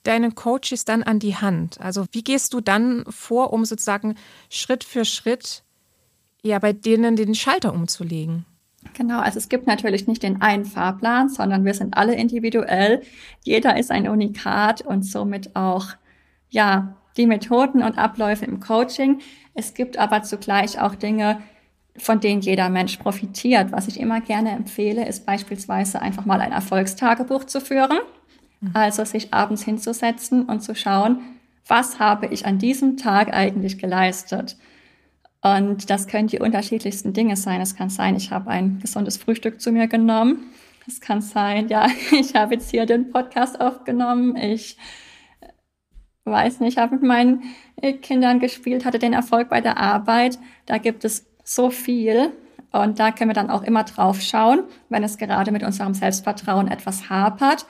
deinen 0.03 0.35
Coaches 0.35 0.85
dann 0.85 1.03
an 1.03 1.19
die 1.19 1.37
Hand? 1.37 1.81
Also 1.81 2.05
wie 2.12 2.23
gehst 2.23 2.53
du 2.53 2.61
dann 2.61 3.07
vor, 3.09 3.55
um 3.55 3.65
sozusagen 3.65 4.15
Schritt 4.51 4.85
für 4.85 5.07
Schritt 5.07 5.65
ja 6.43 6.59
bei 6.59 6.75
denen 6.75 7.17
den 7.17 7.35
Schalter 7.35 7.73
umzulegen? 7.73 8.45
Genau, 8.93 9.20
also 9.20 9.39
es 9.39 9.49
gibt 9.49 9.66
natürlich 9.66 10.07
nicht 10.07 10.22
den 10.22 10.41
einen 10.43 10.64
Fahrplan, 10.64 11.28
sondern 11.28 11.64
wir 11.64 11.74
sind 11.74 11.97
alle 11.97 12.14
individuell. 12.14 13.03
Jeder 13.43 13.76
ist 13.76 13.91
ein 13.91 14.09
Unikat 14.09 14.82
und 14.82 15.03
somit 15.03 15.57
auch 15.57 15.89
ja 16.51 16.97
die 17.16 17.26
Methoden 17.26 17.82
und 17.82 17.99
Abläufe 17.99 18.45
im 18.45 18.61
Coaching. 18.61 19.20
Es 19.55 19.74
gibt 19.74 19.99
aber 19.99 20.22
zugleich 20.22 20.80
auch 20.80 20.95
Dinge, 20.95 21.41
von 21.97 22.20
denen 22.20 22.41
jeder 22.41 22.68
Mensch 22.70 22.97
profitiert. 22.97 23.72
Was 23.72 23.89
ich 23.89 24.01
immer 24.01 24.20
gerne 24.20 24.51
empfehle, 24.51 25.07
ist 25.07 25.26
beispielsweise 25.26 26.03
einfach 26.03 26.24
mal 26.24 26.41
ein 26.41 26.53
Erfolgstagebuch 26.53 27.45
zu 27.45 27.61
führen. 27.61 27.99
Mhm. 28.61 28.70
Also 28.74 29.05
sich 29.05 29.32
abends 29.32 29.64
hinzusetzen 29.64 30.45
und 30.45 30.61
zu 30.61 30.74
schauen, 30.74 31.20
was 31.66 31.99
habe 31.99 32.26
ich 32.26 32.47
an 32.47 32.59
diesem 32.59 32.97
Tag 32.97 33.32
eigentlich 33.32 33.78
geleistet? 33.78 34.57
Und 35.45 35.90
das 35.90 36.07
können 36.07 36.28
die 36.28 36.38
unterschiedlichsten 36.38 37.12
Dinge 37.12 37.36
sein. 37.36 37.61
Es 37.61 37.76
kann 37.76 37.90
sein, 37.90 38.16
ich 38.16 38.30
habe 38.30 38.49
ein 38.49 38.78
gesundes 38.80 39.18
Frühstück 39.18 39.61
zu 39.61 39.72
mir 39.72 39.88
genommen. 39.88 40.47
Es 40.88 41.03
kann 41.03 41.20
sein, 41.20 41.68
ja, 41.68 41.86
ich 42.18 42.34
habe 42.34 42.55
jetzt 42.55 42.70
hier 42.70 42.86
den 42.86 43.11
Podcast 43.11 43.61
aufgenommen. 43.61 44.36
Ich 44.36 44.78
weiß 46.24 46.61
nicht, 46.61 46.78
habe 46.78 46.95
mit 46.95 47.05
meinen 47.05 47.42
äh, 47.76 47.92
Kindern 47.92 48.40
gespielt, 48.40 48.86
hatte 48.86 48.99
den 48.99 49.12
Erfolg 49.12 49.51
bei 49.51 49.61
der 49.61 49.76
Arbeit. 49.76 50.38
Da 50.64 50.78
gibt 50.78 51.05
es 51.05 51.26
so 51.42 51.68
viel. 51.68 52.32
Und 52.72 52.99
da 52.99 53.11
können 53.11 53.28
wir 53.28 53.34
dann 53.34 53.51
auch 53.51 53.64
immer 53.64 53.84
drauf 53.84 54.22
schauen, 54.22 54.62
wenn 54.88 55.05
es 55.05 55.18
gerade 55.18 55.53
mit 55.53 55.62
unserem 55.62 55.92
Selbstvertrauen 55.92 56.68
etwas 56.68 57.11
hapert. 57.11 57.66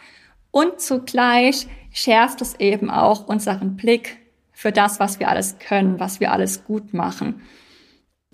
Und 0.52 0.80
zugleich 0.80 1.66
schärft 1.92 2.40
es 2.40 2.54
eben 2.60 2.88
auch 2.88 3.26
unseren 3.26 3.74
Blick 3.74 4.18
für 4.52 4.70
das, 4.70 5.00
was 5.00 5.18
wir 5.18 5.28
alles 5.28 5.58
können, 5.58 5.98
was 5.98 6.20
wir 6.20 6.30
alles 6.30 6.64
gut 6.64 6.94
machen. 6.94 7.42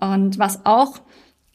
Und 0.01 0.39
was 0.39 0.65
auch 0.65 0.99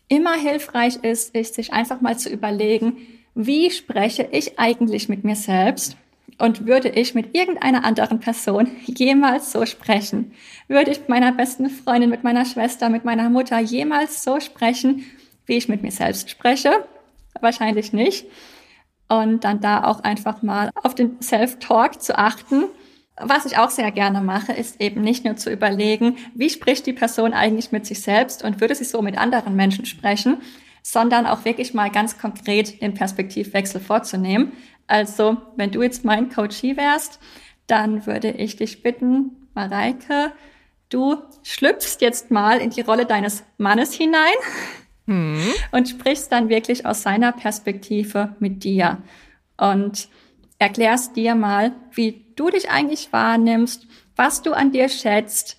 immer 0.08 0.34
hilfreich 0.34 0.96
ist, 1.02 1.34
ist 1.34 1.54
sich 1.54 1.72
einfach 1.72 2.00
mal 2.00 2.16
zu 2.16 2.30
überlegen, 2.30 2.96
wie 3.34 3.70
spreche 3.70 4.26
ich 4.32 4.58
eigentlich 4.58 5.10
mit 5.10 5.24
mir 5.24 5.36
selbst 5.36 5.96
und 6.38 6.66
würde 6.66 6.88
ich 6.88 7.14
mit 7.14 7.36
irgendeiner 7.36 7.84
anderen 7.84 8.20
Person 8.20 8.70
jemals 8.86 9.52
so 9.52 9.66
sprechen? 9.66 10.32
Würde 10.68 10.92
ich 10.92 11.00
mit 11.00 11.08
meiner 11.08 11.32
besten 11.32 11.68
Freundin, 11.68 12.08
mit 12.08 12.24
meiner 12.24 12.44
Schwester, 12.44 12.88
mit 12.88 13.04
meiner 13.04 13.28
Mutter 13.28 13.58
jemals 13.58 14.22
so 14.22 14.40
sprechen, 14.40 15.04
wie 15.44 15.54
ich 15.54 15.68
mit 15.68 15.82
mir 15.82 15.90
selbst 15.90 16.30
spreche? 16.30 16.86
Wahrscheinlich 17.40 17.92
nicht. 17.92 18.26
Und 19.08 19.44
dann 19.44 19.60
da 19.60 19.84
auch 19.84 20.00
einfach 20.00 20.42
mal 20.42 20.70
auf 20.82 20.94
den 20.94 21.20
Self-Talk 21.20 22.00
zu 22.00 22.16
achten. 22.18 22.64
Was 23.18 23.46
ich 23.46 23.56
auch 23.56 23.70
sehr 23.70 23.90
gerne 23.92 24.20
mache, 24.20 24.52
ist 24.52 24.80
eben 24.80 25.00
nicht 25.00 25.24
nur 25.24 25.36
zu 25.36 25.50
überlegen, 25.50 26.18
wie 26.34 26.50
spricht 26.50 26.86
die 26.86 26.92
Person 26.92 27.32
eigentlich 27.32 27.72
mit 27.72 27.86
sich 27.86 28.02
selbst 28.02 28.44
und 28.44 28.60
würde 28.60 28.74
sie 28.74 28.84
so 28.84 29.00
mit 29.00 29.16
anderen 29.16 29.56
Menschen 29.56 29.86
sprechen, 29.86 30.42
sondern 30.82 31.26
auch 31.26 31.44
wirklich 31.44 31.72
mal 31.72 31.90
ganz 31.90 32.18
konkret 32.18 32.82
den 32.82 32.94
Perspektivwechsel 32.94 33.80
vorzunehmen. 33.80 34.52
Also, 34.86 35.38
wenn 35.56 35.70
du 35.70 35.82
jetzt 35.82 36.04
mein 36.04 36.28
Coachie 36.28 36.76
wärst, 36.76 37.18
dann 37.66 38.06
würde 38.06 38.30
ich 38.30 38.56
dich 38.56 38.82
bitten, 38.82 39.48
Mareike, 39.54 40.32
du 40.90 41.16
schlüpfst 41.42 41.98
jetzt 42.00 42.30
mal 42.30 42.58
in 42.58 42.70
die 42.70 42.82
Rolle 42.82 43.06
deines 43.06 43.44
Mannes 43.56 43.94
hinein 43.94 44.36
hm. 45.06 45.40
und 45.72 45.88
sprichst 45.88 46.30
dann 46.30 46.50
wirklich 46.50 46.84
aus 46.84 47.02
seiner 47.02 47.32
Perspektive 47.32 48.36
mit 48.38 48.62
dir 48.62 48.98
und 49.56 50.08
erklärst 50.58 51.16
dir 51.16 51.34
mal, 51.34 51.72
wie 51.92 52.25
du 52.36 52.50
dich 52.50 52.70
eigentlich 52.70 53.12
wahrnimmst, 53.12 53.86
was 54.14 54.42
du 54.42 54.52
an 54.52 54.72
dir 54.72 54.88
schätzt, 54.88 55.56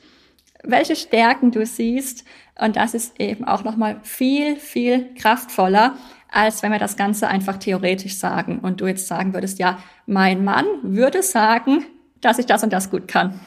welche 0.63 0.95
Stärken 0.95 1.51
du 1.51 1.65
siehst. 1.65 2.23
Und 2.59 2.75
das 2.75 2.93
ist 2.93 3.19
eben 3.19 3.45
auch 3.45 3.63
nochmal 3.63 3.99
viel, 4.03 4.55
viel 4.55 5.13
kraftvoller, 5.15 5.97
als 6.29 6.63
wenn 6.63 6.71
wir 6.71 6.79
das 6.79 6.97
Ganze 6.97 7.27
einfach 7.27 7.57
theoretisch 7.57 8.17
sagen 8.17 8.59
und 8.59 8.81
du 8.81 8.87
jetzt 8.87 9.07
sagen 9.07 9.33
würdest, 9.33 9.59
ja, 9.59 9.79
mein 10.05 10.43
Mann 10.43 10.65
würde 10.81 11.23
sagen, 11.23 11.85
dass 12.21 12.39
ich 12.39 12.45
das 12.45 12.63
und 12.63 12.73
das 12.73 12.89
gut 12.89 13.07
kann. 13.07 13.39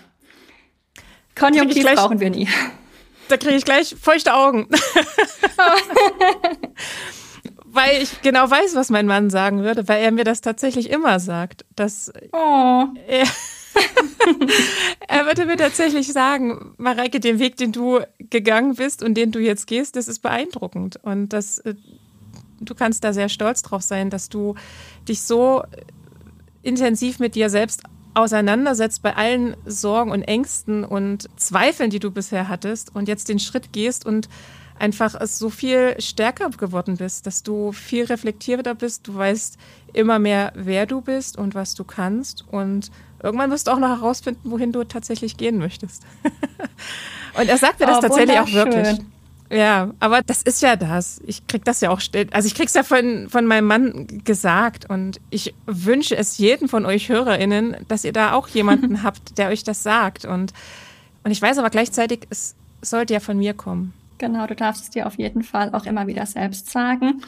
Konjunktiv 1.34 1.84
brauchen 1.94 2.20
wir 2.20 2.30
nie. 2.30 2.48
Da 3.28 3.36
kriege 3.36 3.56
ich 3.56 3.64
gleich 3.64 3.96
feuchte 4.00 4.34
Augen. 4.34 4.68
weil 7.80 8.02
ich 8.02 8.20
genau 8.22 8.50
weiß, 8.50 8.74
was 8.74 8.90
mein 8.90 9.06
Mann 9.06 9.30
sagen 9.30 9.62
würde, 9.62 9.88
weil 9.88 10.02
er 10.02 10.12
mir 10.12 10.24
das 10.24 10.40
tatsächlich 10.40 10.90
immer 10.90 11.18
sagt. 11.20 11.64
Dass 11.76 12.12
oh. 12.32 12.86
er, 13.06 13.26
er 15.08 15.26
würde 15.26 15.46
mir 15.46 15.56
tatsächlich 15.56 16.12
sagen, 16.12 16.74
Mareike, 16.76 17.20
den 17.20 17.38
Weg, 17.38 17.56
den 17.56 17.72
du 17.72 18.00
gegangen 18.18 18.74
bist 18.74 19.02
und 19.02 19.14
den 19.14 19.32
du 19.32 19.38
jetzt 19.38 19.66
gehst, 19.66 19.96
das 19.96 20.08
ist 20.08 20.20
beeindruckend. 20.20 20.98
Und 21.02 21.32
das, 21.32 21.58
äh, 21.60 21.74
du 22.60 22.74
kannst 22.74 23.04
da 23.04 23.12
sehr 23.12 23.28
stolz 23.28 23.62
drauf 23.62 23.82
sein, 23.82 24.10
dass 24.10 24.28
du 24.28 24.54
dich 25.08 25.22
so 25.22 25.62
intensiv 26.62 27.18
mit 27.18 27.34
dir 27.34 27.48
selbst 27.48 27.82
auseinandersetzt 28.12 29.02
bei 29.02 29.16
allen 29.16 29.56
Sorgen 29.64 30.10
und 30.10 30.22
Ängsten 30.22 30.84
und 30.84 31.28
Zweifeln, 31.36 31.90
die 31.90 32.00
du 32.00 32.10
bisher 32.10 32.48
hattest 32.48 32.94
und 32.94 33.08
jetzt 33.08 33.28
den 33.28 33.38
Schritt 33.38 33.72
gehst 33.72 34.04
und 34.04 34.28
einfach 34.80 35.14
so 35.26 35.50
viel 35.50 35.94
stärker 36.00 36.50
geworden 36.50 36.96
bist, 36.96 37.26
dass 37.26 37.42
du 37.42 37.72
viel 37.72 38.04
reflektierter 38.04 38.74
bist, 38.74 39.06
du 39.06 39.14
weißt 39.14 39.58
immer 39.92 40.18
mehr, 40.18 40.52
wer 40.54 40.86
du 40.86 41.00
bist 41.00 41.36
und 41.36 41.54
was 41.54 41.74
du 41.74 41.84
kannst 41.84 42.44
und 42.50 42.90
irgendwann 43.22 43.50
wirst 43.50 43.66
du 43.66 43.72
auch 43.72 43.78
noch 43.78 43.88
herausfinden, 43.88 44.50
wohin 44.50 44.72
du 44.72 44.84
tatsächlich 44.84 45.36
gehen 45.36 45.58
möchtest. 45.58 46.02
und 47.38 47.48
er 47.48 47.58
sagt 47.58 47.80
mir 47.80 47.86
das 47.86 47.98
oh, 47.98 48.02
tatsächlich 48.02 48.38
auch 48.38 48.52
wirklich. 48.52 48.98
Ja, 49.52 49.90
aber 49.98 50.22
das 50.22 50.42
ist 50.42 50.62
ja 50.62 50.76
das. 50.76 51.20
Ich 51.26 51.46
krieg 51.48 51.64
das 51.64 51.80
ja 51.80 51.90
auch, 51.90 52.00
also 52.30 52.46
ich 52.46 52.54
krieg's 52.54 52.74
ja 52.74 52.84
von, 52.84 53.28
von 53.28 53.46
meinem 53.46 53.66
Mann 53.66 54.22
gesagt 54.24 54.88
und 54.88 55.20
ich 55.30 55.54
wünsche 55.66 56.16
es 56.16 56.38
jedem 56.38 56.68
von 56.68 56.86
euch 56.86 57.08
HörerInnen, 57.08 57.76
dass 57.88 58.04
ihr 58.04 58.12
da 58.12 58.32
auch 58.32 58.46
jemanden 58.48 59.02
habt, 59.02 59.38
der 59.38 59.48
euch 59.48 59.64
das 59.64 59.82
sagt 59.82 60.24
und, 60.24 60.52
und 61.24 61.32
ich 61.32 61.42
weiß 61.42 61.58
aber 61.58 61.70
gleichzeitig, 61.70 62.28
es 62.30 62.54
sollte 62.80 63.12
ja 63.12 63.20
von 63.20 63.38
mir 63.38 63.52
kommen. 63.52 63.92
Genau, 64.20 64.46
du 64.46 64.54
darfst 64.54 64.82
es 64.82 64.90
dir 64.90 65.06
auf 65.06 65.16
jeden 65.16 65.42
Fall 65.42 65.74
auch 65.74 65.86
immer 65.86 66.06
wieder 66.06 66.26
selbst 66.26 66.68
sagen 66.68 67.22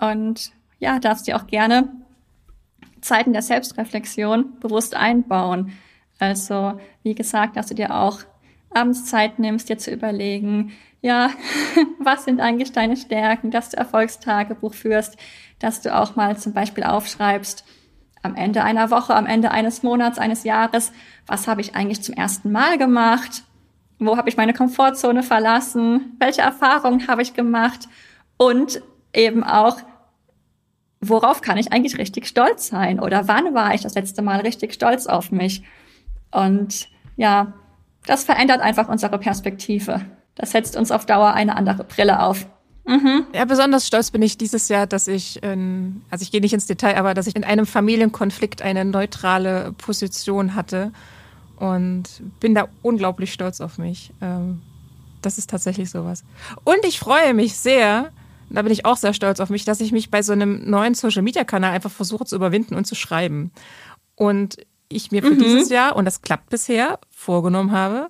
und 0.00 0.52
ja, 0.78 1.00
darfst 1.00 1.26
dir 1.26 1.34
auch 1.34 1.48
gerne 1.48 1.88
Zeiten 3.00 3.32
der 3.32 3.42
Selbstreflexion 3.42 4.60
bewusst 4.60 4.94
einbauen. 4.94 5.72
Also, 6.20 6.78
wie 7.02 7.16
gesagt, 7.16 7.56
dass 7.56 7.66
du 7.66 7.74
dir 7.74 7.96
auch 7.96 8.20
abends 8.72 9.06
Zeit 9.06 9.40
nimmst, 9.40 9.70
dir 9.70 9.78
zu 9.78 9.90
überlegen, 9.90 10.70
ja, 11.02 11.30
was 11.98 12.26
sind 12.26 12.38
eigentlich 12.38 12.70
deine 12.70 12.96
Stärken, 12.96 13.50
dass 13.50 13.70
du 13.70 13.78
Erfolgstagebuch 13.78 14.74
führst, 14.74 15.16
dass 15.58 15.80
du 15.80 15.92
auch 15.92 16.14
mal 16.14 16.36
zum 16.36 16.52
Beispiel 16.52 16.84
aufschreibst, 16.84 17.64
am 18.22 18.36
Ende 18.36 18.62
einer 18.62 18.92
Woche, 18.92 19.16
am 19.16 19.26
Ende 19.26 19.50
eines 19.50 19.82
Monats, 19.82 20.20
eines 20.20 20.44
Jahres, 20.44 20.92
was 21.26 21.48
habe 21.48 21.60
ich 21.60 21.74
eigentlich 21.74 22.02
zum 22.02 22.14
ersten 22.14 22.52
Mal 22.52 22.78
gemacht? 22.78 23.42
Wo 24.00 24.16
habe 24.16 24.30
ich 24.30 24.36
meine 24.36 24.54
Komfortzone 24.54 25.22
verlassen? 25.22 26.16
Welche 26.18 26.40
Erfahrungen 26.40 27.06
habe 27.06 27.20
ich 27.20 27.34
gemacht? 27.34 27.88
Und 28.38 28.82
eben 29.12 29.44
auch, 29.44 29.76
worauf 31.00 31.42
kann 31.42 31.58
ich 31.58 31.72
eigentlich 31.72 31.98
richtig 31.98 32.26
stolz 32.26 32.68
sein? 32.68 32.98
Oder 32.98 33.28
wann 33.28 33.54
war 33.54 33.74
ich 33.74 33.82
das 33.82 33.94
letzte 33.94 34.22
Mal 34.22 34.40
richtig 34.40 34.72
stolz 34.72 35.06
auf 35.06 35.30
mich? 35.30 35.62
Und 36.30 36.88
ja, 37.16 37.52
das 38.06 38.24
verändert 38.24 38.62
einfach 38.62 38.88
unsere 38.88 39.18
Perspektive. 39.18 40.00
Das 40.34 40.52
setzt 40.52 40.76
uns 40.76 40.90
auf 40.90 41.04
Dauer 41.04 41.34
eine 41.34 41.54
andere 41.56 41.84
Brille 41.84 42.22
auf. 42.22 42.46
Mhm. 42.86 43.26
Ja, 43.34 43.44
besonders 43.44 43.86
stolz 43.86 44.10
bin 44.10 44.22
ich 44.22 44.38
dieses 44.38 44.68
Jahr, 44.68 44.86
dass 44.86 45.08
ich, 45.08 45.42
in, 45.42 46.02
also 46.10 46.22
ich 46.22 46.32
gehe 46.32 46.40
nicht 46.40 46.54
ins 46.54 46.66
Detail, 46.66 46.96
aber 46.96 47.12
dass 47.12 47.26
ich 47.26 47.36
in 47.36 47.44
einem 47.44 47.66
Familienkonflikt 47.66 48.62
eine 48.62 48.86
neutrale 48.86 49.72
Position 49.76 50.54
hatte 50.54 50.90
und 51.60 52.04
bin 52.40 52.54
da 52.54 52.68
unglaublich 52.82 53.32
stolz 53.32 53.60
auf 53.60 53.78
mich. 53.78 54.12
Ähm, 54.20 54.62
das 55.22 55.36
ist 55.36 55.50
tatsächlich 55.50 55.90
sowas. 55.90 56.24
Und 56.64 56.78
ich 56.84 56.98
freue 56.98 57.34
mich 57.34 57.54
sehr, 57.54 58.10
da 58.48 58.62
bin 58.62 58.72
ich 58.72 58.86
auch 58.86 58.96
sehr 58.96 59.12
stolz 59.12 59.40
auf 59.40 59.50
mich, 59.50 59.66
dass 59.66 59.82
ich 59.82 59.92
mich 59.92 60.10
bei 60.10 60.22
so 60.22 60.32
einem 60.32 60.68
neuen 60.68 60.94
Social 60.94 61.22
Media 61.22 61.44
Kanal 61.44 61.72
einfach 61.72 61.90
versuche 61.90 62.24
zu 62.24 62.34
überwinden 62.34 62.74
und 62.74 62.86
zu 62.86 62.94
schreiben. 62.94 63.52
Und 64.14 64.56
ich 64.88 65.12
mir 65.12 65.22
für 65.22 65.34
mhm. 65.34 65.38
dieses 65.38 65.68
Jahr, 65.68 65.96
und 65.96 66.06
das 66.06 66.22
klappt 66.22 66.48
bisher, 66.48 66.98
vorgenommen 67.10 67.72
habe, 67.72 68.08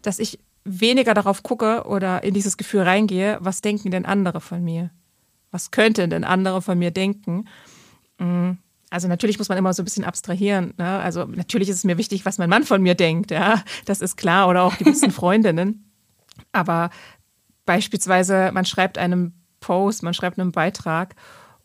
dass 0.00 0.18
ich 0.18 0.38
weniger 0.64 1.12
darauf 1.12 1.42
gucke 1.42 1.84
oder 1.84 2.24
in 2.24 2.32
dieses 2.32 2.56
Gefühl 2.56 2.82
reingehe, 2.82 3.36
was 3.40 3.60
denken 3.60 3.90
denn 3.90 4.06
andere 4.06 4.40
von 4.40 4.64
mir? 4.64 4.90
Was 5.50 5.70
könnten 5.70 6.08
denn 6.08 6.24
andere 6.24 6.62
von 6.62 6.78
mir 6.78 6.90
denken? 6.90 7.44
Also 8.92 9.08
natürlich 9.08 9.38
muss 9.38 9.48
man 9.48 9.56
immer 9.56 9.72
so 9.72 9.80
ein 9.80 9.86
bisschen 9.86 10.04
abstrahieren. 10.04 10.74
Ne? 10.76 10.86
Also 10.86 11.24
natürlich 11.24 11.70
ist 11.70 11.76
es 11.76 11.84
mir 11.84 11.96
wichtig, 11.96 12.26
was 12.26 12.36
mein 12.36 12.50
Mann 12.50 12.62
von 12.62 12.82
mir 12.82 12.94
denkt, 12.94 13.30
ja, 13.30 13.64
das 13.86 14.02
ist 14.02 14.18
klar, 14.18 14.48
oder 14.48 14.64
auch 14.64 14.74
die 14.76 14.84
besten 14.84 15.10
Freundinnen. 15.22 15.90
Aber 16.52 16.90
beispielsweise, 17.64 18.50
man 18.52 18.66
schreibt 18.66 18.98
einem 18.98 19.32
Post, 19.60 20.02
man 20.02 20.12
schreibt 20.12 20.38
einen 20.38 20.52
Beitrag 20.52 21.14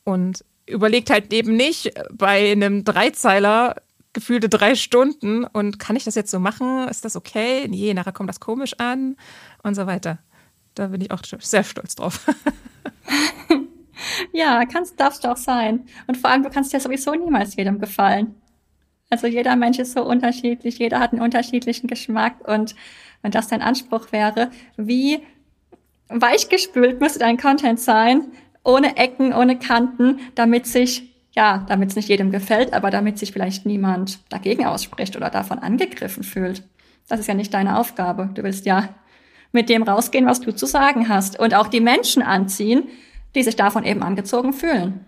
und 0.05 0.45
überlegt 0.67 1.09
halt 1.09 1.33
eben 1.33 1.57
nicht 1.57 1.91
bei 2.13 2.53
einem 2.53 2.85
Dreizeiler, 2.85 3.75
gefühlte 4.13 4.47
drei 4.47 4.75
Stunden 4.75 5.43
und 5.43 5.79
kann 5.79 5.97
ich 5.97 6.05
das 6.05 6.15
jetzt 6.15 6.31
so 6.31 6.39
machen? 6.39 6.87
Ist 6.87 7.03
das 7.03 7.17
okay? 7.17 7.67
Nee, 7.67 7.93
nachher 7.93 8.13
kommt 8.13 8.29
das 8.29 8.39
komisch 8.39 8.75
an 8.77 9.17
und 9.63 9.75
so 9.75 9.85
weiter. 9.85 10.19
Da 10.75 10.87
bin 10.87 11.01
ich 11.01 11.11
auch 11.11 11.21
sehr 11.39 11.65
stolz 11.65 11.95
drauf. 11.95 12.25
ja, 14.33 14.65
kannst, 14.65 14.99
darfst 14.99 15.23
du 15.23 15.31
auch 15.31 15.37
sein. 15.37 15.85
Und 16.07 16.17
vor 16.17 16.29
allem, 16.29 16.43
du 16.43 16.49
kannst 16.49 16.73
ja 16.73 16.79
sowieso 16.79 17.13
niemals 17.13 17.55
jedem 17.55 17.79
gefallen. 17.79 18.35
Also 19.09 19.27
jeder 19.27 19.55
Mensch 19.55 19.79
ist 19.79 19.93
so 19.93 20.03
unterschiedlich, 20.03 20.79
jeder 20.79 20.99
hat 20.99 21.13
einen 21.13 21.21
unterschiedlichen 21.21 21.87
Geschmack 21.87 22.45
und 22.45 22.75
wenn 23.21 23.31
das 23.31 23.47
dein 23.47 23.61
Anspruch 23.61 24.11
wäre, 24.11 24.51
wie 24.75 25.21
weichgespült 26.09 26.99
müsste 26.99 27.19
dein 27.19 27.37
Content 27.37 27.79
sein, 27.79 28.31
ohne 28.63 28.97
Ecken, 28.97 29.33
ohne 29.33 29.57
Kanten, 29.57 30.19
damit 30.35 30.67
sich 30.67 31.13
ja, 31.37 31.63
damit 31.69 31.91
es 31.91 31.95
nicht 31.95 32.09
jedem 32.09 32.31
gefällt, 32.31 32.73
aber 32.73 32.89
damit 32.89 33.19
sich 33.19 33.31
vielleicht 33.31 33.67
niemand 33.67 34.19
dagegen 34.29 34.65
ausspricht 34.65 35.15
oder 35.15 35.29
davon 35.29 35.59
angegriffen 35.59 36.23
fühlt. 36.23 36.63
Das 37.07 37.19
ist 37.19 37.27
ja 37.27 37.35
nicht 37.35 37.53
deine 37.53 37.77
Aufgabe. 37.77 38.31
Du 38.33 38.41
willst 38.41 38.65
ja 38.65 38.89
mit 39.51 39.69
dem 39.69 39.83
rausgehen, 39.83 40.25
was 40.25 40.41
du 40.41 40.53
zu 40.53 40.65
sagen 40.65 41.09
hast 41.09 41.39
und 41.39 41.53
auch 41.53 41.67
die 41.67 41.79
Menschen 41.79 42.23
anziehen, 42.23 42.87
die 43.35 43.43
sich 43.43 43.55
davon 43.55 43.83
eben 43.83 44.03
angezogen 44.03 44.53
fühlen. 44.53 45.05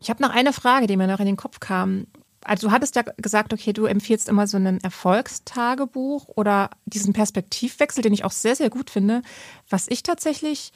Ich 0.00 0.10
habe 0.10 0.22
noch 0.22 0.30
eine 0.30 0.52
Frage, 0.52 0.86
die 0.86 0.96
mir 0.96 1.06
noch 1.06 1.20
in 1.20 1.26
den 1.26 1.36
Kopf 1.36 1.60
kam. 1.60 2.06
Also 2.44 2.68
du 2.68 2.72
hattest 2.72 2.96
ja 2.96 3.02
gesagt, 3.16 3.52
okay, 3.52 3.72
du 3.72 3.86
empfiehlst 3.86 4.28
immer 4.28 4.46
so 4.46 4.56
ein 4.56 4.80
Erfolgstagebuch 4.80 6.28
oder 6.28 6.70
diesen 6.86 7.12
Perspektivwechsel, 7.12 8.02
den 8.02 8.12
ich 8.12 8.24
auch 8.24 8.30
sehr, 8.30 8.54
sehr 8.54 8.70
gut 8.70 8.90
finde. 8.90 9.22
Was 9.68 9.88
ich 9.88 10.02
tatsächlich 10.02 10.72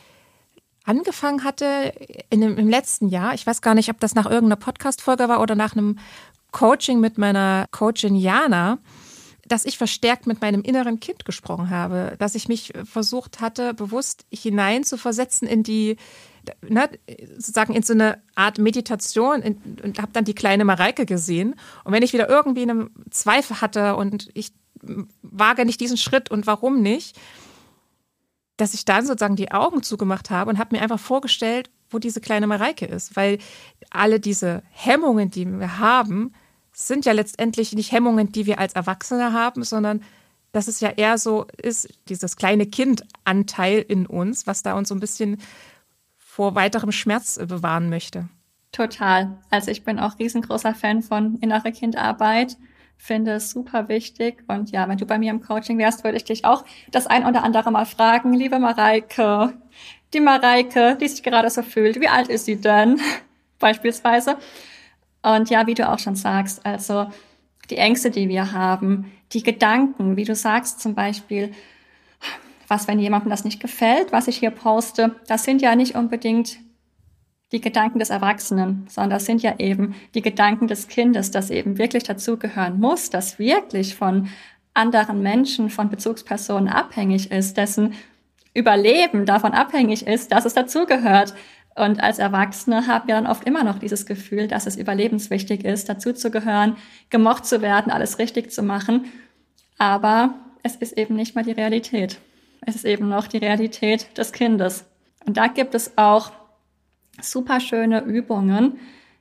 angefangen 0.85 1.45
hatte 1.45 1.93
dem, 2.33 2.59
im 2.59 2.69
letzten 2.69 3.09
Jahr, 3.09 3.35
ich 3.35 3.47
weiß 3.47 3.63
gar 3.63 3.75
nicht, 3.75 3.91
ob 3.91 4.01
das 4.01 4.15
nach 4.15 4.27
irgendeiner 4.27 4.57
Podcast-Folge 4.57 5.29
war 5.29 5.41
oder 5.41 5.55
nach 5.55 5.77
einem 5.77 5.99
Coaching 6.51 7.01
mit 7.01 7.17
meiner 7.17 7.67
Coachin 7.71 8.17
Jana, 8.17 8.79
dass 9.47 9.65
ich 9.65 9.79
verstärkt 9.79 10.27
mit 10.27 10.41
meinem 10.41 10.63
inneren 10.63 11.01
Kind 11.01 11.25
gesprochen 11.25 11.71
habe, 11.71 12.17
dass 12.19 12.35
ich 12.35 12.49
mich 12.49 12.73
versucht 12.85 13.41
hatte, 13.41 13.75
bewusst 13.75 14.25
hinein 14.33 14.85
zu 14.85 14.97
versetzen 14.97 15.47
in 15.47 15.63
die, 15.63 15.97
ne, 16.69 16.89
sozusagen 17.37 17.75
in 17.75 17.83
so 17.83 17.93
eine 17.93 18.21
Art 18.35 18.59
Meditation 18.59 19.43
in, 19.43 19.79
und 19.83 20.01
habe 20.01 20.13
dann 20.13 20.25
die 20.25 20.35
kleine 20.35 20.65
Mareike 20.65 21.07
gesehen. 21.07 21.55
Und 21.85 21.93
wenn 21.93 22.03
ich 22.03 22.13
wieder 22.13 22.29
irgendwie 22.29 22.63
einen 22.63 22.91
Zweifel 23.11 23.61
hatte 23.61 23.97
und 23.97 24.31
ich 24.35 24.53
wage 25.23 25.65
nicht 25.65 25.81
diesen 25.81 25.97
Schritt 25.97 26.31
und 26.31 26.47
warum 26.47 26.83
nicht, 26.83 27.19
dass 28.57 28.75
ich 28.75 28.85
dann 28.85 29.07
sozusagen 29.07 29.37
die 29.37 29.53
Augen 29.53 29.83
zugemacht 29.83 30.31
habe 30.31 30.51
und 30.51 30.59
habe 30.59 30.77
mir 30.77 30.83
einfach 30.83 31.01
vorgestellt, 31.01 31.71
wo 31.91 31.99
diese 31.99 32.21
kleine 32.21 32.47
Mareike 32.47 32.87
ist. 32.87 33.17
Weil 33.17 33.39
alle 33.91 34.21
diese 34.21 34.63
Hemmungen, 34.71 35.31
die 35.31 35.47
wir 35.47 35.79
haben, 35.79 36.33
sind 36.73 37.05
ja 37.05 37.13
letztendlich 37.13 37.73
nicht 37.73 37.93
Hemmungen, 37.93 38.33
die 38.33 38.47
wir 38.47 38.59
als 38.59 38.73
Erwachsene 38.75 39.33
haben, 39.33 39.63
sondern 39.63 40.03
dass 40.53 40.69
es 40.69 40.81
ja 40.81 40.91
eher 40.91 41.19
so 41.19 41.47
ist, 41.57 41.89
dieses 42.09 42.37
kleine 42.37 42.67
Kindanteil 42.67 43.85
in 43.87 44.07
uns, 44.07 44.47
was 44.47 44.63
da 44.63 44.75
uns 44.75 44.89
so 44.89 44.95
ein 44.95 45.01
bisschen 45.01 45.41
vor 46.33 46.55
weiterem 46.55 46.93
Schmerz 46.93 47.39
bewahren 47.47 47.91
möchte. 47.91 48.29
Total. 48.73 49.39
Also 49.51 49.71
ich 49.71 49.85
bin 49.85 49.99
auch 49.99 50.19
riesengroßer 50.19 50.75
Fan 50.75 51.03
von 51.03 51.37
innere 51.41 51.73
Kindarbeit 51.73 52.57
finde 53.03 53.33
es 53.33 53.51
super 53.51 53.89
wichtig. 53.89 54.45
Und 54.47 54.71
ja, 54.71 54.89
wenn 54.89 54.97
du 54.97 55.07
bei 55.07 55.19
mir 55.19 55.33
im 55.33 55.41
Coaching 55.41 55.77
wärst, 55.77 56.05
würde 56.05 56.17
ich 56.17 56.25
dich 56.25 56.45
auch 56.45 56.65
das 56.93 57.09
ein 57.09 57.27
oder 57.27 57.43
andere 57.43 57.73
mal 57.73 57.85
fragen, 57.85 58.33
liebe 58.33 58.61
Mareike, 58.61 59.55
die 60.15 60.21
Mareike, 60.21 60.97
die 61.01 61.09
sich 61.09 61.25
gerade 61.25 61.51
so 61.51 61.63
fühlt, 61.63 62.01
wie 62.01 62.09
alt 62.09 62.29
ist 62.29 62.45
sie 62.45 62.61
denn? 62.61 63.01
Beispielsweise. 63.59 64.37
Und 65.23 65.51
ja, 65.51 65.67
wie 65.67 65.75
du 65.75 65.89
auch 65.89 65.99
schon 65.99 66.15
sagst, 66.15 66.65
also 66.65 67.11
die 67.71 67.77
Ängste, 67.77 68.13
die 68.13 68.29
wir 68.29 68.53
haben, 68.53 69.11
die 69.33 69.43
Gedanken, 69.43 70.17
wie 70.17 70.25
du 70.25 70.37
sagst 70.37 70.81
zum 70.81 70.95
Beispiel, 70.95 71.53
was, 72.73 72.89
wenn 72.89 72.99
jemandem 72.99 73.29
das 73.29 73.45
nicht 73.45 73.61
gefällt, 73.61 74.13
was 74.13 74.29
ich 74.29 74.39
hier 74.39 74.51
poste, 74.51 75.15
das 75.27 75.45
sind 75.45 75.61
ja 75.61 75.77
nicht 75.77 75.95
unbedingt 75.95 76.57
die 77.53 77.61
Gedanken 77.61 77.99
des 77.99 78.09
Erwachsenen, 78.09 78.87
sondern 78.89 79.11
das 79.11 79.27
sind 79.27 79.43
ja 79.43 79.57
eben 79.59 79.95
die 80.15 80.23
Gedanken 80.23 80.69
des 80.69 80.89
Kindes, 80.89 81.31
das 81.31 81.51
eben 81.51 81.77
wirklich 81.77 82.05
dazugehören 82.05 82.81
muss, 82.81 83.11
das 83.11 83.39
wirklich 83.39 83.95
von 83.95 84.29
anderen 84.73 85.21
Menschen, 85.21 85.69
von 85.69 85.91
Bezugspersonen 85.91 86.69
abhängig 86.69 87.31
ist, 87.31 87.59
dessen 87.59 87.93
Überleben 88.55 89.27
davon 89.27 89.53
abhängig 89.53 90.07
ist, 90.07 90.33
dass 90.33 90.47
es 90.47 90.55
dazugehört. 90.55 91.35
Und 91.75 92.03
als 92.03 92.19
Erwachsene 92.19 92.87
haben 92.87 93.07
wir 93.07 93.17
dann 93.17 93.27
oft 93.27 93.47
immer 93.47 93.65
noch 93.65 93.81
dieses 93.81 94.07
Gefühl, 94.07 94.49
dass 94.49 94.67
es 94.67 94.77
überlebenswichtig 94.77 95.63
ist, 95.67 95.91
dazuzugehören, 95.91 96.77
gemocht 97.11 97.45
zu 97.45 97.61
werden, 97.61 97.93
alles 97.93 98.19
richtig 98.19 98.51
zu 98.51 98.63
machen. 98.63 99.13
Aber 99.77 100.35
es 100.63 100.77
ist 100.77 100.97
eben 100.97 101.17
nicht 101.17 101.35
mal 101.35 101.45
die 101.45 101.53
Realität. 101.53 102.19
Es 102.65 102.77
ist 102.77 102.85
eben 102.85 103.09
noch 103.09 103.27
die 103.27 103.39
Realität 103.39 104.17
des 104.17 104.33
Kindes. 104.33 104.85
Und 105.27 105.37
da 105.37 105.49
gibt 105.49 105.75
es 105.75 105.97
auch 105.99 106.33
super 107.21 107.61
schöne 107.61 108.03
Übungen. 108.03 108.79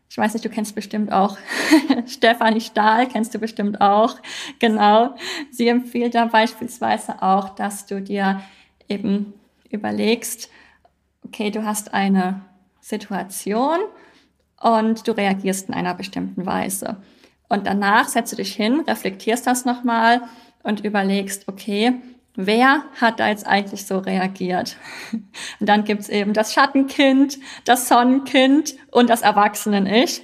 Ich 0.09 0.17
weiß 0.17 0.33
nicht, 0.33 0.45
du 0.45 0.49
kennst 0.49 0.75
bestimmt 0.75 1.11
auch 1.11 1.37
Stefanie 2.05 2.61
Stahl, 2.61 3.07
kennst 3.07 3.33
du 3.33 3.39
bestimmt 3.39 3.81
auch. 3.81 4.15
Genau. 4.59 5.15
Sie 5.51 5.67
empfiehlt 5.67 6.15
da 6.15 6.25
beispielsweise 6.25 7.21
auch, 7.21 7.49
dass 7.49 7.85
du 7.85 8.01
dir 8.01 8.41
eben 8.87 9.33
überlegst, 9.69 10.49
okay, 11.23 11.49
du 11.49 11.65
hast 11.65 11.93
eine 11.93 12.41
Situation 12.81 13.79
und 14.61 15.07
du 15.07 15.13
reagierst 15.13 15.69
in 15.69 15.73
einer 15.73 15.93
bestimmten 15.93 16.45
Weise. 16.45 16.97
Und 17.47 17.67
danach 17.67 18.07
setzt 18.07 18.33
du 18.33 18.37
dich 18.37 18.53
hin, 18.53 18.81
reflektierst 18.81 19.47
das 19.47 19.65
nochmal 19.65 20.21
und 20.63 20.83
überlegst, 20.83 21.47
okay, 21.47 21.93
wer 22.35 22.83
hat 22.99 23.19
da 23.19 23.27
jetzt 23.29 23.45
eigentlich 23.45 23.85
so 23.85 23.99
reagiert? 23.99 24.77
Und 25.59 25.67
dann 25.67 25.83
gibt's 25.83 26.09
eben 26.09 26.33
das 26.33 26.53
Schattenkind, 26.53 27.39
das 27.65 27.87
Sonnenkind 27.87 28.75
und 28.91 29.09
das 29.09 29.21
Erwachsenen-Ich. 29.21 30.21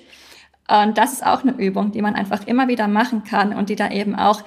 Und 0.70 0.98
das 0.98 1.14
ist 1.14 1.26
auch 1.26 1.44
eine 1.44 1.54
Übung, 1.54 1.92
die 1.92 2.02
man 2.02 2.16
einfach 2.16 2.46
immer 2.46 2.68
wieder 2.68 2.88
machen 2.88 3.24
kann 3.24 3.54
und 3.54 3.70
die 3.70 3.76
da 3.76 3.90
eben 3.90 4.16
auch 4.16 4.44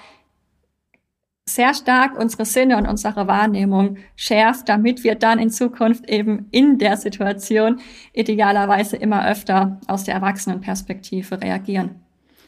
sehr 1.54 1.74
stark 1.74 2.18
unsere 2.18 2.44
Sinne 2.44 2.76
und 2.76 2.86
unsere 2.86 3.26
Wahrnehmung 3.26 3.96
schärft, 4.16 4.68
damit 4.68 5.02
wir 5.02 5.14
dann 5.14 5.38
in 5.38 5.50
Zukunft 5.50 6.08
eben 6.08 6.46
in 6.50 6.78
der 6.78 6.96
Situation 6.96 7.80
idealerweise 8.12 8.96
immer 8.96 9.26
öfter 9.26 9.80
aus 9.86 10.04
der 10.04 10.14
Erwachsenenperspektive 10.14 11.40
reagieren. 11.40 12.02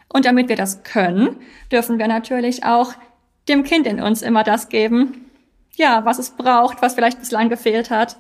Und 0.08 0.26
damit 0.26 0.48
wir 0.48 0.56
das 0.56 0.82
können, 0.82 1.36
dürfen 1.70 1.98
wir 1.98 2.06
natürlich 2.06 2.64
auch 2.64 2.92
dem 3.48 3.64
Kind 3.64 3.86
in 3.86 4.00
uns 4.00 4.22
immer 4.22 4.44
das 4.44 4.68
geben, 4.68 5.30
ja, 5.74 6.04
was 6.04 6.18
es 6.18 6.30
braucht, 6.30 6.82
was 6.82 6.94
vielleicht 6.94 7.18
bislang 7.18 7.48
gefehlt 7.48 7.90
hat. 7.90 8.18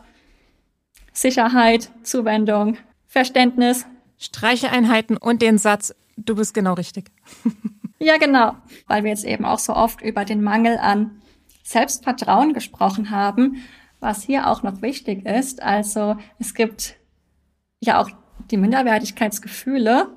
Sicherheit, 1.12 1.90
Zuwendung, 2.02 2.78
Verständnis. 3.06 3.86
Streicheeinheiten 4.18 5.16
und 5.16 5.42
den 5.42 5.58
Satz, 5.58 5.94
du 6.16 6.34
bist 6.34 6.54
genau 6.54 6.74
richtig. 6.74 7.10
ja, 7.98 8.16
genau, 8.16 8.54
weil 8.86 9.04
wir 9.04 9.10
jetzt 9.10 9.24
eben 9.24 9.44
auch 9.44 9.58
so 9.58 9.74
oft 9.74 10.00
über 10.00 10.24
den 10.24 10.42
Mangel 10.42 10.78
an 10.78 11.22
Selbstvertrauen 11.62 12.54
gesprochen 12.54 13.10
haben, 13.10 13.62
was 14.00 14.22
hier 14.22 14.48
auch 14.48 14.62
noch 14.62 14.82
wichtig 14.82 15.26
ist. 15.26 15.62
Also 15.62 16.16
es 16.38 16.54
gibt 16.54 16.96
ja 17.80 18.00
auch 18.00 18.10
die 18.50 18.56
Minderwertigkeitsgefühle 18.56 20.08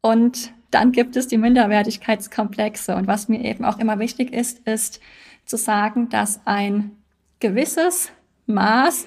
und 0.00 0.52
dann 0.70 0.92
gibt 0.92 1.16
es 1.16 1.28
die 1.28 1.38
Minderwertigkeitskomplexe. 1.38 2.94
Und 2.94 3.06
was 3.06 3.28
mir 3.28 3.44
eben 3.44 3.64
auch 3.64 3.78
immer 3.78 3.98
wichtig 3.98 4.32
ist, 4.32 4.66
ist 4.66 5.00
zu 5.44 5.56
sagen, 5.56 6.08
dass 6.08 6.40
ein 6.44 6.92
gewisses 7.40 8.10
Maß 8.46 9.06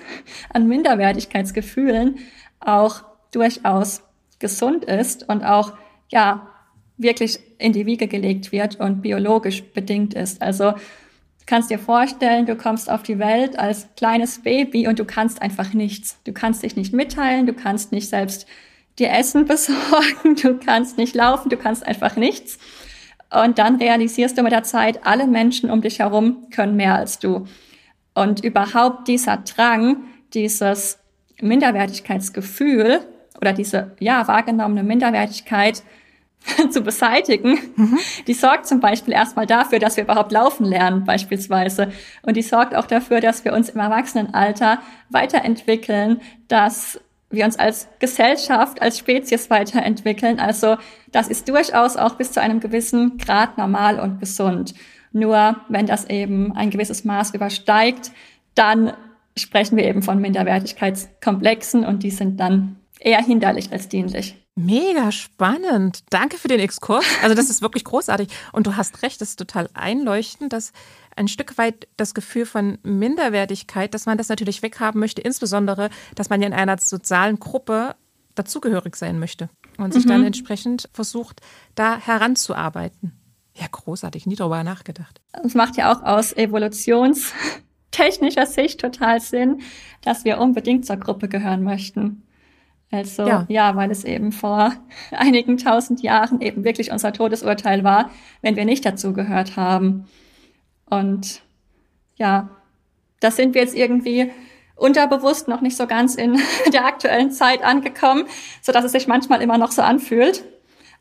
an 0.54 0.68
Minderwertigkeitsgefühlen 0.68 2.20
auch 2.60 3.04
durchaus 3.32 4.04
gesund 4.40 4.86
ist 4.86 5.28
und 5.30 5.44
auch, 5.44 5.74
ja, 6.10 6.48
wirklich 6.98 7.40
in 7.58 7.74
die 7.74 7.86
Wiege 7.86 8.08
gelegt 8.08 8.52
wird 8.52 8.80
und 8.80 9.02
biologisch 9.02 9.64
bedingt 9.64 10.14
ist. 10.14 10.42
Also, 10.42 10.72
du 10.72 11.46
kannst 11.46 11.70
dir 11.70 11.80
vorstellen, 11.80 12.46
du 12.46 12.56
kommst 12.56 12.90
auf 12.90 13.04
die 13.04 13.20
Welt 13.20 13.58
als 13.58 13.88
kleines 13.96 14.42
Baby 14.44 14.88
und 14.88 15.00
du 15.00 15.06
kannst 15.06 15.42
einfach 15.42 15.74
nichts. 15.74 16.20
Du 16.24 16.34
kannst 16.34 16.64
dich 16.64 16.76
nicht 16.76 16.94
mitteilen, 16.94 17.48
du 17.48 17.54
kannst 17.54 17.92
nicht 17.92 18.10
selbst 18.10 18.48
dir 19.02 19.12
Essen 19.12 19.46
besorgen, 19.48 20.36
du 20.42 20.58
kannst 20.58 20.98
nicht 20.98 21.16
laufen, 21.16 21.50
du 21.50 21.58
kannst 21.58 21.86
einfach 21.86 22.16
nichts. 22.16 22.58
Und 23.32 23.60
dann 23.60 23.78
realisierst 23.78 24.38
du 24.38 24.44
mit 24.44 24.52
der 24.52 24.64
Zeit, 24.64 25.06
alle 25.06 25.26
Menschen 25.26 25.70
um 25.70 25.82
dich 25.82 26.00
herum 26.00 26.48
können 26.54 26.76
mehr 26.76 26.96
als 26.96 27.20
du. 27.20 27.48
Und 28.14 28.44
überhaupt 28.44 29.08
dieser 29.08 29.38
Drang, 29.38 30.04
dieses 30.34 31.00
Minderwertigkeitsgefühl 31.40 33.00
oder 33.40 33.54
diese, 33.54 33.96
ja, 34.00 34.28
wahrgenommene 34.28 34.84
Minderwertigkeit 34.84 35.82
zu 36.72 36.82
beseitigen, 36.82 37.58
mhm. 37.76 38.00
die 38.28 38.34
sorgt 38.34 38.68
zum 38.68 38.82
Beispiel 38.82 39.14
erstmal 39.14 39.46
dafür, 39.46 39.80
dass 39.80 39.96
wir 39.96 40.04
überhaupt 40.04 40.34
laufen 40.34 40.66
lernen, 40.66 41.06
beispielsweise. 41.06 41.92
Und 42.24 42.36
die 42.36 42.42
sorgt 42.42 42.76
auch 42.76 42.86
dafür, 42.86 43.22
dass 43.22 43.46
wir 43.46 43.54
uns 43.54 43.70
im 43.70 43.80
Erwachsenenalter 43.80 44.82
weiterentwickeln, 45.10 46.20
dass 46.50 47.00
wir 47.32 47.46
uns 47.46 47.58
als 47.58 47.88
Gesellschaft, 48.00 48.82
als 48.82 48.98
Spezies 48.98 49.50
weiterentwickeln. 49.50 50.40
Also 50.40 50.78
das 51.12 51.28
ist 51.28 51.48
durchaus 51.48 51.98
auch 51.98 52.16
bis 52.16 52.32
zu 52.32 52.42
einem 52.42 52.60
gewissen 52.60 53.18
Grad 53.18 53.58
normal 53.58 54.00
und 54.00 54.20
gesund. 54.20 54.74
Nur 55.14 55.58
wenn 55.70 55.86
das 55.86 56.10
eben 56.10 56.56
ein 56.56 56.70
gewisses 56.70 57.04
Maß 57.04 57.34
übersteigt, 57.34 58.12
dann 58.56 58.94
sprechen 59.38 59.78
wir 59.78 59.86
eben 59.86 60.02
von 60.02 60.20
Minderwertigkeitskomplexen 60.20 61.86
und 61.86 62.04
die 62.04 62.12
sind 62.12 62.40
dann 62.40 62.78
eher 63.00 63.24
hinderlich 63.24 63.72
als 63.72 63.88
dienlich. 63.88 64.41
Mega 64.56 65.12
spannend. 65.12 66.04
Danke 66.10 66.38
für 66.38 66.50
den 66.50 66.60
Exkurs. 66.60 67.06
Also 67.24 67.36
das 67.36 67.50
ist 67.50 67.62
wirklich 67.62 67.86
großartig. 67.86 68.28
Und 68.52 68.68
du 68.68 68.76
hast 68.76 69.02
recht, 69.02 69.22
das 69.22 69.30
ist 69.30 69.38
total 69.38 69.70
einleuchtend, 69.74 70.52
dass 70.52 70.74
ein 71.16 71.30
Stück 71.30 71.58
weit 71.58 71.88
das 71.96 72.14
Gefühl 72.14 72.46
von 72.46 72.78
Minderwertigkeit, 72.84 73.94
dass 73.94 74.06
man 74.06 74.18
das 74.18 74.30
natürlich 74.30 74.62
weghaben 74.62 75.00
möchte, 75.00 75.22
insbesondere, 75.22 75.90
dass 76.16 76.30
man 76.30 76.42
ja 76.42 76.48
in 76.48 76.54
einer 76.54 76.78
sozialen 76.78 77.40
Gruppe 77.40 77.96
dazugehörig 78.36 78.96
sein 78.96 79.20
möchte 79.20 79.50
und 79.78 79.94
sich 79.94 80.06
mhm. 80.06 80.10
dann 80.10 80.26
entsprechend 80.26 80.90
versucht, 80.94 81.42
da 81.76 81.98
heranzuarbeiten. 81.98 83.14
Ja, 83.56 83.68
großartig, 83.70 84.26
nie 84.26 84.36
darüber 84.36 84.64
nachgedacht. 84.64 85.22
Es 85.44 85.54
macht 85.54 85.76
ja 85.78 85.94
auch 85.94 86.04
aus 86.04 86.34
evolutionstechnischer 86.34 88.46
Sicht 88.46 88.80
total 88.80 89.20
Sinn, 89.20 89.62
dass 90.02 90.24
wir 90.24 90.40
unbedingt 90.40 90.86
zur 90.86 90.96
Gruppe 90.98 91.28
gehören 91.28 91.64
möchten. 91.64 92.24
Also 92.92 93.26
ja. 93.26 93.46
ja, 93.48 93.76
weil 93.78 93.90
es 93.90 94.04
eben 94.04 94.32
vor 94.32 94.74
einigen 95.12 95.58
tausend 95.58 96.02
Jahren 96.02 96.42
eben 96.42 96.64
wirklich 96.64 96.92
unser 96.92 97.14
Todesurteil 97.14 97.84
war, 97.84 98.12
wenn 98.42 98.56
wir 98.56 98.66
nicht 98.66 98.86
dazugehört 98.86 99.56
haben. 99.56 100.08
Und 100.90 101.42
ja, 102.18 102.50
das 103.22 103.38
sind 103.38 103.56
wir 103.56 103.62
jetzt 103.62 103.76
irgendwie 103.76 104.32
unterbewusst 104.76 105.48
noch 105.48 105.62
nicht 105.62 105.78
so 105.78 105.88
ganz 105.88 106.16
in 106.16 106.38
der 106.74 106.86
aktuellen 106.86 107.32
Zeit 107.32 107.64
angekommen, 107.64 108.26
so 108.62 108.72
dass 108.72 108.84
es 108.84 108.92
sich 108.92 109.08
manchmal 109.08 109.42
immer 109.42 109.58
noch 109.58 109.72
so 109.72 109.82
anfühlt, 109.82 110.44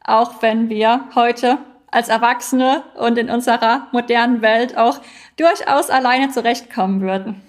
auch 0.04 0.42
wenn 0.42 0.68
wir 0.68 1.08
heute 1.14 1.58
als 1.90 2.08
Erwachsene 2.08 2.84
und 2.96 3.18
in 3.18 3.30
unserer 3.30 3.88
modernen 3.90 4.42
Welt 4.42 4.76
auch 4.76 5.00
durchaus 5.36 5.90
alleine 5.90 6.30
zurechtkommen 6.30 7.00
würden. 7.00 7.42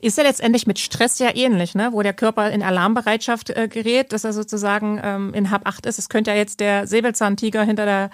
Ist 0.00 0.18
ja 0.18 0.24
letztendlich 0.24 0.66
mit 0.66 0.78
Stress 0.78 1.18
ja 1.18 1.34
ähnlich, 1.34 1.74
ne? 1.74 1.90
wo 1.92 2.02
der 2.02 2.14
Körper 2.14 2.50
in 2.50 2.62
Alarmbereitschaft 2.62 3.50
äh, 3.50 3.68
gerät, 3.68 4.12
dass 4.12 4.24
er 4.24 4.32
sozusagen 4.32 5.00
ähm, 5.02 5.34
in 5.34 5.50
Hab 5.50 5.66
8 5.66 5.86
ist. 5.86 5.98
Es 5.98 6.08
könnte 6.08 6.30
ja 6.30 6.36
jetzt 6.36 6.60
der 6.60 6.86
Säbelzahntiger 6.86 7.62
hinter 7.62 7.84
der 7.84 8.10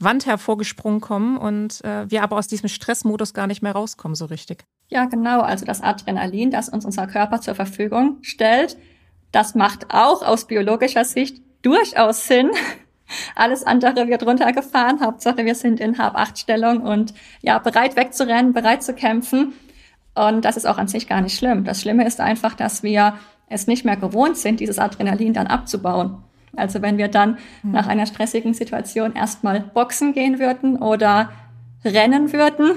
Wand 0.00 0.24
hervorgesprungen 0.24 1.00
kommen 1.00 1.36
und 1.36 1.84
äh, 1.84 2.10
wir 2.10 2.22
aber 2.22 2.36
aus 2.36 2.48
diesem 2.48 2.68
Stressmodus 2.68 3.34
gar 3.34 3.46
nicht 3.46 3.62
mehr 3.62 3.72
rauskommen 3.72 4.14
so 4.14 4.24
richtig. 4.24 4.64
Ja, 4.88 5.04
genau. 5.04 5.40
Also 5.40 5.66
das 5.66 5.82
Adrenalin, 5.82 6.50
das 6.50 6.68
uns 6.70 6.84
unser 6.84 7.06
Körper 7.06 7.40
zur 7.40 7.54
Verfügung 7.54 8.16
stellt, 8.22 8.76
das 9.30 9.54
macht 9.54 9.86
auch 9.90 10.22
aus 10.22 10.46
biologischer 10.46 11.04
Sicht 11.04 11.42
durchaus 11.62 12.26
Sinn. 12.26 12.50
Alles 13.34 13.64
andere 13.64 14.08
wird 14.08 14.24
runtergefahren. 14.24 15.00
Hauptsache, 15.00 15.44
wir 15.44 15.54
sind 15.54 15.80
in 15.80 15.98
Hab-8-Stellung 15.98 16.80
und 16.80 17.12
ja, 17.42 17.58
bereit 17.58 17.96
wegzurennen, 17.96 18.52
bereit 18.52 18.82
zu 18.82 18.94
kämpfen. 18.94 19.52
Und 20.28 20.44
das 20.44 20.56
ist 20.56 20.66
auch 20.66 20.78
an 20.78 20.88
sich 20.88 21.08
gar 21.08 21.20
nicht 21.20 21.36
schlimm. 21.36 21.64
Das 21.64 21.80
Schlimme 21.80 22.06
ist 22.06 22.20
einfach, 22.20 22.54
dass 22.54 22.82
wir 22.82 23.14
es 23.48 23.66
nicht 23.66 23.84
mehr 23.84 23.96
gewohnt 23.96 24.36
sind, 24.36 24.60
dieses 24.60 24.78
Adrenalin 24.78 25.32
dann 25.32 25.46
abzubauen. 25.46 26.18
Also 26.56 26.82
wenn 26.82 26.98
wir 26.98 27.08
dann 27.08 27.38
mhm. 27.62 27.72
nach 27.72 27.86
einer 27.86 28.06
stressigen 28.06 28.54
Situation 28.54 29.14
erstmal 29.14 29.60
boxen 29.60 30.12
gehen 30.12 30.38
würden 30.38 30.76
oder 30.76 31.30
rennen 31.84 32.32
würden, 32.32 32.72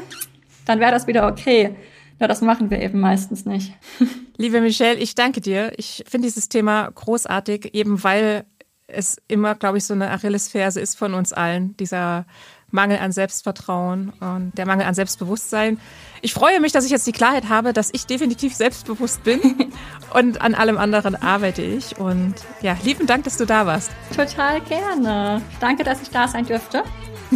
dann 0.66 0.80
wäre 0.80 0.92
das 0.92 1.08
wieder 1.08 1.28
okay. 1.28 1.76
Nur 2.20 2.28
das 2.28 2.42
machen 2.42 2.70
wir 2.70 2.82
eben 2.82 3.00
meistens 3.00 3.46
nicht. 3.46 3.74
Liebe 4.38 4.62
Michelle, 4.62 5.00
ich 5.00 5.16
danke 5.16 5.42
dir. 5.42 5.74
Ich 5.78 6.04
finde 6.08 6.28
dieses 6.28 6.50
Thema 6.50 6.90
großartig, 6.94 7.74
eben 7.74 8.04
weil 8.04 8.46
es 8.88 9.18
immer, 9.28 9.56
glaube 9.56 9.80
ich, 9.80 9.86
so 9.86 9.94
eine 9.94 10.12
Achillesferse 10.12 10.80
ist 10.80 10.98
von 10.98 11.14
uns 11.14 11.34
allen, 11.34 11.76
dieser 11.78 12.26
Mangel 12.74 12.98
an 12.98 13.12
Selbstvertrauen 13.12 14.12
und 14.20 14.58
der 14.58 14.66
Mangel 14.66 14.86
an 14.86 14.96
Selbstbewusstsein. 14.96 15.80
Ich 16.22 16.34
freue 16.34 16.60
mich, 16.60 16.72
dass 16.72 16.86
ich 16.86 16.92
jetzt 16.92 17.06
die 17.06 17.12
Klarheit 17.12 17.48
habe, 17.48 17.72
dass 17.72 17.90
ich 17.94 18.08
definitiv 18.08 18.56
selbstbewusst 18.56 19.24
bin 19.24 19.40
und 20.14 20.42
an 20.42 20.56
allem 20.56 20.78
anderen 20.78 21.16
arbeite 21.16 21.62
ich. 21.62 22.00
Und 22.00 22.34
ja, 22.62 22.76
lieben 22.84 23.06
Dank, 23.06 23.26
dass 23.26 23.38
du 23.38 23.46
da 23.46 23.66
warst. 23.66 23.92
Total 24.16 24.60
gerne. 24.62 25.42
Danke, 25.60 25.84
dass 25.84 26.02
ich 26.02 26.10
da 26.10 26.28
sein 26.28 26.46
durfte. 26.46 26.84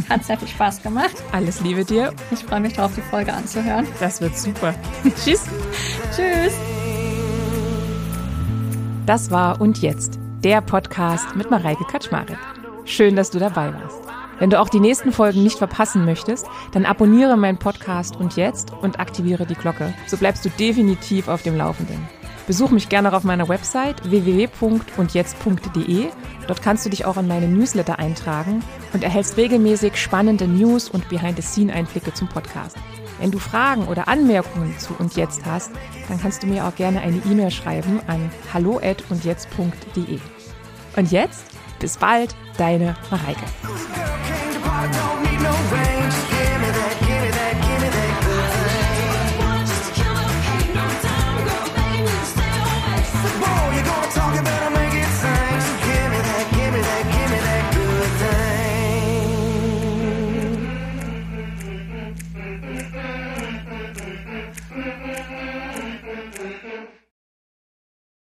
Hat 0.09 0.23
sehr 0.23 0.37
viel 0.37 0.47
Spaß 0.47 0.81
gemacht. 0.81 1.15
Alles 1.31 1.61
Liebe 1.61 1.85
dir. 1.85 2.13
Ich 2.31 2.39
freue 2.39 2.59
mich 2.59 2.73
darauf, 2.73 2.93
die 2.95 3.01
Folge 3.01 3.33
anzuhören. 3.33 3.87
Das 3.99 4.19
wird 4.21 4.37
super. 4.37 4.73
Tschüss. 5.23 5.45
Tschüss. 6.15 6.53
Das 9.05 9.31
war 9.31 9.61
Und 9.61 9.81
Jetzt, 9.81 10.19
der 10.43 10.61
Podcast 10.61 11.35
mit 11.35 11.49
Mareike 11.51 11.83
Kaczmarek. 11.85 12.37
Schön, 12.85 13.15
dass 13.15 13.31
du 13.31 13.39
dabei 13.39 13.73
warst. 13.73 14.16
Wenn 14.39 14.49
du 14.49 14.59
auch 14.59 14.69
die 14.69 14.79
nächsten 14.79 15.11
Folgen 15.11 15.43
nicht 15.43 15.57
verpassen 15.57 16.05
möchtest, 16.05 16.45
dann 16.71 16.85
abonniere 16.85 17.37
meinen 17.37 17.57
Podcast 17.57 18.17
Und 18.17 18.35
Jetzt 18.35 18.71
und 18.81 18.99
aktiviere 18.99 19.45
die 19.45 19.55
Glocke. 19.55 19.93
So 20.05 20.17
bleibst 20.17 20.45
du 20.45 20.49
definitiv 20.49 21.27
auf 21.27 21.41
dem 21.41 21.57
Laufenden. 21.57 22.07
Besuch 22.45 22.69
mich 22.71 22.87
gerne 22.87 23.13
auf 23.13 23.23
meiner 23.23 23.49
Website 23.49 24.09
www.undjetzt.de. 24.09 26.05
Dort 26.47 26.61
kannst 26.61 26.85
du 26.85 26.89
dich 26.89 27.03
auch 27.05 27.17
in 27.17 27.27
meine 27.27 27.47
Newsletter 27.47 27.99
eintragen 27.99 28.63
und 28.93 29.03
erhältst 29.03 29.35
regelmäßig 29.35 29.97
spannende 29.97 30.47
News 30.47 30.87
und 30.87 31.09
Behind-the-Scene-Einblicke 31.09 32.13
zum 32.13 32.29
Podcast. 32.29 32.77
Wenn 33.19 33.31
du 33.31 33.39
Fragen 33.39 33.87
oder 33.87 34.07
Anmerkungen 34.07 34.77
zu 34.77 34.93
und 34.97 35.17
jetzt 35.17 35.45
hast, 35.45 35.71
dann 36.07 36.21
kannst 36.21 36.43
du 36.43 36.47
mir 36.47 36.65
auch 36.65 36.75
gerne 36.75 37.01
eine 37.01 37.17
E-Mail 37.29 37.51
schreiben 37.51 37.99
an 38.07 38.31
hallo@undjetzt.de. 38.53 40.19
Und 40.95 41.11
jetzt 41.11 41.56
bis 41.79 41.97
bald, 41.97 42.35
deine 42.57 42.95
Mareike. 43.09 43.45